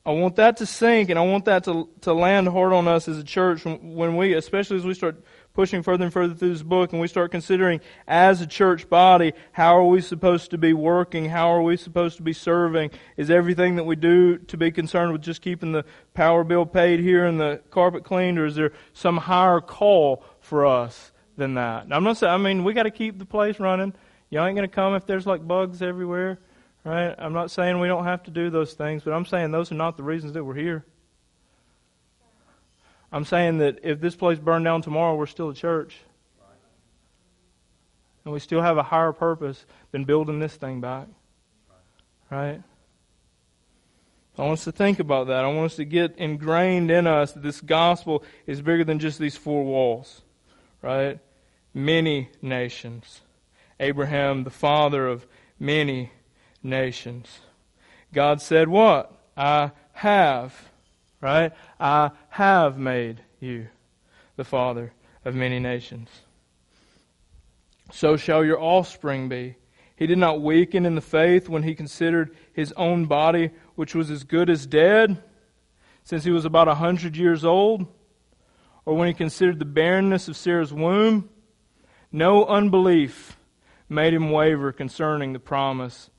I 0.05 0.11
want 0.11 0.36
that 0.36 0.57
to 0.57 0.68
sink 0.68 1.09
and 1.09 1.18
I 1.18 1.24
want 1.24 1.45
that 1.45 1.63
to, 1.63 1.89
to 2.01 2.13
land 2.13 2.47
hard 2.47 2.74
on 2.74 2.88
us 2.88 3.07
as 3.07 3.18
a 3.18 3.24
church 3.24 3.66
when 3.66 4.16
we, 4.16 4.34
especially 4.34 4.78
as 4.78 4.86
we 4.86 4.93
start 4.93 5.24
pushing 5.56 5.82
further 5.82 6.03
and 6.03 6.14
further 6.14 6.36
through 6.36 6.49
this 6.49 6.62
book 6.62 6.91
and 6.91 7.01
we 7.01 7.08
start 7.08 7.32
considering 7.32 7.80
as 8.08 8.41
a 8.41 8.45
church 8.45 8.88
body, 8.89 9.34
how 9.53 9.78
are 9.78 9.86
we 9.86 10.01
supposed 10.01 10.51
to 10.51 10.58
be 10.58 10.74
working? 10.74 11.26
How 11.26 11.47
are 11.47 11.62
we 11.62 11.78
supposed 11.78 12.18
to 12.18 12.24
be 12.24 12.34
serving? 12.34 12.91
Is 13.18 13.32
everything 13.32 13.78
that 13.78 13.86
we 13.86 13.95
do 13.95 14.38
to 14.38 14.58
be 14.58 14.70
concerned 14.70 15.14
with 15.14 15.22
just 15.22 15.41
keeping 15.41 15.72
the 15.72 15.86
power 16.14 16.43
bill 16.43 16.66
paid 16.66 16.99
here 16.99 17.26
and 17.26 17.39
the 17.39 17.62
carpet 17.72 18.03
cleaned 18.03 18.38
or 18.38 18.45
is 18.45 18.56
there 18.56 18.74
some 18.93 19.18
higher 19.18 19.62
call 19.62 20.24
for 20.41 20.66
us 20.66 21.14
than 21.38 21.56
that? 21.56 21.88
Now, 21.88 21.95
I'm 21.95 22.03
not 22.03 22.18
saying, 22.18 22.34
I 22.34 22.38
mean, 22.38 22.64
we 22.64 22.74
got 22.74 22.84
to 22.84 22.91
keep 22.91 23.18
the 23.18 23.26
place 23.26 23.60
running. 23.60 23.93
Y'all 24.30 24.45
ain't 24.45 24.58
going 24.58 24.70
to 24.70 24.76
come 24.76 24.93
if 24.93 25.06
there's 25.06 25.26
like 25.26 25.47
bugs 25.47 25.82
everywhere, 25.82 26.39
right? 26.84 27.16
I'm 27.18 27.34
not 27.34 27.49
saying 27.49 27.80
we 27.80 27.88
don't 27.88 28.03
have 28.03 28.24
to 28.24 28.32
do 28.32 28.49
those 28.49 28.74
things, 28.74 29.03
but 29.03 29.14
I'm 29.14 29.26
saying 29.26 29.51
those 29.51 29.72
are 29.72 29.76
not 29.76 29.95
the 29.95 30.03
reasons 30.03 30.34
that 30.34 30.43
we're 30.43 30.56
here. 30.56 30.86
I'm 33.12 33.26
saying 33.26 33.60
that 33.60 33.80
if 33.84 33.99
this 33.99 34.16
place 34.16 34.39
burned 34.39 34.66
down 34.66 34.82
tomorrow, 34.82 35.16
we're 35.16 35.26
still 35.26 35.49
a 35.49 35.53
church. 35.53 35.97
And 38.24 38.34
we 38.34 38.39
still 38.39 38.62
have 38.62 38.78
a 38.78 38.84
higher 38.84 39.14
purpose 39.14 39.66
than 39.91 40.03
building 40.03 40.39
this 40.39 40.56
thing 40.56 40.82
back. 40.82 41.08
Right? 42.32 42.62
I 44.38 44.41
want 44.41 44.53
us 44.53 44.66
to 44.66 44.72
think 44.72 44.99
about 44.99 45.28
that. 45.28 45.45
I 45.45 45.47
want 45.47 45.72
us 45.72 45.76
to 45.78 45.86
get 45.86 46.18
ingrained 46.18 46.91
in 46.91 47.08
us 47.08 47.32
that 47.34 47.43
this 47.43 47.62
gospel 47.62 48.24
is 48.47 48.62
bigger 48.62 48.84
than 48.84 48.99
just 48.99 49.20
these 49.20 49.38
four 49.38 49.64
walls. 49.64 50.22
Right? 50.82 51.20
Many 51.74 52.30
nations. 52.41 53.22
Abraham, 53.80 54.43
the 54.43 54.49
father 54.49 55.08
of 55.08 55.26
many 55.60 56.12
nations. 56.64 57.39
God 58.14 58.41
said, 58.41 58.68
What? 58.68 59.12
I 59.38 59.72
have 59.93 60.70
right? 61.26 61.54
I 61.80 62.12
have 62.30 62.78
made 62.78 63.20
you 63.40 63.68
the 64.36 64.44
father 64.44 64.94
of 65.26 65.34
many 65.34 65.60
nations. 65.60 66.08
So 67.92 68.16
shall 68.16 68.46
your 68.46 68.62
offspring 68.62 69.28
be. 69.28 69.56
He 69.96 70.06
did 70.06 70.20
not 70.20 70.42
weaken 70.42 70.86
in 70.86 70.94
the 70.94 71.02
faith 71.02 71.50
when 71.50 71.64
he 71.64 71.74
considered 71.74 72.36
his 72.54 72.72
own 72.74 73.08
body, 73.08 73.50
which 73.74 73.96
was 73.96 74.12
as 74.12 74.24
good 74.24 74.52
as 74.52 74.68
dead, 74.68 75.24
since 76.04 76.26
he 76.26 76.32
was 76.32 76.46
about 76.46 76.68
a 76.68 76.76
hundred 76.76 77.18
years 77.18 77.44
old, 77.44 77.88
or 78.86 78.96
when 78.96 79.08
he 79.08 79.14
considered 79.16 79.58
the 79.58 79.66
barrenness 79.66 80.28
of 80.28 80.38
Sarah's 80.38 80.72
womb. 80.72 81.28
No 82.12 82.46
unbelief 82.46 83.36
made 83.90 84.14
him 84.14 84.30
waver 84.30 84.72
concerning 84.72 85.34
the 85.34 85.40
promise 85.40 86.12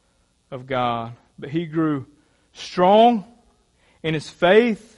of 0.51 0.67
God, 0.67 1.13
but 1.39 1.51
he 1.51 1.65
grew 1.67 2.07
strong 2.53 3.25
in 4.03 4.15
his 4.15 4.29
faith 4.29 4.95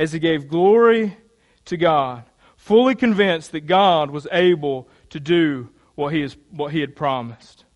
as 0.00 0.12
he 0.12 0.18
gave 0.18 0.48
glory 0.48 1.14
to 1.66 1.76
God, 1.76 2.24
fully 2.56 2.94
convinced 2.94 3.52
that 3.52 3.66
God 3.66 4.10
was 4.10 4.26
able 4.32 4.88
to 5.10 5.20
do 5.20 5.68
what 5.94 6.14
he, 6.14 6.22
is, 6.22 6.38
what 6.50 6.72
he 6.72 6.80
had 6.80 6.96
promised. 6.96 7.66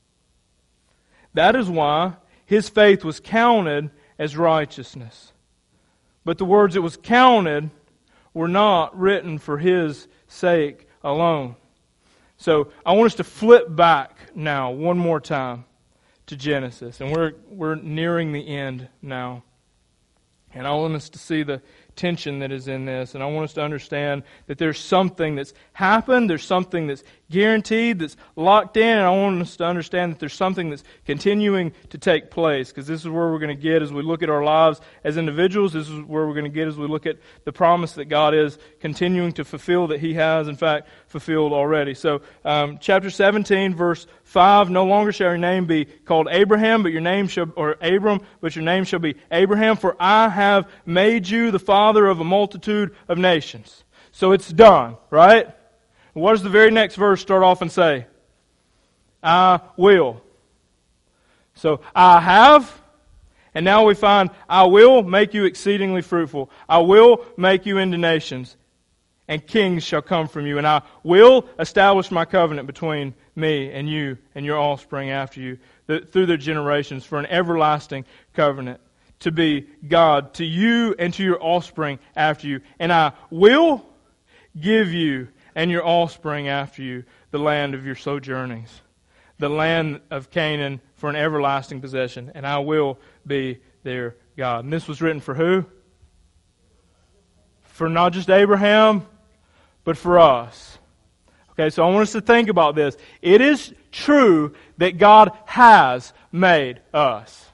That 1.34 1.54
is 1.54 1.68
why 1.68 2.14
his 2.46 2.70
faith 2.70 3.04
was 3.04 3.20
counted 3.20 3.90
as 4.18 4.38
righteousness. 4.38 5.34
But 6.24 6.38
the 6.38 6.46
words 6.46 6.76
it 6.76 6.82
was 6.82 6.96
counted 6.96 7.68
were 8.32 8.48
not 8.48 8.98
written 8.98 9.36
for 9.36 9.58
his 9.58 10.08
sake 10.26 10.88
alone. 11.02 11.56
So 12.38 12.72
I 12.86 12.92
want 12.92 13.12
us 13.12 13.16
to 13.16 13.24
flip 13.24 13.66
back 13.68 14.16
now 14.34 14.70
one 14.70 14.96
more 14.96 15.20
time 15.20 15.66
to 16.28 16.36
Genesis. 16.36 17.02
And 17.02 17.14
we're, 17.14 17.34
we're 17.50 17.74
nearing 17.74 18.32
the 18.32 18.48
end 18.48 18.88
now. 19.02 19.42
And 20.54 20.68
I 20.68 20.72
want 20.72 20.94
us 20.94 21.08
to 21.10 21.18
see 21.18 21.42
the 21.42 21.60
tension 21.96 22.38
that 22.40 22.52
is 22.52 22.68
in 22.68 22.84
this. 22.84 23.14
And 23.14 23.22
I 23.22 23.26
want 23.26 23.44
us 23.44 23.54
to 23.54 23.62
understand 23.62 24.22
that 24.46 24.58
there's 24.58 24.78
something 24.78 25.34
that's 25.34 25.54
happened, 25.72 26.28
there's 26.28 26.44
something 26.44 26.86
that's 26.86 27.04
guaranteed, 27.30 27.98
that's 27.98 28.16
locked 28.36 28.76
in, 28.76 28.98
and 28.98 29.06
I 29.06 29.10
want 29.10 29.40
us 29.40 29.56
to 29.56 29.64
understand 29.64 30.12
that 30.12 30.18
there's 30.18 30.34
something 30.34 30.70
that's 30.70 30.84
continuing 31.04 31.72
to 31.90 31.98
take 31.98 32.30
place. 32.30 32.68
Because 32.68 32.86
this 32.86 33.00
is 33.00 33.08
where 33.08 33.30
we're 33.30 33.38
going 33.38 33.56
to 33.56 33.62
get 33.62 33.82
as 33.82 33.92
we 33.92 34.02
look 34.02 34.22
at 34.22 34.30
our 34.30 34.44
lives 34.44 34.80
as 35.02 35.16
individuals. 35.16 35.72
This 35.72 35.88
is 35.88 36.02
where 36.02 36.26
we're 36.26 36.34
going 36.34 36.44
to 36.44 36.50
get 36.50 36.68
as 36.68 36.76
we 36.76 36.86
look 36.86 37.06
at 37.06 37.18
the 37.44 37.52
promise 37.52 37.92
that 37.92 38.06
God 38.06 38.34
is 38.34 38.58
continuing 38.80 39.32
to 39.32 39.44
fulfill, 39.44 39.88
that 39.88 40.00
He 40.00 40.14
has, 40.14 40.48
in 40.48 40.56
fact, 40.56 40.88
fulfilled 41.06 41.52
already. 41.52 41.94
So, 41.94 42.22
um, 42.44 42.78
chapter 42.80 43.10
17, 43.10 43.74
verse 43.74 44.06
5 44.24 44.70
No 44.70 44.84
longer 44.84 45.12
shall 45.12 45.28
your 45.28 45.38
name 45.38 45.66
be 45.66 45.84
called 45.84 46.28
Abraham, 46.30 46.82
but 46.82 46.92
your 46.92 47.00
name 47.00 47.28
shall, 47.28 47.52
or 47.56 47.76
Abram, 47.80 48.20
but 48.40 48.54
your 48.54 48.64
name 48.64 48.84
shall 48.84 49.00
be 49.00 49.16
Abraham, 49.30 49.76
for 49.76 49.96
I 49.98 50.28
have 50.28 50.68
made 50.86 51.28
you 51.28 51.50
the 51.50 51.58
father 51.58 52.06
of 52.06 52.20
a 52.20 52.24
multitude 52.24 52.94
of 53.08 53.18
nations. 53.18 53.84
So 54.12 54.32
it's 54.32 54.48
done, 54.48 54.96
right? 55.10 55.48
What 56.14 56.32
does 56.32 56.42
the 56.42 56.48
very 56.48 56.70
next 56.70 56.94
verse 56.96 57.20
start 57.20 57.42
off 57.42 57.60
and 57.60 57.70
say? 57.70 58.06
I 59.22 59.60
will. 59.76 60.22
So 61.54 61.80
I 61.94 62.20
have, 62.20 62.80
And 63.54 63.64
now 63.64 63.84
we 63.84 63.94
find, 63.94 64.30
I 64.48 64.64
will 64.64 65.02
make 65.02 65.32
you 65.32 65.44
exceedingly 65.44 66.02
fruitful. 66.02 66.50
I 66.68 66.78
will 66.78 67.24
make 67.36 67.66
you 67.66 67.78
into 67.78 67.96
nations. 67.96 68.56
And 69.28 69.46
kings 69.46 69.84
shall 69.84 70.02
come 70.02 70.28
from 70.28 70.46
you. 70.46 70.58
And 70.58 70.66
I 70.66 70.82
will 71.02 71.46
establish 71.58 72.10
my 72.10 72.24
covenant 72.24 72.66
between 72.66 73.14
me 73.36 73.70
and 73.70 73.88
you 73.88 74.18
and 74.34 74.44
your 74.44 74.58
offspring 74.58 75.10
after 75.10 75.40
you 75.40 75.58
through 75.86 76.26
their 76.26 76.36
generations 76.36 77.04
for 77.04 77.18
an 77.18 77.26
everlasting 77.26 78.04
covenant 78.34 78.80
to 79.20 79.30
be 79.30 79.66
God 79.86 80.34
to 80.34 80.44
you 80.44 80.94
and 80.98 81.14
to 81.14 81.22
your 81.22 81.42
offspring 81.42 81.98
after 82.16 82.48
you. 82.48 82.60
And 82.78 82.92
I 82.92 83.12
will 83.30 83.86
give 84.60 84.92
you 84.92 85.28
and 85.54 85.70
your 85.70 85.86
offspring 85.86 86.48
after 86.48 86.82
you 86.82 87.04
the 87.30 87.38
land 87.38 87.74
of 87.74 87.86
your 87.86 87.94
sojournings, 87.94 88.80
the 89.38 89.48
land 89.48 90.00
of 90.10 90.30
Canaan 90.30 90.80
for 90.96 91.08
an 91.10 91.16
everlasting 91.16 91.80
possession, 91.80 92.32
and 92.34 92.46
I 92.46 92.58
will 92.58 92.98
be 93.26 93.60
their 93.82 94.16
God. 94.36 94.64
And 94.64 94.72
this 94.72 94.88
was 94.88 95.00
written 95.02 95.20
for 95.20 95.34
who? 95.34 95.64
For 97.64 97.88
not 97.88 98.12
just 98.12 98.30
Abraham, 98.30 99.06
but 99.84 99.96
for 99.96 100.18
us. 100.18 100.78
Okay, 101.52 101.70
so 101.70 101.86
I 101.86 101.90
want 101.90 102.02
us 102.02 102.12
to 102.12 102.20
think 102.20 102.48
about 102.48 102.74
this. 102.74 102.96
It 103.22 103.40
is 103.40 103.72
true 103.92 104.54
that 104.78 104.98
God 104.98 105.30
has 105.44 106.12
made 106.32 106.80
us 106.92 107.46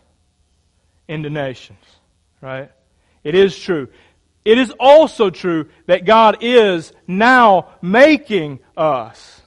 into 1.06 1.28
nations, 1.28 1.84
right? 2.40 2.70
It 3.24 3.34
is 3.34 3.58
true. 3.58 3.88
It 4.44 4.58
is 4.58 4.72
also 4.78 5.30
true 5.30 5.68
that 5.86 6.04
God 6.04 6.38
is 6.40 6.92
now 7.06 7.68
making 7.82 8.60
us, 8.76 9.42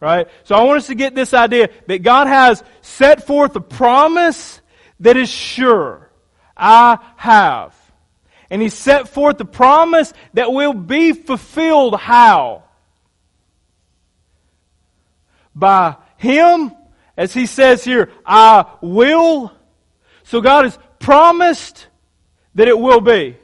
right? 0.00 0.28
So 0.44 0.54
I 0.54 0.62
want 0.62 0.78
us 0.78 0.86
to 0.86 0.94
get 0.94 1.14
this 1.14 1.34
idea 1.34 1.68
that 1.86 2.02
God 2.02 2.26
has 2.26 2.62
set 2.80 3.26
forth 3.26 3.54
a 3.56 3.60
promise 3.60 4.60
that 5.00 5.16
is 5.16 5.28
sure. 5.28 6.10
I 6.56 6.98
have. 7.16 7.74
And 8.50 8.60
He 8.60 8.68
set 8.68 9.08
forth 9.08 9.38
the 9.38 9.44
promise 9.44 10.12
that 10.34 10.52
will 10.52 10.74
be 10.74 11.12
fulfilled 11.12 11.94
how? 11.96 12.64
by 15.54 15.96
Him, 16.16 16.72
as 17.16 17.32
He 17.32 17.46
says 17.46 17.84
here, 17.84 18.10
I 18.24 18.66
will. 18.80 19.52
So 20.24 20.40
God 20.40 20.64
has 20.64 20.78
promised 20.98 21.86
that 22.54 22.68
it 22.68 22.78
will 22.78 23.00
be. 23.00 23.36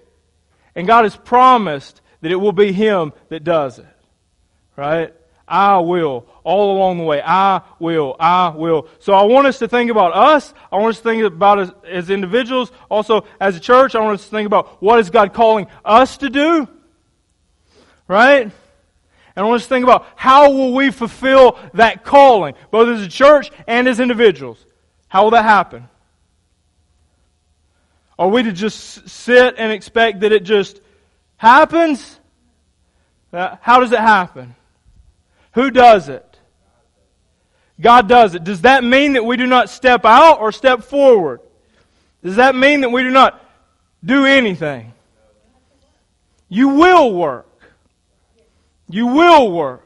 And 0.76 0.86
God 0.86 1.04
has 1.04 1.16
promised 1.16 2.00
that 2.20 2.30
it 2.30 2.36
will 2.36 2.52
be 2.52 2.70
Him 2.70 3.12
that 3.30 3.42
does 3.42 3.80
it. 3.80 3.86
Right? 4.76 5.12
I 5.48 5.78
will. 5.78 6.26
All 6.44 6.76
along 6.76 6.98
the 6.98 7.04
way. 7.04 7.22
I 7.24 7.62
will. 7.78 8.14
I 8.20 8.50
will. 8.50 8.88
So 8.98 9.14
I 9.14 9.22
want 9.22 9.46
us 9.46 9.58
to 9.60 9.68
think 9.68 9.90
about 9.90 10.14
us. 10.14 10.52
I 10.70 10.76
want 10.76 10.90
us 10.90 10.98
to 10.98 11.02
think 11.02 11.24
about 11.24 11.58
us 11.58 11.70
as 11.88 12.10
individuals. 12.10 12.70
Also, 12.90 13.26
as 13.40 13.56
a 13.56 13.60
church, 13.60 13.94
I 13.94 14.00
want 14.00 14.14
us 14.14 14.24
to 14.24 14.30
think 14.30 14.46
about 14.46 14.82
what 14.82 14.98
is 14.98 15.08
God 15.08 15.32
calling 15.32 15.66
us 15.84 16.18
to 16.18 16.28
do. 16.28 16.68
Right? 18.06 18.42
And 18.42 18.52
I 19.34 19.48
want 19.48 19.56
us 19.56 19.64
to 19.64 19.68
think 19.68 19.84
about 19.84 20.06
how 20.14 20.52
will 20.52 20.74
we 20.74 20.90
fulfill 20.90 21.58
that 21.74 22.04
calling, 22.04 22.54
both 22.70 22.88
as 22.88 23.02
a 23.02 23.08
church 23.08 23.50
and 23.66 23.88
as 23.88 23.98
individuals. 23.98 24.64
How 25.08 25.24
will 25.24 25.30
that 25.30 25.44
happen? 25.44 25.88
Are 28.18 28.28
we 28.28 28.42
to 28.42 28.52
just 28.52 29.08
sit 29.08 29.56
and 29.58 29.72
expect 29.72 30.20
that 30.20 30.32
it 30.32 30.44
just 30.44 30.80
happens? 31.36 32.18
Uh, 33.32 33.56
how 33.60 33.80
does 33.80 33.92
it 33.92 33.98
happen? 33.98 34.54
Who 35.52 35.70
does 35.70 36.08
it? 36.08 36.38
God 37.80 38.08
does 38.08 38.34
it. 38.34 38.44
Does 38.44 38.62
that 38.62 38.84
mean 38.84 39.14
that 39.14 39.24
we 39.24 39.36
do 39.36 39.46
not 39.46 39.68
step 39.68 40.04
out 40.04 40.40
or 40.40 40.50
step 40.50 40.84
forward? 40.84 41.40
Does 42.24 42.36
that 42.36 42.54
mean 42.54 42.80
that 42.80 42.90
we 42.90 43.02
do 43.02 43.10
not 43.10 43.42
do 44.04 44.24
anything? 44.24 44.92
You 46.48 46.70
will 46.70 47.12
work. 47.12 47.46
You 48.88 49.08
will 49.08 49.52
work. 49.52 49.82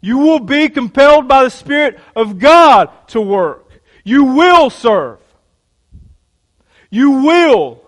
You 0.00 0.18
will 0.18 0.40
be 0.40 0.68
compelled 0.68 1.28
by 1.28 1.44
the 1.44 1.50
Spirit 1.50 1.98
of 2.14 2.38
God 2.38 2.90
to 3.08 3.20
work. 3.20 3.66
You 4.04 4.24
will 4.24 4.70
serve. 4.70 5.18
You 6.90 7.10
will. 7.22 7.82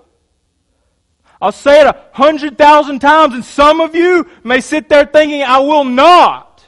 I'll 1.41 1.53
say 1.53 1.81
it 1.81 1.87
a 1.87 1.97
hundred 2.13 2.59
thousand 2.59 2.99
times, 2.99 3.35
and 3.35 3.45
some 3.45 3.81
of 3.81 3.95
you 3.95 4.29
may 4.45 4.61
sit 4.61 4.89
there 4.89 5.07
thinking, 5.07 5.43
I 5.43 5.59
will 5.61 5.85
not. 5.85 6.65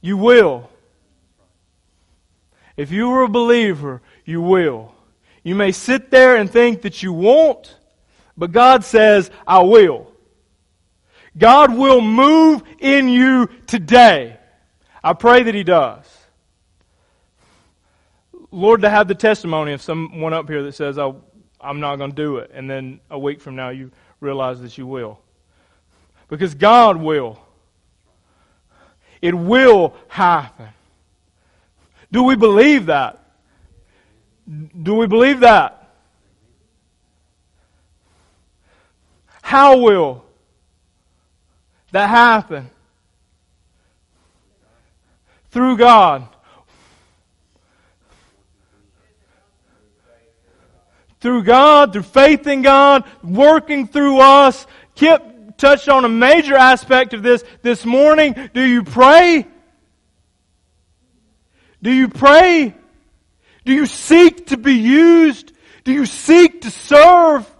You 0.00 0.16
will. 0.16 0.68
If 2.76 2.90
you 2.90 3.10
are 3.12 3.22
a 3.22 3.28
believer, 3.28 4.02
you 4.24 4.42
will. 4.42 4.92
You 5.44 5.54
may 5.54 5.70
sit 5.72 6.10
there 6.10 6.36
and 6.36 6.50
think 6.50 6.82
that 6.82 7.02
you 7.02 7.12
won't, 7.12 7.76
but 8.36 8.50
God 8.50 8.84
says, 8.84 9.30
I 9.46 9.60
will. 9.60 10.10
God 11.38 11.76
will 11.76 12.00
move 12.00 12.62
in 12.80 13.08
you 13.08 13.48
today. 13.66 14.38
I 15.02 15.12
pray 15.12 15.44
that 15.44 15.54
He 15.54 15.62
does. 15.62 16.04
Lord, 18.50 18.82
to 18.82 18.90
have 18.90 19.08
the 19.08 19.14
testimony 19.14 19.72
of 19.72 19.82
someone 19.82 20.32
up 20.32 20.48
here 20.48 20.62
that 20.62 20.72
says, 20.72 20.98
oh, 20.98 21.22
I'm 21.60 21.80
not 21.80 21.96
going 21.96 22.10
to 22.10 22.16
do 22.16 22.36
it, 22.36 22.50
and 22.54 22.68
then 22.70 23.00
a 23.10 23.18
week 23.18 23.40
from 23.40 23.56
now 23.56 23.70
you 23.70 23.90
realize 24.20 24.60
that 24.60 24.78
you 24.78 24.86
will. 24.86 25.20
Because 26.28 26.54
God 26.54 26.96
will. 26.96 27.38
It 29.22 29.34
will 29.34 29.94
happen. 30.08 30.68
Do 32.12 32.22
we 32.22 32.36
believe 32.36 32.86
that? 32.86 33.22
Do 34.82 34.94
we 34.94 35.06
believe 35.06 35.40
that? 35.40 35.88
How 39.42 39.78
will 39.78 40.24
that 41.92 42.08
happen 42.08 42.70
through 45.50 45.78
God. 45.78 46.28
Through 51.26 51.42
God, 51.42 51.92
through 51.92 52.02
faith 52.02 52.46
in 52.46 52.62
God, 52.62 53.02
working 53.20 53.88
through 53.88 54.20
us. 54.20 54.64
Kip 54.94 55.56
touched 55.56 55.88
on 55.88 56.04
a 56.04 56.08
major 56.08 56.54
aspect 56.54 57.14
of 57.14 57.24
this 57.24 57.42
this 57.62 57.84
morning. 57.84 58.36
Do 58.54 58.62
you 58.62 58.84
pray? 58.84 59.44
Do 61.82 61.90
you 61.90 62.06
pray? 62.06 62.76
Do 63.64 63.72
you 63.72 63.86
seek 63.86 64.46
to 64.46 64.56
be 64.56 64.74
used? 64.74 65.52
Do 65.82 65.92
you 65.92 66.06
seek 66.06 66.60
to 66.60 66.70
serve? 66.70 67.52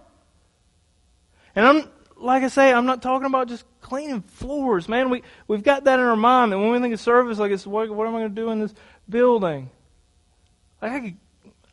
And 1.53 1.67
I'm, 1.67 1.89
like 2.15 2.43
I 2.43 2.47
say, 2.47 2.71
I'm 2.71 2.85
not 2.85 3.01
talking 3.01 3.25
about 3.25 3.49
just 3.49 3.65
cleaning 3.81 4.21
floors, 4.21 4.87
man. 4.87 5.09
We, 5.09 5.23
we've 5.45 5.61
got 5.61 5.83
that 5.83 5.99
in 5.99 6.05
our 6.05 6.15
mind 6.15 6.53
that 6.53 6.57
when 6.57 6.71
we 6.71 6.79
think 6.79 6.93
of 6.93 7.01
service, 7.01 7.37
like, 7.37 7.51
it's, 7.51 7.67
what, 7.67 7.89
what 7.89 8.07
am 8.07 8.15
I 8.15 8.19
going 8.19 8.33
to 8.33 8.41
do 8.41 8.49
in 8.49 8.59
this 8.61 8.73
building? 9.09 9.69
Like 10.81 10.91
I 10.93 10.99
could, 11.01 11.17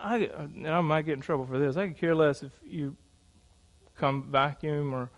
I, 0.04 0.16
and 0.18 0.68
I 0.68 0.80
might 0.82 1.06
get 1.06 1.14
in 1.14 1.22
trouble 1.22 1.46
for 1.46 1.58
this. 1.58 1.76
I 1.76 1.86
could 1.88 1.96
care 1.96 2.14
less 2.14 2.42
if 2.42 2.52
you 2.62 2.94
come 3.96 4.28
vacuum 4.30 4.92
or 4.92 5.08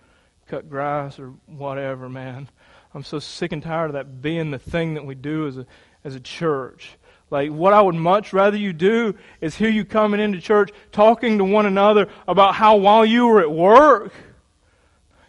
cut 0.46 0.70
grass 0.70 1.18
or 1.18 1.34
whatever, 1.46 2.08
man. 2.08 2.48
I'm 2.94 3.02
so 3.02 3.18
sick 3.18 3.50
and 3.50 3.62
tired 3.62 3.86
of 3.86 3.92
that 3.94 4.22
being 4.22 4.52
the 4.52 4.60
thing 4.60 4.94
that 4.94 5.04
we 5.04 5.16
do 5.16 5.48
as 5.48 5.58
a, 5.58 5.66
as 6.04 6.14
a 6.14 6.20
church. 6.20 6.92
Like, 7.30 7.50
what 7.50 7.72
I 7.72 7.80
would 7.80 7.96
much 7.96 8.32
rather 8.32 8.56
you 8.56 8.72
do 8.72 9.16
is 9.40 9.56
hear 9.56 9.68
you 9.68 9.84
coming 9.84 10.20
into 10.20 10.40
church 10.40 10.70
talking 10.92 11.38
to 11.38 11.44
one 11.44 11.66
another 11.66 12.08
about 12.28 12.54
how 12.54 12.76
while 12.76 13.04
you 13.04 13.26
were 13.26 13.40
at 13.40 13.50
work, 13.50 14.12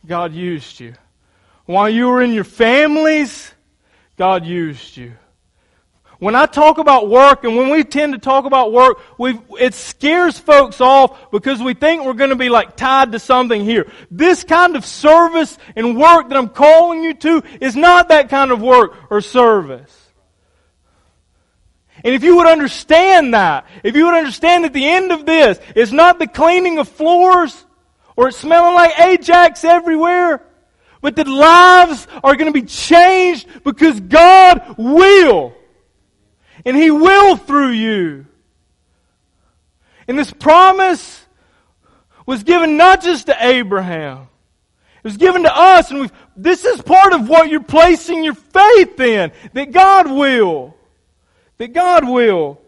God 0.05 0.33
used 0.33 0.79
you. 0.79 0.93
While 1.65 1.89
you 1.89 2.07
were 2.07 2.21
in 2.21 2.31
your 2.31 2.43
families, 2.43 3.51
God 4.17 4.45
used 4.45 4.95
you. 4.95 5.13
When 6.20 6.34
I 6.34 6.47
talk 6.47 6.80
about 6.80 7.09
work, 7.09 7.43
and 7.43 7.55
when 7.55 7.70
we 7.70 7.84
tend 7.84 8.13
to 8.13 8.20
talk 8.20 8.45
about 8.45 8.74
work, 8.74 8.99
it 9.20 9.74
scares 9.76 10.39
folks 10.39 10.82
off 10.82 11.32
because 11.32 11.61
we 11.61 11.76
think 11.76 12.03
we're 12.03 12.13
going 12.13 12.32
to 12.32 12.36
be 12.36 12.49
like 12.49 12.76
tied 12.76 13.11
to 13.11 13.20
something 13.20 13.63
here. 13.63 13.91
This 14.09 14.43
kind 14.43 14.76
of 14.76 14.84
service 14.84 15.57
and 15.76 15.95
work 15.95 16.30
that 16.30 16.38
I'm 16.38 16.49
calling 16.49 17.03
you 17.03 17.13
to 17.13 17.43
is 17.61 17.76
not 17.76 18.09
that 18.09 18.30
kind 18.30 18.51
of 18.51 18.61
work 18.61 18.95
or 19.11 19.22
service. 19.22 19.93
And 22.03 22.15
if 22.15 22.24
you 22.24 22.38
would 22.38 22.47
understand 22.47 23.34
that, 23.34 23.68
if 23.84 23.95
you 23.95 24.05
would 24.05 24.15
understand 24.15 24.63
that 24.63 24.74
the 24.74 24.88
end 24.88 25.11
of 25.11 25.26
this 25.26 25.59
is 25.76 25.93
not 25.93 26.18
the 26.18 26.28
cleaning 26.28 26.80
of 26.80 26.88
floors 26.88 27.65
or 28.15 28.30
it's 28.30 28.38
smelling 28.38 28.74
like 28.74 28.99
Ajax 28.99 29.63
everywhere, 29.63 30.43
but 31.01 31.15
that 31.15 31.28
lives 31.28 32.07
are 32.24 32.36
going 32.36 32.51
to 32.51 32.59
be 32.59 32.65
changed 32.65 33.47
because 33.63 33.99
God 33.99 34.76
will 34.80 35.56
and 36.68 36.76
He 36.76 36.91
will 36.91 37.38
through 37.38 37.70
you. 37.70 38.26
And 40.05 40.20
this 40.20 40.34
promise 40.34 41.26
was 42.26 42.43
given 42.43 42.76
not 42.76 43.01
just 43.01 43.28
to 43.28 43.38
Abraham. 43.39 44.28
It 44.97 45.03
was 45.05 45.15
given 45.15 45.43
to 45.43 45.57
us, 45.57 45.91
and 45.91 46.11
this 46.36 46.65
is 46.65 46.82
part 46.82 47.13
of 47.13 47.30
what 47.30 47.49
you're 47.49 47.63
placing 47.63 48.22
your 48.26 48.34
faith 48.34 48.99
in. 48.99 49.32
That 49.53 49.72
God 49.72 50.11
will. 50.11 50.76
That 51.57 51.70
God 51.70 52.05
will. 52.05 52.59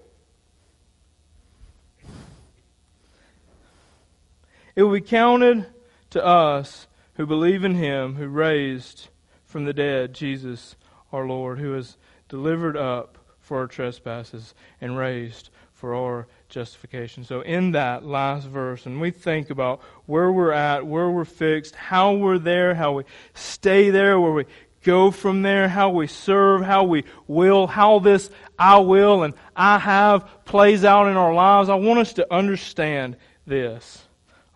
It 4.78 4.84
will 4.84 4.94
be 4.94 5.02
counted 5.02 5.66
to 6.12 6.26
us 6.26 6.88
who 7.16 7.26
believe 7.26 7.66
in 7.66 7.76
Him 7.76 8.16
who 8.16 8.30
raised 8.30 9.10
from 9.44 9.66
the 9.66 9.74
dead 9.74 10.14
Jesus 10.14 10.78
our 11.12 11.28
Lord, 11.28 11.60
who 11.60 11.74
has 11.74 11.98
delivered 12.30 12.78
up 12.78 13.19
for 13.50 13.58
our 13.58 13.68
trespasses 13.68 14.54
and 14.80 14.96
raised 14.96 15.50
for 15.74 15.96
our 15.96 16.28
justification. 16.50 17.24
So, 17.24 17.42
in 17.42 17.72
that 17.72 18.06
last 18.06 18.48
verse, 18.48 18.86
and 18.86 19.02
we 19.02 19.10
think 19.10 19.50
about 19.50 19.82
where 20.06 20.32
we're 20.32 20.52
at, 20.52 20.86
where 20.86 21.10
we're 21.10 21.26
fixed, 21.26 21.74
how 21.74 22.14
we're 22.14 22.38
there, 22.38 22.76
how 22.76 22.92
we 22.92 23.06
stay 23.34 23.90
there, 23.90 24.20
where 24.20 24.32
we 24.32 24.46
go 24.84 25.10
from 25.10 25.42
there, 25.42 25.68
how 25.68 25.90
we 25.90 26.06
serve, 26.06 26.62
how 26.62 26.84
we 26.84 27.06
will, 27.26 27.66
how 27.66 27.98
this 27.98 28.30
I 28.60 28.78
will 28.78 29.24
and 29.24 29.34
I 29.56 29.80
have 29.80 30.46
plays 30.46 30.86
out 30.86 31.08
in 31.08 31.18
our 31.18 31.34
lives, 31.34 31.70
I 31.70 31.76
want 31.76 32.02
us 32.02 32.14
to 32.14 32.32
understand 32.32 33.18
this. 33.48 34.06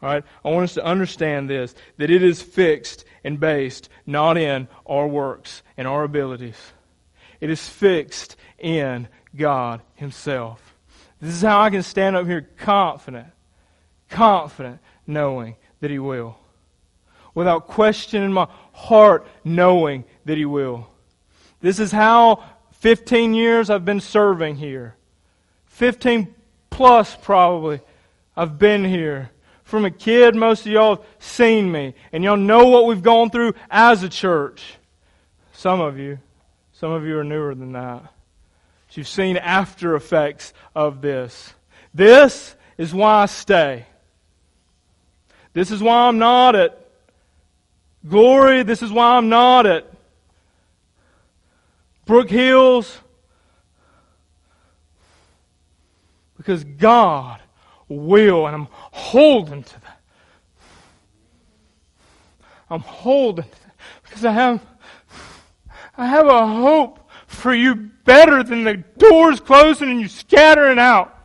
All 0.04 0.10
right? 0.10 0.24
I 0.46 0.50
want 0.52 0.66
us 0.66 0.76
to 0.76 0.86
understand 0.86 1.50
this 1.50 1.74
that 1.98 2.12
it 2.12 2.22
is 2.22 2.44
fixed 2.44 3.06
and 3.24 3.40
based 3.40 3.90
not 4.06 4.38
in 4.38 4.68
our 4.86 5.08
works 5.08 5.64
and 5.78 5.88
our 5.88 6.04
abilities. 6.04 6.60
It 7.42 7.50
is 7.50 7.68
fixed 7.68 8.38
in 8.64 9.08
God 9.36 9.82
Himself. 9.96 10.76
This 11.22 11.36
is 11.36 11.42
how 11.42 11.62
I 11.62 11.70
can 11.70 11.84
stand 11.84 12.16
up 12.16 12.26
here 12.26 12.50
confident, 12.58 13.28
confident, 14.10 14.80
knowing 15.06 15.56
that 15.80 15.92
He 15.92 16.00
will. 16.00 16.38
Without 17.36 17.68
question 17.68 18.24
in 18.24 18.34
my 18.34 18.48
heart, 18.72 19.28
knowing 19.44 20.06
that 20.26 20.38
He 20.38 20.46
will. 20.46 20.88
This 21.62 21.80
is 21.80 21.92
how 21.92 22.44
15 22.80 23.34
years 23.34 23.70
I've 23.70 23.86
been 23.86 24.02
serving 24.02 24.56
here. 24.56 24.96
15 25.68 26.34
plus, 26.70 27.16
probably, 27.16 27.82
I've 28.36 28.60
been 28.60 28.84
here. 28.84 29.32
From 29.64 29.86
a 29.86 29.92
kid, 29.92 30.36
most 30.36 30.66
of 30.66 30.72
y'all 30.72 30.98
have 30.98 31.06
seen 31.20 31.72
me, 31.72 31.96
and 32.12 32.24
y'all 32.24 32.38
know 32.38 32.68
what 32.68 32.86
we've 32.86 33.02
gone 33.02 33.30
through 33.30 33.54
as 33.72 34.04
a 34.04 34.10
church. 34.10 34.76
Some 35.54 35.80
of 35.80 35.98
you. 35.98 36.20
Some 36.74 36.92
of 36.92 37.06
you 37.06 37.18
are 37.18 37.24
newer 37.24 37.56
than 37.56 37.72
that. 37.72 38.13
You've 38.96 39.08
seen 39.08 39.38
after 39.38 39.96
effects 39.96 40.54
of 40.76 41.02
this. 41.02 41.54
This 41.94 42.56
is 42.78 42.94
why 42.94 43.24
I 43.24 43.26
stay. 43.26 43.86
This 45.54 45.72
is 45.72 45.82
why 45.82 46.08
I'm 46.08 46.20
not 46.20 46.56
at 46.56 46.80
glory. 48.08 48.64
This 48.64 48.82
is 48.82 48.92
why 48.92 49.18
I'm 49.18 49.30
not 49.30 49.66
at 49.66 49.92
Brook 52.06 52.30
Hills. 52.30 53.00
Because 56.38 56.64
God 56.64 57.40
will, 57.88 58.48
and 58.48 58.56
I'm 58.56 58.68
holding 58.72 59.64
to 59.64 59.82
that. 59.82 60.00
I'm 62.70 62.82
holding 62.82 63.46
to 63.46 63.50
that 63.50 63.76
because 64.04 64.26
I 64.26 64.32
have, 64.32 64.66
I 65.96 66.08
have 66.08 66.28
a 66.28 66.48
hope 66.48 67.03
for 67.34 67.54
you 67.54 67.76
better 67.76 68.44
than 68.44 68.64
the 68.64 68.78
doors 68.98 69.40
closing 69.40 69.90
and 69.90 70.02
you 70.02 70.08
scattering 70.08 70.80
out. 70.80 71.18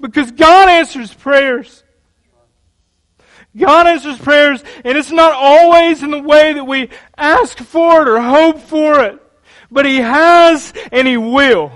Because 0.00 0.32
God 0.32 0.68
answers 0.68 1.12
prayers. 1.12 1.84
God 3.56 3.86
answers 3.86 4.18
prayers, 4.18 4.62
and 4.84 4.98
it's 4.98 5.10
not 5.10 5.32
always 5.32 6.02
in 6.02 6.10
the 6.10 6.20
way 6.20 6.52
that 6.52 6.64
we 6.64 6.90
ask 7.16 7.56
for 7.58 8.02
it 8.02 8.08
or 8.08 8.20
hope 8.20 8.60
for 8.60 9.02
it. 9.02 9.22
But 9.70 9.86
He 9.86 9.96
has 9.96 10.72
and 10.92 11.08
He 11.08 11.16
will. 11.16 11.72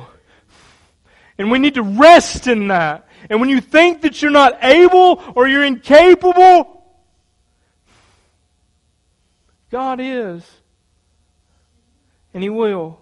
And 1.39 1.51
we 1.51 1.59
need 1.59 1.75
to 1.75 1.83
rest 1.83 2.47
in 2.47 2.69
that. 2.69 3.09
And 3.31 3.41
when 3.41 3.49
you 3.49 3.61
think 3.61 4.03
that 4.03 4.21
you're 4.21 4.31
not 4.31 4.59
able 4.63 5.23
or 5.35 5.49
you're 5.49 5.65
incapable, 5.65 6.85
God 9.71 10.01
is. 10.03 10.45
And 12.35 12.43
He 12.43 12.51
will. 12.51 13.00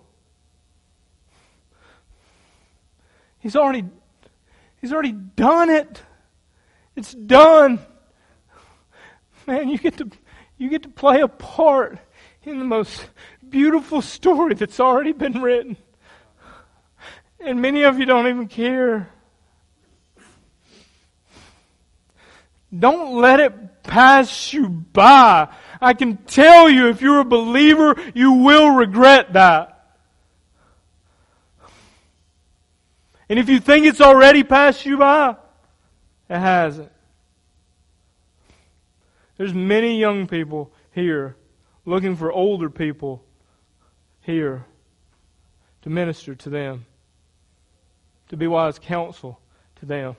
He's 3.39 3.57
already, 3.57 3.85
He's 4.81 4.93
already 4.93 5.13
done 5.13 5.71
it. 5.71 6.03
It's 6.97 7.15
done. 7.15 7.79
Man, 9.47 9.69
you 9.69 9.79
get 9.79 9.97
to, 9.99 10.11
you 10.57 10.69
get 10.69 10.83
to 10.83 10.89
play 10.89 11.21
a 11.21 11.29
part 11.29 11.99
in 12.43 12.59
the 12.59 12.65
most 12.65 13.09
beautiful 13.49 14.03
story 14.03 14.55
that's 14.55 14.81
already 14.81 15.13
been 15.13 15.41
written. 15.41 15.77
And 17.41 17.63
many 17.63 17.83
of 17.85 17.99
you 17.99 18.05
don't 18.05 18.27
even 18.27 18.49
care. 18.49 19.11
Don't 22.77 23.21
let 23.21 23.41
it 23.41 23.83
pass 23.83 24.53
you 24.53 24.69
by. 24.69 25.49
I 25.81 25.95
can 25.95 26.19
tell 26.19 26.69
you, 26.69 26.89
if 26.89 27.01
you're 27.01 27.21
a 27.21 27.25
believer, 27.25 27.97
you 28.15 28.33
will 28.33 28.71
regret 28.71 29.33
that. 29.33 29.78
And 33.29 33.39
if 33.39 33.49
you 33.49 33.61
think 33.61 33.87
it's 33.87 34.01
already 34.01 34.43
passed 34.43 34.87
you 34.87 34.97
by, 34.97 35.37
it 36.31 36.39
hasn't. 36.39 36.91
There's 39.37 39.55
many 39.55 39.99
young 39.99 40.27
people 40.27 40.73
here 40.93 41.37
looking 41.85 42.17
for 42.17 42.33
older 42.33 42.71
people 42.71 43.23
here 44.23 44.65
to 45.83 45.91
minister 45.91 46.35
to 46.35 46.51
them, 46.51 46.87
to 48.29 48.37
be 48.37 48.47
wise 48.47 48.79
counsel 48.79 49.41
to 49.77 49.87
them. 49.87 50.17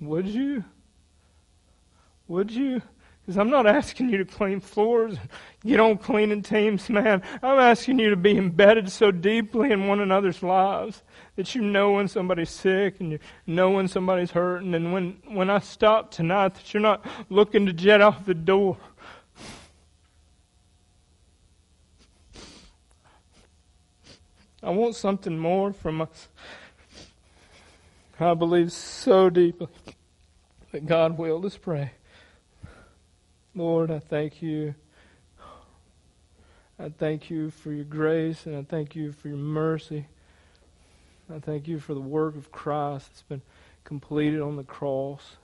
Would 0.00 0.26
you? 0.26 0.64
Would 2.28 2.50
you? 2.50 2.82
Because 3.28 3.36
I'm 3.36 3.50
not 3.50 3.66
asking 3.66 4.08
you 4.08 4.16
to 4.16 4.24
clean 4.24 4.58
floors, 4.58 5.18
get 5.62 5.80
on 5.80 5.98
cleaning 5.98 6.40
teams, 6.40 6.88
man. 6.88 7.22
I'm 7.42 7.58
asking 7.58 7.98
you 7.98 8.08
to 8.08 8.16
be 8.16 8.38
embedded 8.38 8.90
so 8.90 9.10
deeply 9.10 9.70
in 9.70 9.86
one 9.86 10.00
another's 10.00 10.42
lives 10.42 11.02
that 11.36 11.54
you 11.54 11.60
know 11.60 11.92
when 11.92 12.08
somebody's 12.08 12.48
sick 12.48 13.00
and 13.00 13.12
you 13.12 13.18
know 13.46 13.68
when 13.68 13.86
somebody's 13.86 14.30
hurting. 14.30 14.74
And 14.74 14.94
when, 14.94 15.18
when 15.26 15.50
I 15.50 15.58
stop 15.58 16.10
tonight, 16.10 16.54
that 16.54 16.72
you're 16.72 16.80
not 16.80 17.04
looking 17.28 17.66
to 17.66 17.74
jet 17.74 18.00
off 18.00 18.24
the 18.24 18.32
door 18.32 18.78
I 24.62 24.70
want 24.70 24.94
something 24.94 25.38
more 25.38 25.74
from 25.74 26.00
us. 26.00 26.28
I 28.18 28.32
believe 28.32 28.72
so 28.72 29.28
deeply 29.28 29.68
that 30.72 30.86
God 30.86 31.18
will. 31.18 31.40
Let's 31.40 31.58
pray. 31.58 31.92
Lord, 33.54 33.90
I 33.90 33.98
thank 33.98 34.42
you. 34.42 34.74
I 36.78 36.90
thank 36.90 37.28
you 37.28 37.50
for 37.50 37.72
your 37.72 37.84
grace 37.84 38.46
and 38.46 38.56
I 38.56 38.62
thank 38.62 38.94
you 38.94 39.10
for 39.10 39.28
your 39.28 39.36
mercy. 39.36 40.06
I 41.34 41.40
thank 41.40 41.66
you 41.66 41.80
for 41.80 41.92
the 41.92 42.00
work 42.00 42.36
of 42.36 42.52
Christ 42.52 43.08
that's 43.08 43.22
been 43.22 43.42
completed 43.84 44.40
on 44.40 44.56
the 44.56 44.62
cross. 44.62 45.36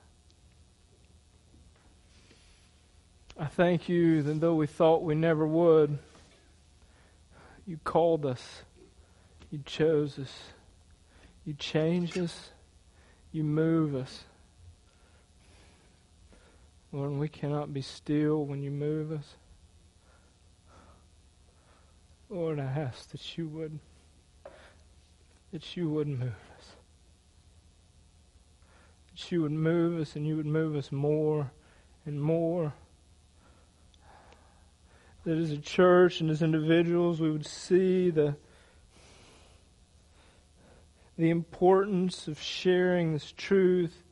I 3.38 3.46
thank 3.46 3.88
you 3.88 4.22
that 4.22 4.40
though 4.40 4.54
we 4.54 4.68
thought 4.68 5.02
we 5.02 5.16
never 5.16 5.44
would, 5.44 5.98
you 7.66 7.78
called 7.82 8.24
us. 8.24 8.62
You 9.50 9.60
chose 9.64 10.18
us. 10.18 10.32
You 11.44 11.54
changed 11.54 12.16
us. 12.16 12.50
You 13.32 13.42
move 13.42 13.96
us. 13.96 14.24
Lord, 16.94 17.10
we 17.14 17.28
cannot 17.28 17.74
be 17.74 17.82
still 17.82 18.44
when 18.44 18.62
you 18.62 18.70
move 18.70 19.10
us. 19.10 19.34
Lord, 22.30 22.60
I 22.60 22.66
ask 22.66 23.10
that 23.10 23.36
you 23.36 23.48
would, 23.48 23.80
that 25.50 25.76
you 25.76 25.90
would 25.90 26.06
move 26.06 26.36
us. 26.56 26.76
That 29.10 29.32
you 29.32 29.42
would 29.42 29.50
move 29.50 30.00
us 30.00 30.14
and 30.14 30.24
you 30.24 30.36
would 30.36 30.46
move 30.46 30.76
us 30.76 30.92
more 30.92 31.50
and 32.06 32.22
more. 32.22 32.72
That 35.24 35.36
as 35.36 35.50
a 35.50 35.58
church 35.58 36.20
and 36.20 36.30
as 36.30 36.42
individuals 36.42 37.20
we 37.20 37.32
would 37.32 37.46
see 37.46 38.10
the 38.10 38.36
the 41.18 41.30
importance 41.30 42.28
of 42.28 42.40
sharing 42.40 43.12
this 43.12 43.32
truth 43.36 44.03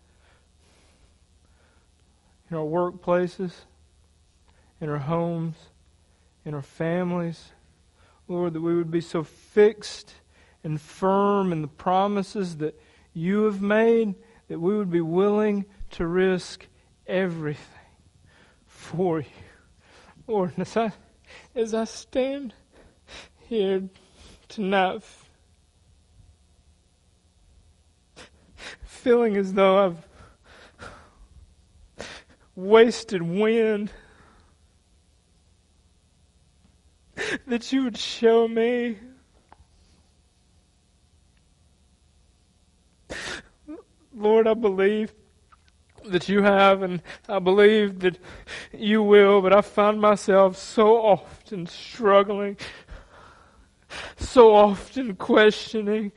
in 2.53 2.59
our 2.59 2.65
workplaces, 2.67 3.53
in 4.79 4.91
our 4.91 4.99
homes, 4.99 5.57
in 6.45 6.53
our 6.53 6.61
families. 6.61 7.49
Lord, 8.29 8.53
that 8.53 8.61
we 8.61 8.77
would 8.77 8.91
be 8.91 9.01
so 9.01 9.25
fixed 9.25 10.13
and 10.63 10.79
firm 10.79 11.51
in 11.51 11.63
the 11.63 11.69
promises 11.69 12.59
that 12.59 12.79
you 13.15 13.45
have 13.45 13.63
made 13.63 14.15
that 14.49 14.59
we 14.59 14.77
would 14.77 14.91
be 14.91 15.01
willing 15.01 15.65
to 15.93 16.07
risk 16.07 16.67
everything 17.07 17.65
for 18.67 19.21
you. 19.21 19.27
Lord, 20.27 20.53
as 20.59 20.77
I, 20.77 20.93
as 21.55 21.73
I 21.73 21.85
stand 21.85 22.53
here 23.49 23.85
tonight 24.49 25.03
feeling 28.85 29.39
as 29.39 29.55
though 29.55 29.87
I've 29.87 30.12
wasted 32.55 33.23
wind. 33.23 33.91
That 37.47 37.73
you 37.73 37.85
would 37.85 37.99
show 37.99 38.49
me 38.49 38.97
Lord, 44.15 44.47
I 44.47 44.55
believe 44.55 45.13
that 46.05 46.29
you 46.29 46.43
have, 46.43 46.83
and 46.83 47.03
I 47.29 47.39
believe 47.39 48.01
that 48.01 48.19
you 48.73 49.03
will, 49.03 49.41
but 49.41 49.53
I 49.53 49.63
find 49.63 50.01
myself 50.01 50.57
so 50.57 50.97
often 50.97 51.67
struggling, 51.67 52.57
so 54.17 54.55
often 54.55 55.17
questioning. 55.17 56.13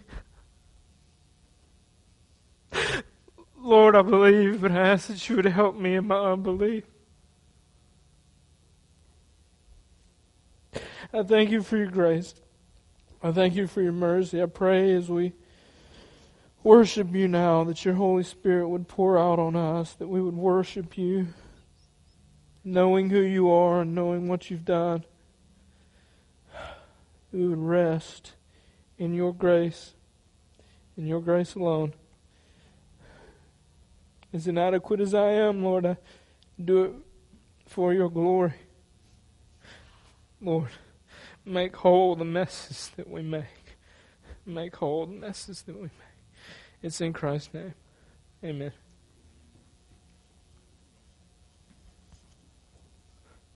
Lord, 3.65 3.95
I 3.95 4.03
believe, 4.03 4.61
but 4.61 4.71
I 4.73 4.89
ask 4.89 5.07
that 5.07 5.27
you 5.27 5.37
would 5.37 5.45
help 5.45 5.75
me 5.75 5.95
in 5.95 6.05
my 6.05 6.33
unbelief. 6.33 6.83
I 11.11 11.23
thank 11.23 11.49
you 11.49 11.63
for 11.63 11.75
your 11.75 11.87
grace. 11.87 12.35
I 13.23 13.31
thank 13.31 13.55
you 13.55 13.65
for 13.65 13.81
your 13.81 13.91
mercy. 13.91 14.39
I 14.39 14.45
pray 14.45 14.93
as 14.93 15.09
we 15.09 15.33
worship 16.61 17.15
you 17.15 17.27
now, 17.27 17.63
that 17.63 17.83
your 17.83 17.95
Holy 17.95 18.21
Spirit 18.21 18.69
would 18.69 18.87
pour 18.87 19.17
out 19.17 19.39
on 19.39 19.55
us, 19.55 19.93
that 19.93 20.09
we 20.09 20.21
would 20.21 20.35
worship 20.35 20.95
you, 20.95 21.29
knowing 22.63 23.09
who 23.09 23.21
you 23.21 23.49
are 23.49 23.81
and 23.81 23.95
knowing 23.95 24.27
what 24.27 24.51
you've 24.51 24.65
done. 24.65 25.05
We 27.31 27.47
would 27.47 27.57
rest 27.57 28.33
in 28.99 29.15
your 29.15 29.33
grace, 29.33 29.95
in 30.95 31.07
your 31.07 31.19
grace 31.19 31.55
alone. 31.55 31.93
As 34.35 34.47
inadequate 34.47 34.99
as 34.99 35.13
I 35.13 35.29
am, 35.29 35.63
Lord, 35.63 35.85
I 35.85 35.95
do 36.61 36.83
it 36.83 36.91
for 37.67 37.93
your 37.93 38.09
glory. 38.09 38.53
Lord, 40.41 40.71
make 41.45 41.73
whole 41.77 42.17
the 42.17 42.25
messes 42.25 42.91
that 42.97 43.09
we 43.09 43.21
make. 43.21 43.77
Make 44.45 44.75
whole 44.75 45.05
the 45.05 45.13
messes 45.13 45.61
that 45.61 45.77
we 45.77 45.83
make. 45.83 45.91
It's 46.83 46.99
in 46.99 47.13
Christ's 47.13 47.53
name. 47.53 47.75
Amen. 48.43 48.73